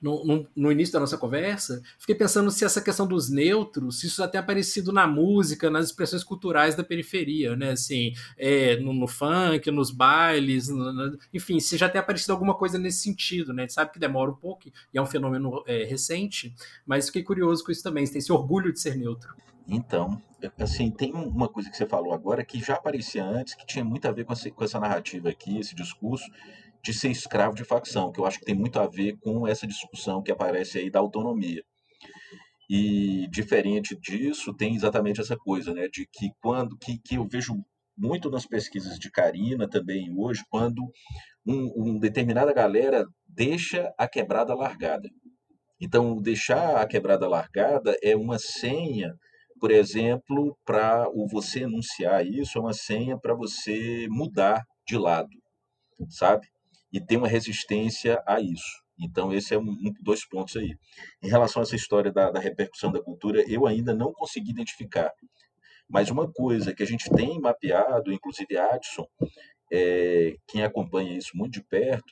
no, 0.00 0.24
no, 0.24 0.48
no, 0.54 0.72
início 0.72 0.92
da 0.92 1.00
nossa 1.00 1.18
conversa, 1.18 1.82
fiquei 1.98 2.14
pensando 2.14 2.50
se 2.50 2.64
essa 2.64 2.80
questão 2.80 3.06
dos 3.06 3.30
neutros, 3.30 4.00
se 4.00 4.06
isso 4.06 4.18
já 4.18 4.28
tem 4.28 4.40
aparecido 4.40 4.92
na 4.92 5.06
música, 5.06 5.70
nas 5.70 5.86
expressões 5.86 6.24
culturais 6.24 6.74
da 6.74 6.84
periferia, 6.84 7.56
né? 7.56 7.70
Assim, 7.70 8.12
é, 8.36 8.76
no, 8.76 8.92
no, 8.92 9.06
funk, 9.06 9.70
nos 9.70 9.90
bailes, 9.90 10.68
enfim, 11.32 11.60
se 11.60 11.76
já 11.76 11.88
tem 11.88 12.00
aparecido 12.00 12.32
alguma 12.32 12.54
coisa 12.54 12.78
nesse 12.78 13.00
sentido, 13.00 13.52
né? 13.52 13.62
A 13.62 13.66
gente 13.66 13.74
sabe 13.74 13.92
que 13.92 13.98
demora 13.98 14.30
um 14.30 14.36
pouco 14.36 14.68
e 14.68 14.98
é 14.98 15.02
um 15.02 15.06
fenômeno 15.06 15.62
é, 15.66 15.84
recente, 15.84 16.54
mas 16.86 17.06
fiquei 17.06 17.22
curioso 17.22 17.64
com 17.64 17.72
isso 17.72 17.82
também, 17.82 18.06
tem 18.06 18.18
esse 18.18 18.32
orgulho 18.32 18.72
de 18.72 18.80
ser 18.80 18.96
neutro. 18.96 19.34
Então, 19.68 20.22
assim, 20.58 20.90
tem 20.90 21.12
uma 21.12 21.48
coisa 21.48 21.68
que 21.68 21.76
você 21.76 21.86
falou 21.86 22.12
agora 22.12 22.44
que 22.44 22.60
já 22.60 22.74
aparecia 22.74 23.24
antes, 23.24 23.54
que 23.54 23.66
tinha 23.66 23.84
muito 23.84 24.06
a 24.06 24.12
ver 24.12 24.24
com 24.24 24.32
essa, 24.32 24.50
com 24.50 24.64
essa 24.64 24.78
narrativa 24.78 25.28
aqui, 25.28 25.58
esse 25.58 25.74
discurso, 25.74 26.30
de 26.82 26.92
ser 26.92 27.10
escravo 27.10 27.54
de 27.54 27.64
facção, 27.64 28.12
que 28.12 28.20
eu 28.20 28.26
acho 28.26 28.38
que 28.38 28.44
tem 28.44 28.54
muito 28.54 28.78
a 28.78 28.86
ver 28.86 29.16
com 29.18 29.46
essa 29.46 29.66
discussão 29.66 30.22
que 30.22 30.32
aparece 30.32 30.78
aí 30.78 30.90
da 30.90 30.98
autonomia. 30.98 31.62
E 32.68 33.28
diferente 33.30 33.96
disso, 33.96 34.52
tem 34.54 34.74
exatamente 34.74 35.20
essa 35.20 35.36
coisa, 35.36 35.72
né, 35.72 35.88
de 35.88 36.06
que 36.12 36.30
quando 36.42 36.76
que, 36.76 36.98
que 36.98 37.14
eu 37.16 37.26
vejo 37.26 37.54
muito 37.96 38.28
nas 38.28 38.44
pesquisas 38.44 38.98
de 38.98 39.10
Karina 39.10 39.68
também 39.68 40.12
hoje, 40.16 40.44
quando 40.50 40.82
um, 41.46 41.72
um 41.76 41.98
determinada 41.98 42.52
galera 42.52 43.06
deixa 43.26 43.92
a 43.96 44.08
quebrada 44.08 44.54
largada. 44.54 45.08
Então, 45.80 46.20
deixar 46.20 46.80
a 46.80 46.86
quebrada 46.86 47.28
largada 47.28 47.96
é 48.02 48.16
uma 48.16 48.38
senha, 48.38 49.14
por 49.60 49.70
exemplo, 49.70 50.56
para 50.64 51.08
o 51.10 51.26
você 51.28 51.60
enunciar 51.60 52.26
isso, 52.26 52.58
é 52.58 52.60
uma 52.60 52.72
senha 52.72 53.18
para 53.18 53.34
você 53.34 54.06
mudar 54.10 54.62
de 54.86 54.96
lado, 54.98 55.28
sabe? 56.08 56.46
E 56.96 57.00
tem 57.00 57.18
uma 57.18 57.28
resistência 57.28 58.22
a 58.26 58.40
isso. 58.40 58.82
Então, 58.98 59.30
esse 59.32 59.52
é 59.54 59.58
um, 59.58 59.76
dois 60.00 60.26
pontos 60.26 60.56
aí. 60.56 60.74
Em 61.22 61.28
relação 61.28 61.60
a 61.60 61.64
essa 61.64 61.76
história 61.76 62.10
da, 62.10 62.30
da 62.30 62.40
repercussão 62.40 62.90
da 62.90 63.02
cultura, 63.02 63.44
eu 63.46 63.66
ainda 63.66 63.94
não 63.94 64.12
consegui 64.12 64.50
identificar. 64.50 65.12
Mas 65.86 66.10
uma 66.10 66.30
coisa 66.32 66.74
que 66.74 66.82
a 66.82 66.86
gente 66.86 67.10
tem 67.10 67.38
mapeado, 67.38 68.10
inclusive 68.10 68.56
Adson, 68.56 69.06
é, 69.70 70.36
quem 70.48 70.62
acompanha 70.62 71.16
isso 71.16 71.32
muito 71.34 71.52
de 71.52 71.62
perto, 71.62 72.10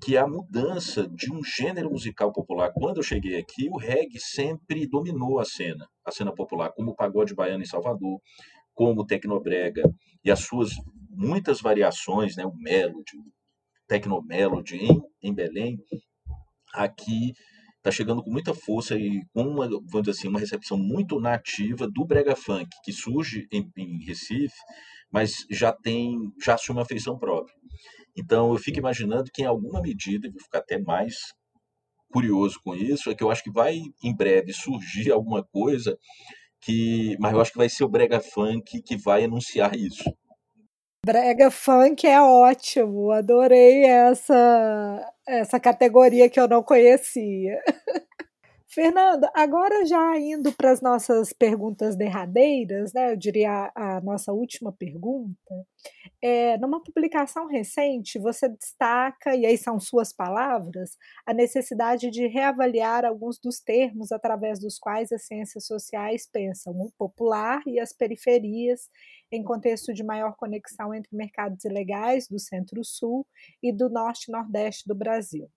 que 0.00 0.16
é 0.16 0.20
a 0.20 0.26
mudança 0.26 1.08
de 1.08 1.32
um 1.32 1.42
gênero 1.42 1.90
musical 1.90 2.32
popular. 2.32 2.72
Quando 2.72 2.98
eu 2.98 3.02
cheguei 3.02 3.36
aqui, 3.36 3.68
o 3.68 3.76
reggae 3.76 4.20
sempre 4.20 4.86
dominou 4.86 5.40
a 5.40 5.44
cena, 5.44 5.88
a 6.04 6.12
cena 6.12 6.32
popular, 6.32 6.70
como 6.72 6.92
o 6.92 6.94
pagode 6.94 7.34
baiano 7.34 7.62
em 7.62 7.66
Salvador, 7.66 8.20
como 8.72 9.00
o 9.00 9.06
tecnobrega 9.06 9.82
e 10.24 10.30
as 10.30 10.40
suas 10.40 10.70
muitas 11.10 11.60
variações, 11.60 12.36
né, 12.36 12.46
o 12.46 12.54
melody, 12.54 13.18
Tecnomelody 13.92 14.76
em, 14.76 15.02
em 15.22 15.34
Belém, 15.34 15.78
aqui 16.72 17.34
está 17.76 17.90
chegando 17.90 18.22
com 18.22 18.30
muita 18.30 18.54
força 18.54 18.96
e 18.96 19.20
com 19.34 19.42
uma, 19.42 19.68
vamos 19.68 20.02
dizer 20.02 20.12
assim, 20.12 20.28
uma 20.28 20.40
recepção 20.40 20.78
muito 20.78 21.20
nativa 21.20 21.86
do 21.86 22.06
brega 22.06 22.34
funk, 22.34 22.68
que 22.82 22.90
surge 22.90 23.46
em, 23.52 23.70
em 23.76 24.02
Recife, 24.02 24.54
mas 25.12 25.44
já 25.50 25.72
tem, 25.72 26.16
já 26.42 26.54
assume 26.54 26.78
uma 26.78 26.86
feição 26.86 27.18
própria. 27.18 27.54
Então 28.16 28.52
eu 28.52 28.56
fico 28.58 28.78
imaginando 28.78 29.30
que 29.30 29.42
em 29.42 29.46
alguma 29.46 29.82
medida, 29.82 30.30
vou 30.30 30.40
ficar 30.40 30.60
até 30.60 30.78
mais 30.78 31.14
curioso 32.10 32.58
com 32.64 32.74
isso, 32.74 33.10
é 33.10 33.14
que 33.14 33.22
eu 33.22 33.30
acho 33.30 33.42
que 33.42 33.52
vai 33.52 33.78
em 34.02 34.16
breve 34.16 34.54
surgir 34.54 35.10
alguma 35.10 35.44
coisa 35.44 35.98
que, 36.62 37.14
mas 37.20 37.32
eu 37.32 37.40
acho 37.42 37.52
que 37.52 37.58
vai 37.58 37.68
ser 37.68 37.84
o 37.84 37.88
brega 37.90 38.20
funk 38.20 38.80
que 38.80 38.96
vai 38.96 39.24
anunciar 39.24 39.76
isso. 39.76 40.04
Brega 41.04 41.50
funk 41.50 42.06
é 42.06 42.20
ótimo, 42.20 43.10
adorei 43.10 43.84
essa 43.84 45.12
essa 45.26 45.58
categoria 45.58 46.30
que 46.30 46.38
eu 46.38 46.46
não 46.46 46.62
conhecia. 46.62 47.60
Fernando, 48.68 49.28
agora 49.34 49.84
já 49.84 50.16
indo 50.18 50.52
para 50.52 50.70
as 50.70 50.80
nossas 50.80 51.32
perguntas 51.32 51.96
derradeiras, 51.96 52.92
né, 52.92 53.12
eu 53.12 53.16
diria 53.16 53.70
a, 53.74 53.96
a 53.96 54.00
nossa 54.00 54.32
última 54.32 54.72
pergunta, 54.72 55.66
é, 56.22 56.56
numa 56.58 56.82
publicação 56.82 57.46
recente 57.48 58.18
você 58.18 58.48
destaca, 58.48 59.34
e 59.34 59.44
aí 59.44 59.58
são 59.58 59.80
suas 59.80 60.12
palavras, 60.12 60.96
a 61.26 61.34
necessidade 61.34 62.10
de 62.10 62.28
reavaliar 62.28 63.04
alguns 63.04 63.38
dos 63.38 63.60
termos 63.60 64.12
através 64.12 64.60
dos 64.60 64.78
quais 64.78 65.10
as 65.12 65.26
ciências 65.26 65.66
sociais 65.66 66.26
pensam 66.32 66.72
o 66.80 66.92
popular 66.96 67.60
e 67.66 67.80
as 67.80 67.92
periferias 67.92 68.88
em 69.32 69.42
contexto 69.42 69.94
de 69.94 70.04
maior 70.04 70.36
conexão 70.36 70.94
entre 70.94 71.16
mercados 71.16 71.64
ilegais 71.64 72.28
do 72.28 72.38
Centro-Sul 72.38 73.26
e 73.62 73.72
do 73.72 73.88
Norte-Nordeste 73.88 74.86
do 74.86 74.94
Brasil. 74.94 75.50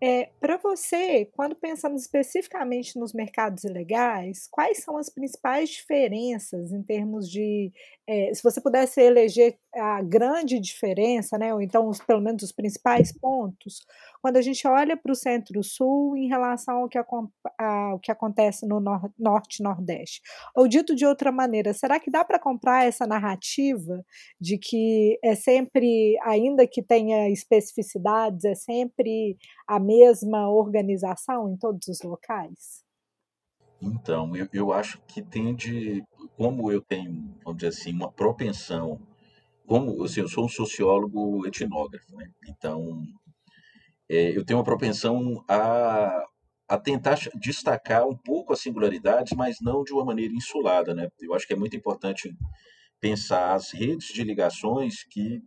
É, 0.00 0.30
Para 0.40 0.56
você, 0.58 1.24
quando 1.32 1.56
pensamos 1.56 2.02
especificamente 2.02 2.96
nos 2.96 3.12
mercados 3.12 3.64
ilegais, 3.64 4.46
quais 4.48 4.78
são 4.84 4.96
as 4.96 5.08
principais 5.08 5.70
diferenças 5.70 6.70
em 6.72 6.82
termos 6.82 7.28
de. 7.28 7.72
É, 8.06 8.32
se 8.32 8.40
você 8.42 8.60
pudesse 8.60 9.00
eleger 9.00 9.58
a 9.74 10.00
grande 10.00 10.60
diferença, 10.60 11.36
né, 11.36 11.52
ou 11.52 11.60
então 11.60 11.88
os, 11.88 11.98
pelo 11.98 12.20
menos 12.20 12.44
os 12.44 12.52
principais 12.52 13.12
pontos, 13.12 13.84
quando 14.20 14.36
a 14.36 14.42
gente 14.42 14.66
olha 14.66 14.96
para 14.96 15.12
o 15.12 15.14
centro-sul 15.14 16.16
em 16.16 16.28
relação 16.28 16.82
ao 16.82 16.88
que, 16.88 16.98
ao 16.98 17.98
que 18.00 18.10
acontece 18.10 18.66
no 18.66 18.80
nor 18.80 19.12
norte-nordeste. 19.18 20.20
Ou 20.54 20.68
dito 20.68 20.94
de 20.94 21.06
outra 21.06 21.30
maneira, 21.32 21.72
será 21.72 21.98
que 22.00 22.10
dá 22.10 22.24
para 22.24 22.38
comprar 22.38 22.84
essa 22.84 23.06
narrativa 23.06 24.04
de 24.40 24.58
que 24.58 25.18
é 25.22 25.34
sempre, 25.34 26.16
ainda 26.22 26.66
que 26.66 26.82
tenha 26.82 27.28
especificidades, 27.30 28.44
é 28.44 28.54
sempre 28.54 29.36
a 29.66 29.78
mesma 29.78 30.48
organização 30.50 31.50
em 31.50 31.56
todos 31.56 31.88
os 31.88 32.02
locais? 32.02 32.86
Então, 33.80 34.34
eu, 34.36 34.48
eu 34.52 34.72
acho 34.72 35.00
que 35.06 35.22
tende, 35.22 36.04
como 36.36 36.70
eu 36.72 36.80
tenho, 36.80 37.32
vamos 37.44 37.58
dizer 37.58 37.68
assim, 37.68 37.92
uma 37.92 38.10
propensão, 38.10 39.00
como 39.66 40.02
assim, 40.02 40.20
eu 40.20 40.28
sou 40.28 40.46
um 40.46 40.48
sociólogo 40.48 41.46
etnógrafo, 41.46 42.16
né? 42.16 42.30
Então, 42.48 43.06
é, 44.08 44.36
eu 44.36 44.44
tenho 44.44 44.58
uma 44.58 44.64
propensão 44.64 45.44
a, 45.48 46.24
a 46.68 46.78
tentar 46.78 47.18
destacar 47.34 48.06
um 48.06 48.16
pouco 48.16 48.52
as 48.52 48.60
singularidades, 48.60 49.36
mas 49.36 49.56
não 49.60 49.84
de 49.84 49.92
uma 49.92 50.04
maneira 50.04 50.32
insulada. 50.32 50.94
Né? 50.94 51.08
Eu 51.20 51.34
acho 51.34 51.46
que 51.46 51.52
é 51.52 51.56
muito 51.56 51.76
importante 51.76 52.34
pensar 53.00 53.54
as 53.54 53.70
redes 53.72 54.08
de 54.08 54.24
ligações 54.24 55.04
que, 55.04 55.42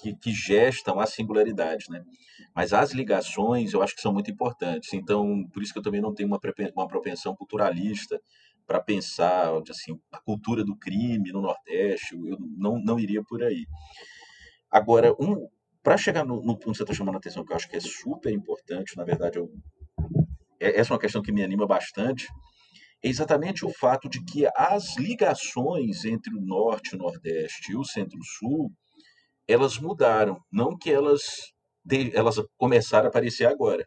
que, 0.00 0.14
que 0.14 0.32
gestam 0.32 1.00
as 1.00 1.10
singularidades. 1.10 1.88
Né? 1.88 2.02
Mas 2.54 2.72
as 2.72 2.92
ligações 2.92 3.72
eu 3.72 3.82
acho 3.82 3.94
que 3.94 4.02
são 4.02 4.12
muito 4.12 4.30
importantes. 4.30 4.92
Então, 4.92 5.44
por 5.52 5.62
isso 5.62 5.72
que 5.72 5.78
eu 5.78 5.82
também 5.82 6.00
não 6.00 6.14
tenho 6.14 6.28
uma, 6.28 6.40
uma 6.74 6.88
propensão 6.88 7.34
culturalista 7.34 8.20
para 8.66 8.80
pensar 8.80 9.50
assim, 9.68 9.98
a 10.12 10.20
cultura 10.20 10.62
do 10.64 10.76
crime 10.76 11.32
no 11.32 11.42
Nordeste, 11.42 12.14
eu 12.14 12.38
não, 12.56 12.80
não 12.80 13.00
iria 13.00 13.20
por 13.24 13.42
aí. 13.42 13.66
Agora, 14.70 15.12
um, 15.20 15.48
para 15.82 15.96
chegar 15.96 16.24
no, 16.24 16.42
no, 16.42 16.58
ponto 16.58 16.72
que 16.72 16.76
você 16.78 16.82
está 16.82 16.94
chamando 16.94 17.14
a 17.16 17.18
atenção, 17.18 17.44
que 17.44 17.52
eu 17.52 17.56
acho 17.56 17.68
que 17.68 17.76
é 17.76 17.80
super 17.80 18.32
importante, 18.32 18.96
na 18.96 19.04
verdade, 19.04 19.38
eu, 19.38 19.50
essa 20.58 20.92
é 20.92 20.94
uma 20.94 21.00
questão 21.00 21.22
que 21.22 21.32
me 21.32 21.42
anima 21.42 21.66
bastante, 21.66 22.26
é 23.02 23.08
exatamente 23.08 23.64
o 23.64 23.70
fato 23.70 24.08
de 24.08 24.22
que 24.24 24.46
as 24.54 24.96
ligações 24.98 26.04
entre 26.04 26.34
o 26.34 26.40
Norte, 26.40 26.94
o 26.94 26.98
Nordeste 26.98 27.72
e 27.72 27.76
o 27.76 27.84
Centro-Sul, 27.84 28.70
elas 29.48 29.78
mudaram, 29.78 30.38
não 30.52 30.76
que 30.76 30.90
elas, 30.90 31.22
elas 32.12 32.36
começaram 32.58 33.06
a 33.06 33.08
aparecer 33.08 33.46
agora. 33.46 33.84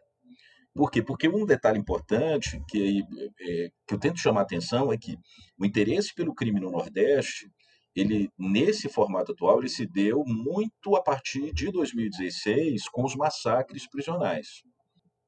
Por 0.74 0.90
quê? 0.90 1.00
Porque 1.00 1.28
um 1.28 1.46
detalhe 1.46 1.78
importante 1.78 2.60
que, 2.68 3.04
é, 3.40 3.68
que 3.86 3.94
eu 3.94 3.98
tento 3.98 4.18
chamar 4.18 4.40
a 4.40 4.42
atenção 4.42 4.92
é 4.92 4.98
que 4.98 5.16
o 5.56 5.64
interesse 5.64 6.12
pelo 6.12 6.34
crime 6.34 6.58
no 6.58 6.72
Nordeste, 6.72 7.48
ele 7.94 8.28
nesse 8.38 8.88
formato 8.88 9.32
atual, 9.32 9.60
ele 9.60 9.68
se 9.68 9.86
deu 9.86 10.24
muito 10.26 10.96
a 10.96 11.02
partir 11.02 11.52
de 11.52 11.70
2016 11.70 12.88
com 12.88 13.04
os 13.04 13.14
massacres 13.14 13.88
prisionais. 13.88 14.62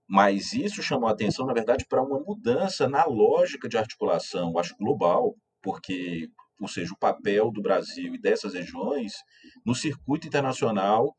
Mas 0.09 0.53
isso 0.53 0.83
chamou 0.83 1.09
a 1.09 1.13
atenção, 1.13 1.47
na 1.47 1.53
verdade, 1.53 1.85
para 1.89 2.03
uma 2.03 2.21
mudança 2.21 2.89
na 2.89 3.05
lógica 3.05 3.69
de 3.69 3.77
articulação, 3.77 4.57
acho 4.59 4.77
global, 4.77 5.35
porque, 5.61 6.29
ou 6.61 6.69
seja, 6.69 6.93
o 6.93 6.99
papel 6.99 7.51
do 7.51 7.61
Brasil 7.61 8.15
e 8.15 8.21
dessas 8.21 8.55
regiões 8.55 9.15
no 9.65 9.75
circuito 9.75 10.27
internacional 10.27 11.13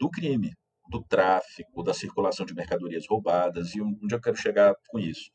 do 0.00 0.10
crime, 0.10 0.52
do 0.90 1.02
tráfico, 1.04 1.82
da 1.82 1.94
circulação 1.94 2.44
de 2.44 2.54
mercadorias 2.54 3.04
roubadas, 3.08 3.74
e 3.74 3.80
onde 3.80 4.12
eu 4.12 4.20
quero 4.20 4.36
chegar 4.36 4.74
com 4.88 4.98
isso. 4.98 5.30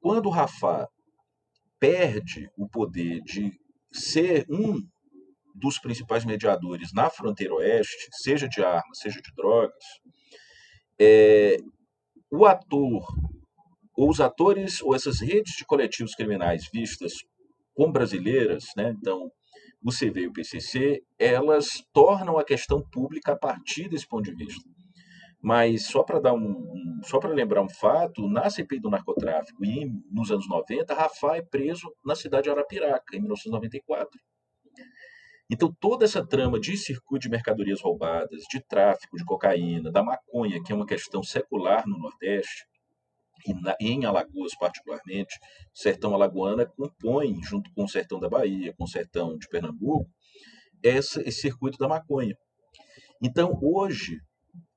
Quando 0.00 0.26
o 0.26 0.30
Rafah 0.30 0.86
perde 1.80 2.48
o 2.56 2.68
poder 2.68 3.20
de 3.22 3.50
ser 3.92 4.46
um 4.48 4.80
dos 5.56 5.78
principais 5.78 6.24
mediadores 6.24 6.92
na 6.92 7.10
fronteira 7.10 7.54
oeste, 7.54 8.08
seja 8.12 8.48
de 8.48 8.62
armas, 8.62 8.98
seja 8.98 9.20
de 9.20 9.32
drogas, 9.34 9.74
é, 10.98 11.56
o 12.30 12.46
ator, 12.46 13.06
ou 13.96 14.10
os 14.10 14.20
atores, 14.20 14.82
ou 14.82 14.94
essas 14.94 15.20
redes 15.20 15.54
de 15.56 15.64
coletivos 15.64 16.14
criminais 16.14 16.68
vistas 16.72 17.14
como 17.74 17.92
brasileiras, 17.92 18.66
né, 18.76 18.94
então 18.96 19.30
o 19.82 19.90
CV 19.90 20.22
e 20.22 20.26
o 20.26 20.32
PCC, 20.32 21.02
elas 21.18 21.84
tornam 21.92 22.38
a 22.38 22.44
questão 22.44 22.82
pública 22.90 23.32
a 23.32 23.38
partir 23.38 23.88
desse 23.88 24.06
ponto 24.06 24.24
de 24.24 24.34
vista. 24.34 24.68
Mas 25.40 25.86
só 25.86 26.02
para 26.02 26.18
dar 26.18 26.32
um, 26.34 27.00
só 27.04 27.20
para 27.20 27.32
lembrar 27.32 27.62
um 27.62 27.68
fato, 27.68 28.28
na 28.28 28.50
CPI 28.50 28.80
do 28.80 28.90
narcotráfico 28.90 29.64
e 29.64 29.86
nos 30.10 30.30
anos 30.30 30.48
90, 30.48 30.92
Rafa 30.92 31.36
é 31.36 31.42
preso 31.42 31.88
na 32.04 32.16
cidade 32.16 32.44
de 32.44 32.50
Arapiraca 32.50 33.16
em 33.16 33.20
1994. 33.20 34.18
Então, 35.50 35.72
toda 35.80 36.04
essa 36.04 36.26
trama 36.26 36.58
de 36.58 36.76
circuito 36.76 37.22
de 37.22 37.28
mercadorias 37.28 37.80
roubadas, 37.80 38.42
de 38.50 38.60
tráfico 38.66 39.16
de 39.16 39.24
cocaína, 39.24 39.92
da 39.92 40.02
maconha, 40.02 40.60
que 40.62 40.72
é 40.72 40.74
uma 40.74 40.86
questão 40.86 41.22
secular 41.22 41.86
no 41.86 41.98
Nordeste, 41.98 42.66
e, 43.46 43.54
na, 43.54 43.76
em 43.80 44.04
Alagoas 44.04 44.56
particularmente, 44.58 45.38
o 45.72 45.78
sertão 45.78 46.14
alagoana 46.14 46.66
compõe, 46.66 47.40
junto 47.42 47.72
com 47.74 47.84
o 47.84 47.88
sertão 47.88 48.18
da 48.18 48.28
Bahia, 48.28 48.74
com 48.76 48.84
o 48.84 48.88
sertão 48.88 49.36
de 49.36 49.46
Pernambuco, 49.48 50.10
essa, 50.82 51.20
esse 51.20 51.42
circuito 51.42 51.78
da 51.78 51.86
maconha. 51.86 52.34
Então, 53.22 53.56
hoje, 53.62 54.18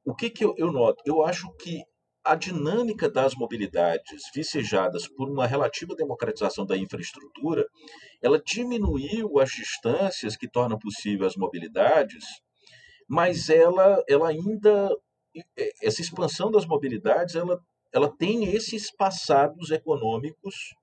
o 0.05 0.13
que, 0.13 0.29
que 0.29 0.45
eu, 0.45 0.53
eu 0.57 0.71
noto? 0.71 1.01
Eu 1.05 1.25
acho 1.25 1.51
que 1.55 1.83
a 2.23 2.35
dinâmica 2.35 3.09
das 3.09 3.33
mobilidades 3.35 4.23
vicejadas 4.33 5.07
por 5.07 5.29
uma 5.29 5.47
relativa 5.47 5.95
democratização 5.95 6.65
da 6.65 6.77
infraestrutura, 6.77 7.65
ela 8.21 8.41
diminuiu 8.41 9.39
as 9.39 9.49
distâncias 9.49 10.35
que 10.35 10.47
tornam 10.47 10.77
possível 10.77 11.25
as 11.25 11.35
mobilidades, 11.35 12.25
mas 13.07 13.49
ela, 13.49 14.03
ela 14.07 14.29
ainda 14.29 14.95
essa 15.81 16.01
expansão 16.01 16.51
das 16.51 16.65
mobilidades, 16.65 17.35
ela, 17.35 17.59
ela 17.93 18.09
tem 18.09 18.45
esses 18.45 18.91
passados 18.91 19.71
econômicos 19.71 20.73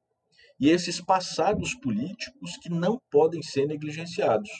e 0.58 0.70
esses 0.70 1.00
passados 1.00 1.74
políticos 1.74 2.56
que 2.56 2.70
não 2.70 3.00
podem 3.10 3.42
ser 3.42 3.66
negligenciados. 3.66 4.50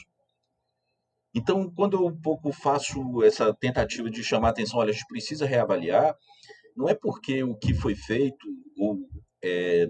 Então, 1.33 1.69
quando 1.71 1.97
eu 1.97 2.07
um 2.07 2.21
pouco 2.21 2.51
faço 2.51 3.23
essa 3.23 3.53
tentativa 3.53 4.09
de 4.09 4.23
chamar 4.23 4.47
a 4.47 4.51
atenção, 4.51 4.79
olha, 4.79 4.89
a 4.89 4.93
gente 4.93 5.07
precisa 5.07 5.45
reavaliar, 5.45 6.15
não 6.77 6.87
é 6.87 6.93
porque 6.93 7.43
o 7.43 7.55
que 7.55 7.73
foi 7.73 7.95
feito, 7.95 8.47
ou, 8.77 8.99
é, 9.43 9.87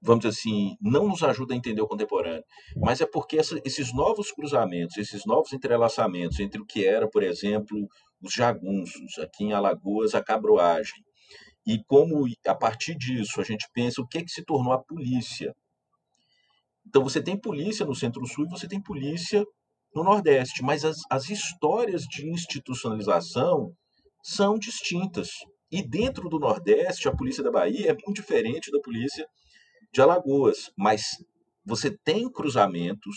vamos 0.00 0.24
dizer 0.24 0.38
assim, 0.38 0.76
não 0.80 1.08
nos 1.08 1.22
ajuda 1.22 1.54
a 1.54 1.56
entender 1.56 1.80
o 1.80 1.88
contemporâneo, 1.88 2.44
mas 2.76 3.00
é 3.00 3.06
porque 3.06 3.38
essa, 3.38 3.58
esses 3.64 3.94
novos 3.94 4.30
cruzamentos, 4.30 4.98
esses 4.98 5.24
novos 5.24 5.52
entrelaçamentos 5.52 6.38
entre 6.38 6.60
o 6.60 6.66
que 6.66 6.84
era, 6.84 7.08
por 7.08 7.22
exemplo, 7.22 7.88
os 8.20 8.34
jagunços, 8.34 9.18
aqui 9.18 9.44
em 9.44 9.52
Alagoas, 9.54 10.14
a 10.14 10.22
cabroagem, 10.22 11.02
e 11.66 11.82
como 11.84 12.26
a 12.46 12.54
partir 12.54 12.96
disso 12.96 13.40
a 13.40 13.44
gente 13.44 13.66
pensa 13.72 14.02
o 14.02 14.06
que, 14.06 14.18
é 14.18 14.22
que 14.22 14.30
se 14.30 14.44
tornou 14.44 14.72
a 14.72 14.82
polícia. 14.82 15.54
Então 16.86 17.02
você 17.04 17.22
tem 17.22 17.40
polícia 17.40 17.86
no 17.86 17.94
Centro-Sul 17.94 18.46
e 18.46 18.50
você 18.50 18.68
tem 18.68 18.82
polícia 18.82 19.44
no 19.94 20.02
Nordeste, 20.02 20.62
mas 20.62 20.84
as, 20.84 20.96
as 21.08 21.30
histórias 21.30 22.02
de 22.02 22.28
institucionalização 22.28 23.72
são 24.22 24.58
distintas. 24.58 25.30
E 25.72 25.82
dentro 25.82 26.28
do 26.28 26.38
Nordeste, 26.38 27.08
a 27.08 27.16
polícia 27.16 27.42
da 27.42 27.50
Bahia 27.50 27.90
é 27.90 27.94
muito 27.94 28.12
diferente 28.12 28.70
da 28.70 28.78
polícia 28.78 29.26
de 29.90 30.02
Alagoas, 30.02 30.70
mas 30.76 31.24
você 31.64 31.90
tem 31.90 32.30
cruzamentos, 32.30 33.16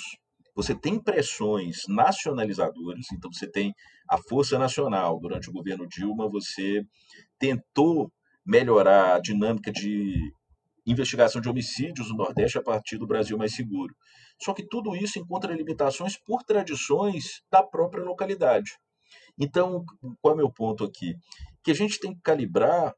você 0.55 0.73
tem 0.73 0.97
pressões 0.97 1.81
nacionalizadoras, 1.89 3.07
então 3.11 3.29
você 3.29 3.45
tem 3.45 3.73
a 4.09 4.17
Força 4.17 4.57
Nacional. 4.57 5.19
Durante 5.19 5.49
o 5.49 5.53
governo 5.53 5.85
Dilma, 5.85 6.29
você 6.29 6.81
tentou 7.37 8.09
melhorar 8.45 9.15
a 9.15 9.19
dinâmica 9.19 9.69
de 9.69 10.15
investigação 10.85 11.41
de 11.41 11.49
homicídios 11.49 12.09
no 12.09 12.17
Nordeste 12.17 12.57
a 12.57 12.63
partir 12.63 12.97
do 12.97 13.07
Brasil 13.07 13.37
Mais 13.37 13.53
Seguro. 13.53 13.93
Só 14.39 14.53
que 14.53 14.65
tudo 14.65 14.95
isso 14.95 15.19
encontra 15.19 15.53
limitações 15.53 16.17
por 16.17 16.41
tradições 16.43 17.41
da 17.51 17.61
própria 17.61 18.03
localidade. 18.03 18.77
Então, 19.37 19.83
qual 20.21 20.31
é 20.31 20.35
o 20.35 20.37
meu 20.37 20.49
ponto 20.49 20.85
aqui? 20.85 21.15
Que 21.65 21.71
a 21.71 21.75
gente 21.75 21.99
tem 21.99 22.13
que 22.13 22.21
calibrar 22.21 22.93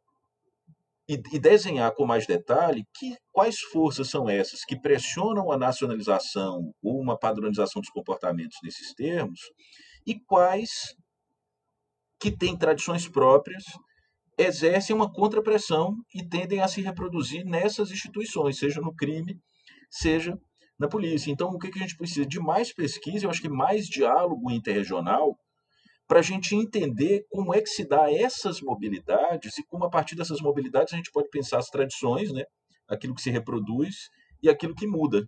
e, 1.09 1.13
e 1.13 1.39
desenhar 1.39 1.93
com 1.95 2.05
mais 2.05 2.27
detalhe 2.27 2.83
que, 2.93 3.15
quais 3.31 3.59
forças 3.59 4.09
são 4.09 4.29
essas 4.29 4.65
que 4.65 4.79
pressionam 4.79 5.49
a 5.49 5.57
nacionalização 5.57 6.73
ou 6.83 6.99
uma 6.99 7.17
padronização 7.17 7.81
dos 7.81 7.89
comportamentos 7.89 8.57
nesses 8.61 8.93
termos 8.93 9.39
e 10.05 10.19
quais 10.19 10.93
que 12.19 12.29
têm 12.29 12.57
tradições 12.57 13.07
próprias, 13.07 13.63
exercem 14.37 14.93
uma 14.93 15.11
contrapressão 15.11 15.95
e 16.13 16.27
tendem 16.27 16.59
a 16.59 16.67
se 16.67 16.81
reproduzir 16.81 17.45
nessas 17.45 17.89
instituições, 17.89 18.59
seja 18.59 18.81
no 18.81 18.93
crime, 18.93 19.39
seja 19.89 20.37
na 20.77 20.89
polícia. 20.89 21.31
Então, 21.31 21.49
o 21.49 21.57
que 21.57 21.67
a 21.67 21.81
gente 21.81 21.95
precisa? 21.95 22.25
De 22.25 22.39
mais 22.39 22.73
pesquisa, 22.73 23.25
eu 23.25 23.29
acho 23.29 23.41
que 23.41 23.49
mais 23.49 23.87
diálogo 23.87 24.51
interregional 24.51 25.37
para 26.07 26.19
a 26.19 26.23
gente 26.23 26.55
entender 26.55 27.25
como 27.29 27.53
é 27.53 27.61
que 27.61 27.69
se 27.69 27.85
dá 27.85 28.11
essas 28.11 28.61
mobilidades 28.61 29.57
e 29.57 29.63
como 29.65 29.85
a 29.85 29.89
partir 29.89 30.15
dessas 30.15 30.39
mobilidades 30.39 30.93
a 30.93 30.97
gente 30.97 31.11
pode 31.11 31.29
pensar 31.29 31.59
as 31.59 31.67
tradições, 31.67 32.31
né? 32.31 32.43
aquilo 32.87 33.13
que 33.13 33.21
se 33.21 33.29
reproduz 33.29 34.09
e 34.41 34.49
aquilo 34.49 34.73
que 34.73 34.87
muda. 34.87 35.27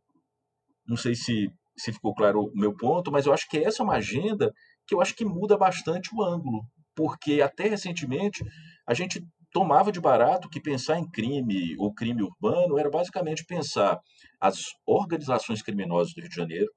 Não 0.88 0.96
sei 0.96 1.16
se, 1.16 1.52
se 1.78 1.92
ficou 1.92 2.16
claro 2.16 2.42
o 2.42 2.58
meu 2.58 2.76
ponto, 2.76 3.12
mas 3.12 3.26
eu 3.26 3.34
acho 3.34 3.48
que 3.50 3.58
essa 3.58 3.84
é 3.84 3.86
uma 3.86 3.96
agenda 3.96 4.52
que 4.88 4.96
eu 4.96 5.02
acho 5.02 5.16
que 5.16 5.26
muda 5.26 5.58
bastante 5.58 6.10
o 6.16 6.24
ângulo, 6.24 6.64
porque 6.96 7.42
até 7.42 7.68
recentemente 7.68 8.44
a 8.88 8.94
gente 8.94 9.22
tomava 9.52 9.92
de 9.92 10.00
barato 10.00 10.50
que 10.50 10.62
pensar 10.62 10.98
em 10.98 11.10
crime 11.10 11.76
ou 11.78 11.94
crime 11.94 12.24
urbano 12.24 12.78
era 12.78 12.90
basicamente 12.90 13.46
pensar 13.46 14.00
as 14.40 14.64
organizações 14.86 15.62
criminosas 15.62 16.14
do 16.14 16.22
Rio 16.22 16.30
de 16.30 16.36
Janeiro, 16.36 16.72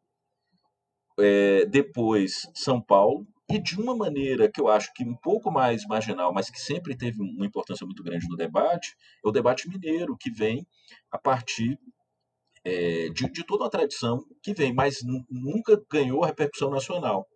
é, 1.18 1.66
depois 1.66 2.48
São 2.54 2.80
Paulo, 2.80 3.26
e 3.52 3.58
de 3.58 3.78
uma 3.78 3.94
maneira 3.94 4.50
que 4.50 4.58
eu 4.58 4.68
acho 4.68 4.90
que 4.94 5.04
um 5.04 5.14
pouco 5.14 5.50
mais 5.50 5.84
marginal, 5.84 6.32
mas 6.32 6.48
que 6.48 6.58
sempre 6.58 6.96
teve 6.96 7.20
uma 7.20 7.44
importância 7.44 7.84
muito 7.84 8.02
grande 8.02 8.26
no 8.26 8.34
debate, 8.34 8.96
é 9.22 9.28
o 9.28 9.30
debate 9.30 9.68
mineiro, 9.68 10.16
que 10.16 10.30
vem 10.30 10.66
a 11.10 11.18
partir 11.18 11.78
é, 12.64 13.10
de, 13.10 13.30
de, 13.30 13.44
toda 13.44 13.64
uma 13.64 13.70
tradição 13.70 14.24
que 14.42 14.54
vem, 14.54 14.72
mas 14.72 15.00
nunca 15.28 15.78
ganhou 15.90 16.24
repercussão 16.24 16.70
nacional. 16.70 17.26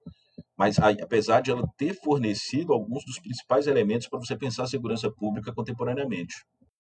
Mas 0.57 0.79
apesar 0.79 1.43
de 1.43 1.51
ela 1.51 1.69
ter 1.77 1.93
fornecido 1.95 2.73
alguns 2.73 3.05
dos 3.05 3.19
principais 3.19 3.67
elementos 3.67 4.09
para 4.09 4.19
você 4.19 4.35
pensar 4.35 4.63
a 4.63 4.69
segurança 4.69 5.11
pública 5.11 5.53
contemporaneamente. 5.53 6.35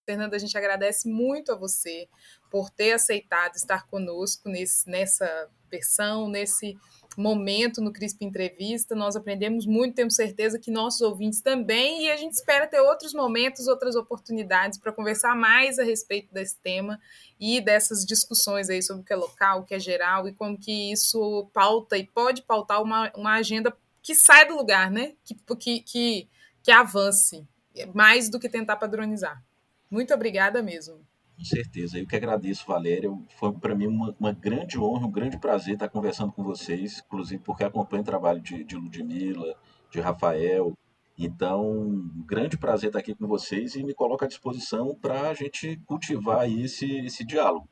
Fernanda, 0.06 0.36
a 0.36 0.38
gente 0.38 0.56
agradece 0.56 1.08
muito 1.08 1.50
a 1.50 1.56
você 1.56 2.08
por 2.48 2.70
ter 2.70 2.92
aceitado 2.92 3.56
estar 3.56 3.86
conosco 3.88 4.48
nesse, 4.48 4.88
nessa 4.88 5.50
versão, 5.68 6.28
nesse 6.28 6.78
momento 7.16 7.80
no 7.80 7.92
CRISP 7.92 8.24
Entrevista. 8.24 8.94
Nós 8.94 9.16
aprendemos 9.16 9.66
muito, 9.66 9.96
temos 9.96 10.14
certeza 10.14 10.60
que 10.60 10.70
nossos 10.70 11.00
ouvintes 11.00 11.40
também, 11.40 12.04
e 12.04 12.10
a 12.10 12.16
gente 12.16 12.34
espera 12.34 12.68
ter 12.68 12.80
outros 12.80 13.12
momentos, 13.12 13.66
outras 13.66 13.96
oportunidades 13.96 14.78
para 14.78 14.92
conversar 14.92 15.34
mais 15.34 15.78
a 15.78 15.84
respeito 15.84 16.32
desse 16.32 16.56
tema 16.58 17.00
e 17.40 17.60
dessas 17.60 18.04
discussões 18.04 18.70
aí 18.70 18.80
sobre 18.80 19.02
o 19.02 19.04
que 19.04 19.12
é 19.12 19.16
local, 19.16 19.60
o 19.60 19.64
que 19.64 19.74
é 19.74 19.80
geral 19.80 20.28
e 20.28 20.32
como 20.32 20.56
que 20.56 20.92
isso 20.92 21.50
pauta 21.52 21.98
e 21.98 22.06
pode 22.06 22.42
pautar 22.42 22.80
uma, 22.80 23.10
uma 23.16 23.34
agenda 23.34 23.76
que 24.02 24.14
sai 24.14 24.46
do 24.46 24.56
lugar, 24.56 24.88
né? 24.88 25.14
Que, 25.24 25.34
que, 25.56 25.80
que, 25.80 26.28
que 26.62 26.70
avance, 26.70 27.44
mais 27.92 28.28
do 28.28 28.38
que 28.38 28.48
tentar 28.48 28.76
padronizar. 28.76 29.42
Muito 29.90 30.12
obrigada 30.12 30.62
mesmo. 30.62 31.00
Com 31.36 31.44
certeza. 31.44 31.98
Eu 31.98 32.06
que 32.06 32.16
agradeço, 32.16 32.66
Valéria. 32.66 33.10
Foi 33.38 33.52
para 33.52 33.74
mim 33.74 33.86
uma, 33.86 34.16
uma, 34.18 34.32
grande 34.32 34.78
honra, 34.78 35.06
um 35.06 35.10
grande 35.10 35.38
prazer 35.38 35.74
estar 35.74 35.88
conversando 35.88 36.32
com 36.32 36.42
vocês, 36.42 37.02
inclusive 37.06 37.42
porque 37.42 37.64
acompanho 37.64 38.02
o 38.02 38.06
trabalho 38.06 38.40
de, 38.40 38.64
de 38.64 38.74
Ludmilla, 38.74 39.54
de 39.90 40.00
Rafael. 40.00 40.72
Então, 41.18 41.70
um 41.70 42.24
grande 42.26 42.58
prazer 42.58 42.88
estar 42.88 42.98
aqui 42.98 43.14
com 43.14 43.26
vocês 43.26 43.74
e 43.74 43.84
me 43.84 43.94
coloco 43.94 44.24
à 44.24 44.28
disposição 44.28 44.94
para 44.94 45.28
a 45.28 45.34
gente 45.34 45.80
cultivar 45.86 46.50
esse, 46.50 47.06
esse 47.06 47.24
diálogo. 47.24 47.68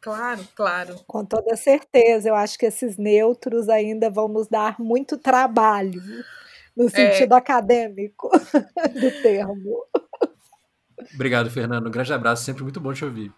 Claro, 0.00 0.46
claro. 0.54 0.96
Com 1.06 1.24
toda 1.24 1.56
certeza. 1.56 2.28
Eu 2.28 2.34
acho 2.34 2.58
que 2.58 2.66
esses 2.66 2.96
neutros 2.96 3.68
ainda 3.68 4.10
vão 4.10 4.28
nos 4.28 4.48
dar 4.48 4.78
muito 4.78 5.16
trabalho, 5.16 6.02
no 6.76 6.86
é. 6.86 6.90
sentido 6.90 7.34
é... 7.34 7.38
acadêmico 7.38 8.28
do 9.00 9.22
termo. 9.22 9.86
Obrigado, 11.12 11.50
Fernando. 11.50 11.86
Um 11.86 11.90
grande 11.90 12.12
abraço, 12.12 12.44
sempre 12.44 12.62
muito 12.62 12.80
bom 12.80 12.92
te 12.92 13.04
ouvir. 13.04 13.32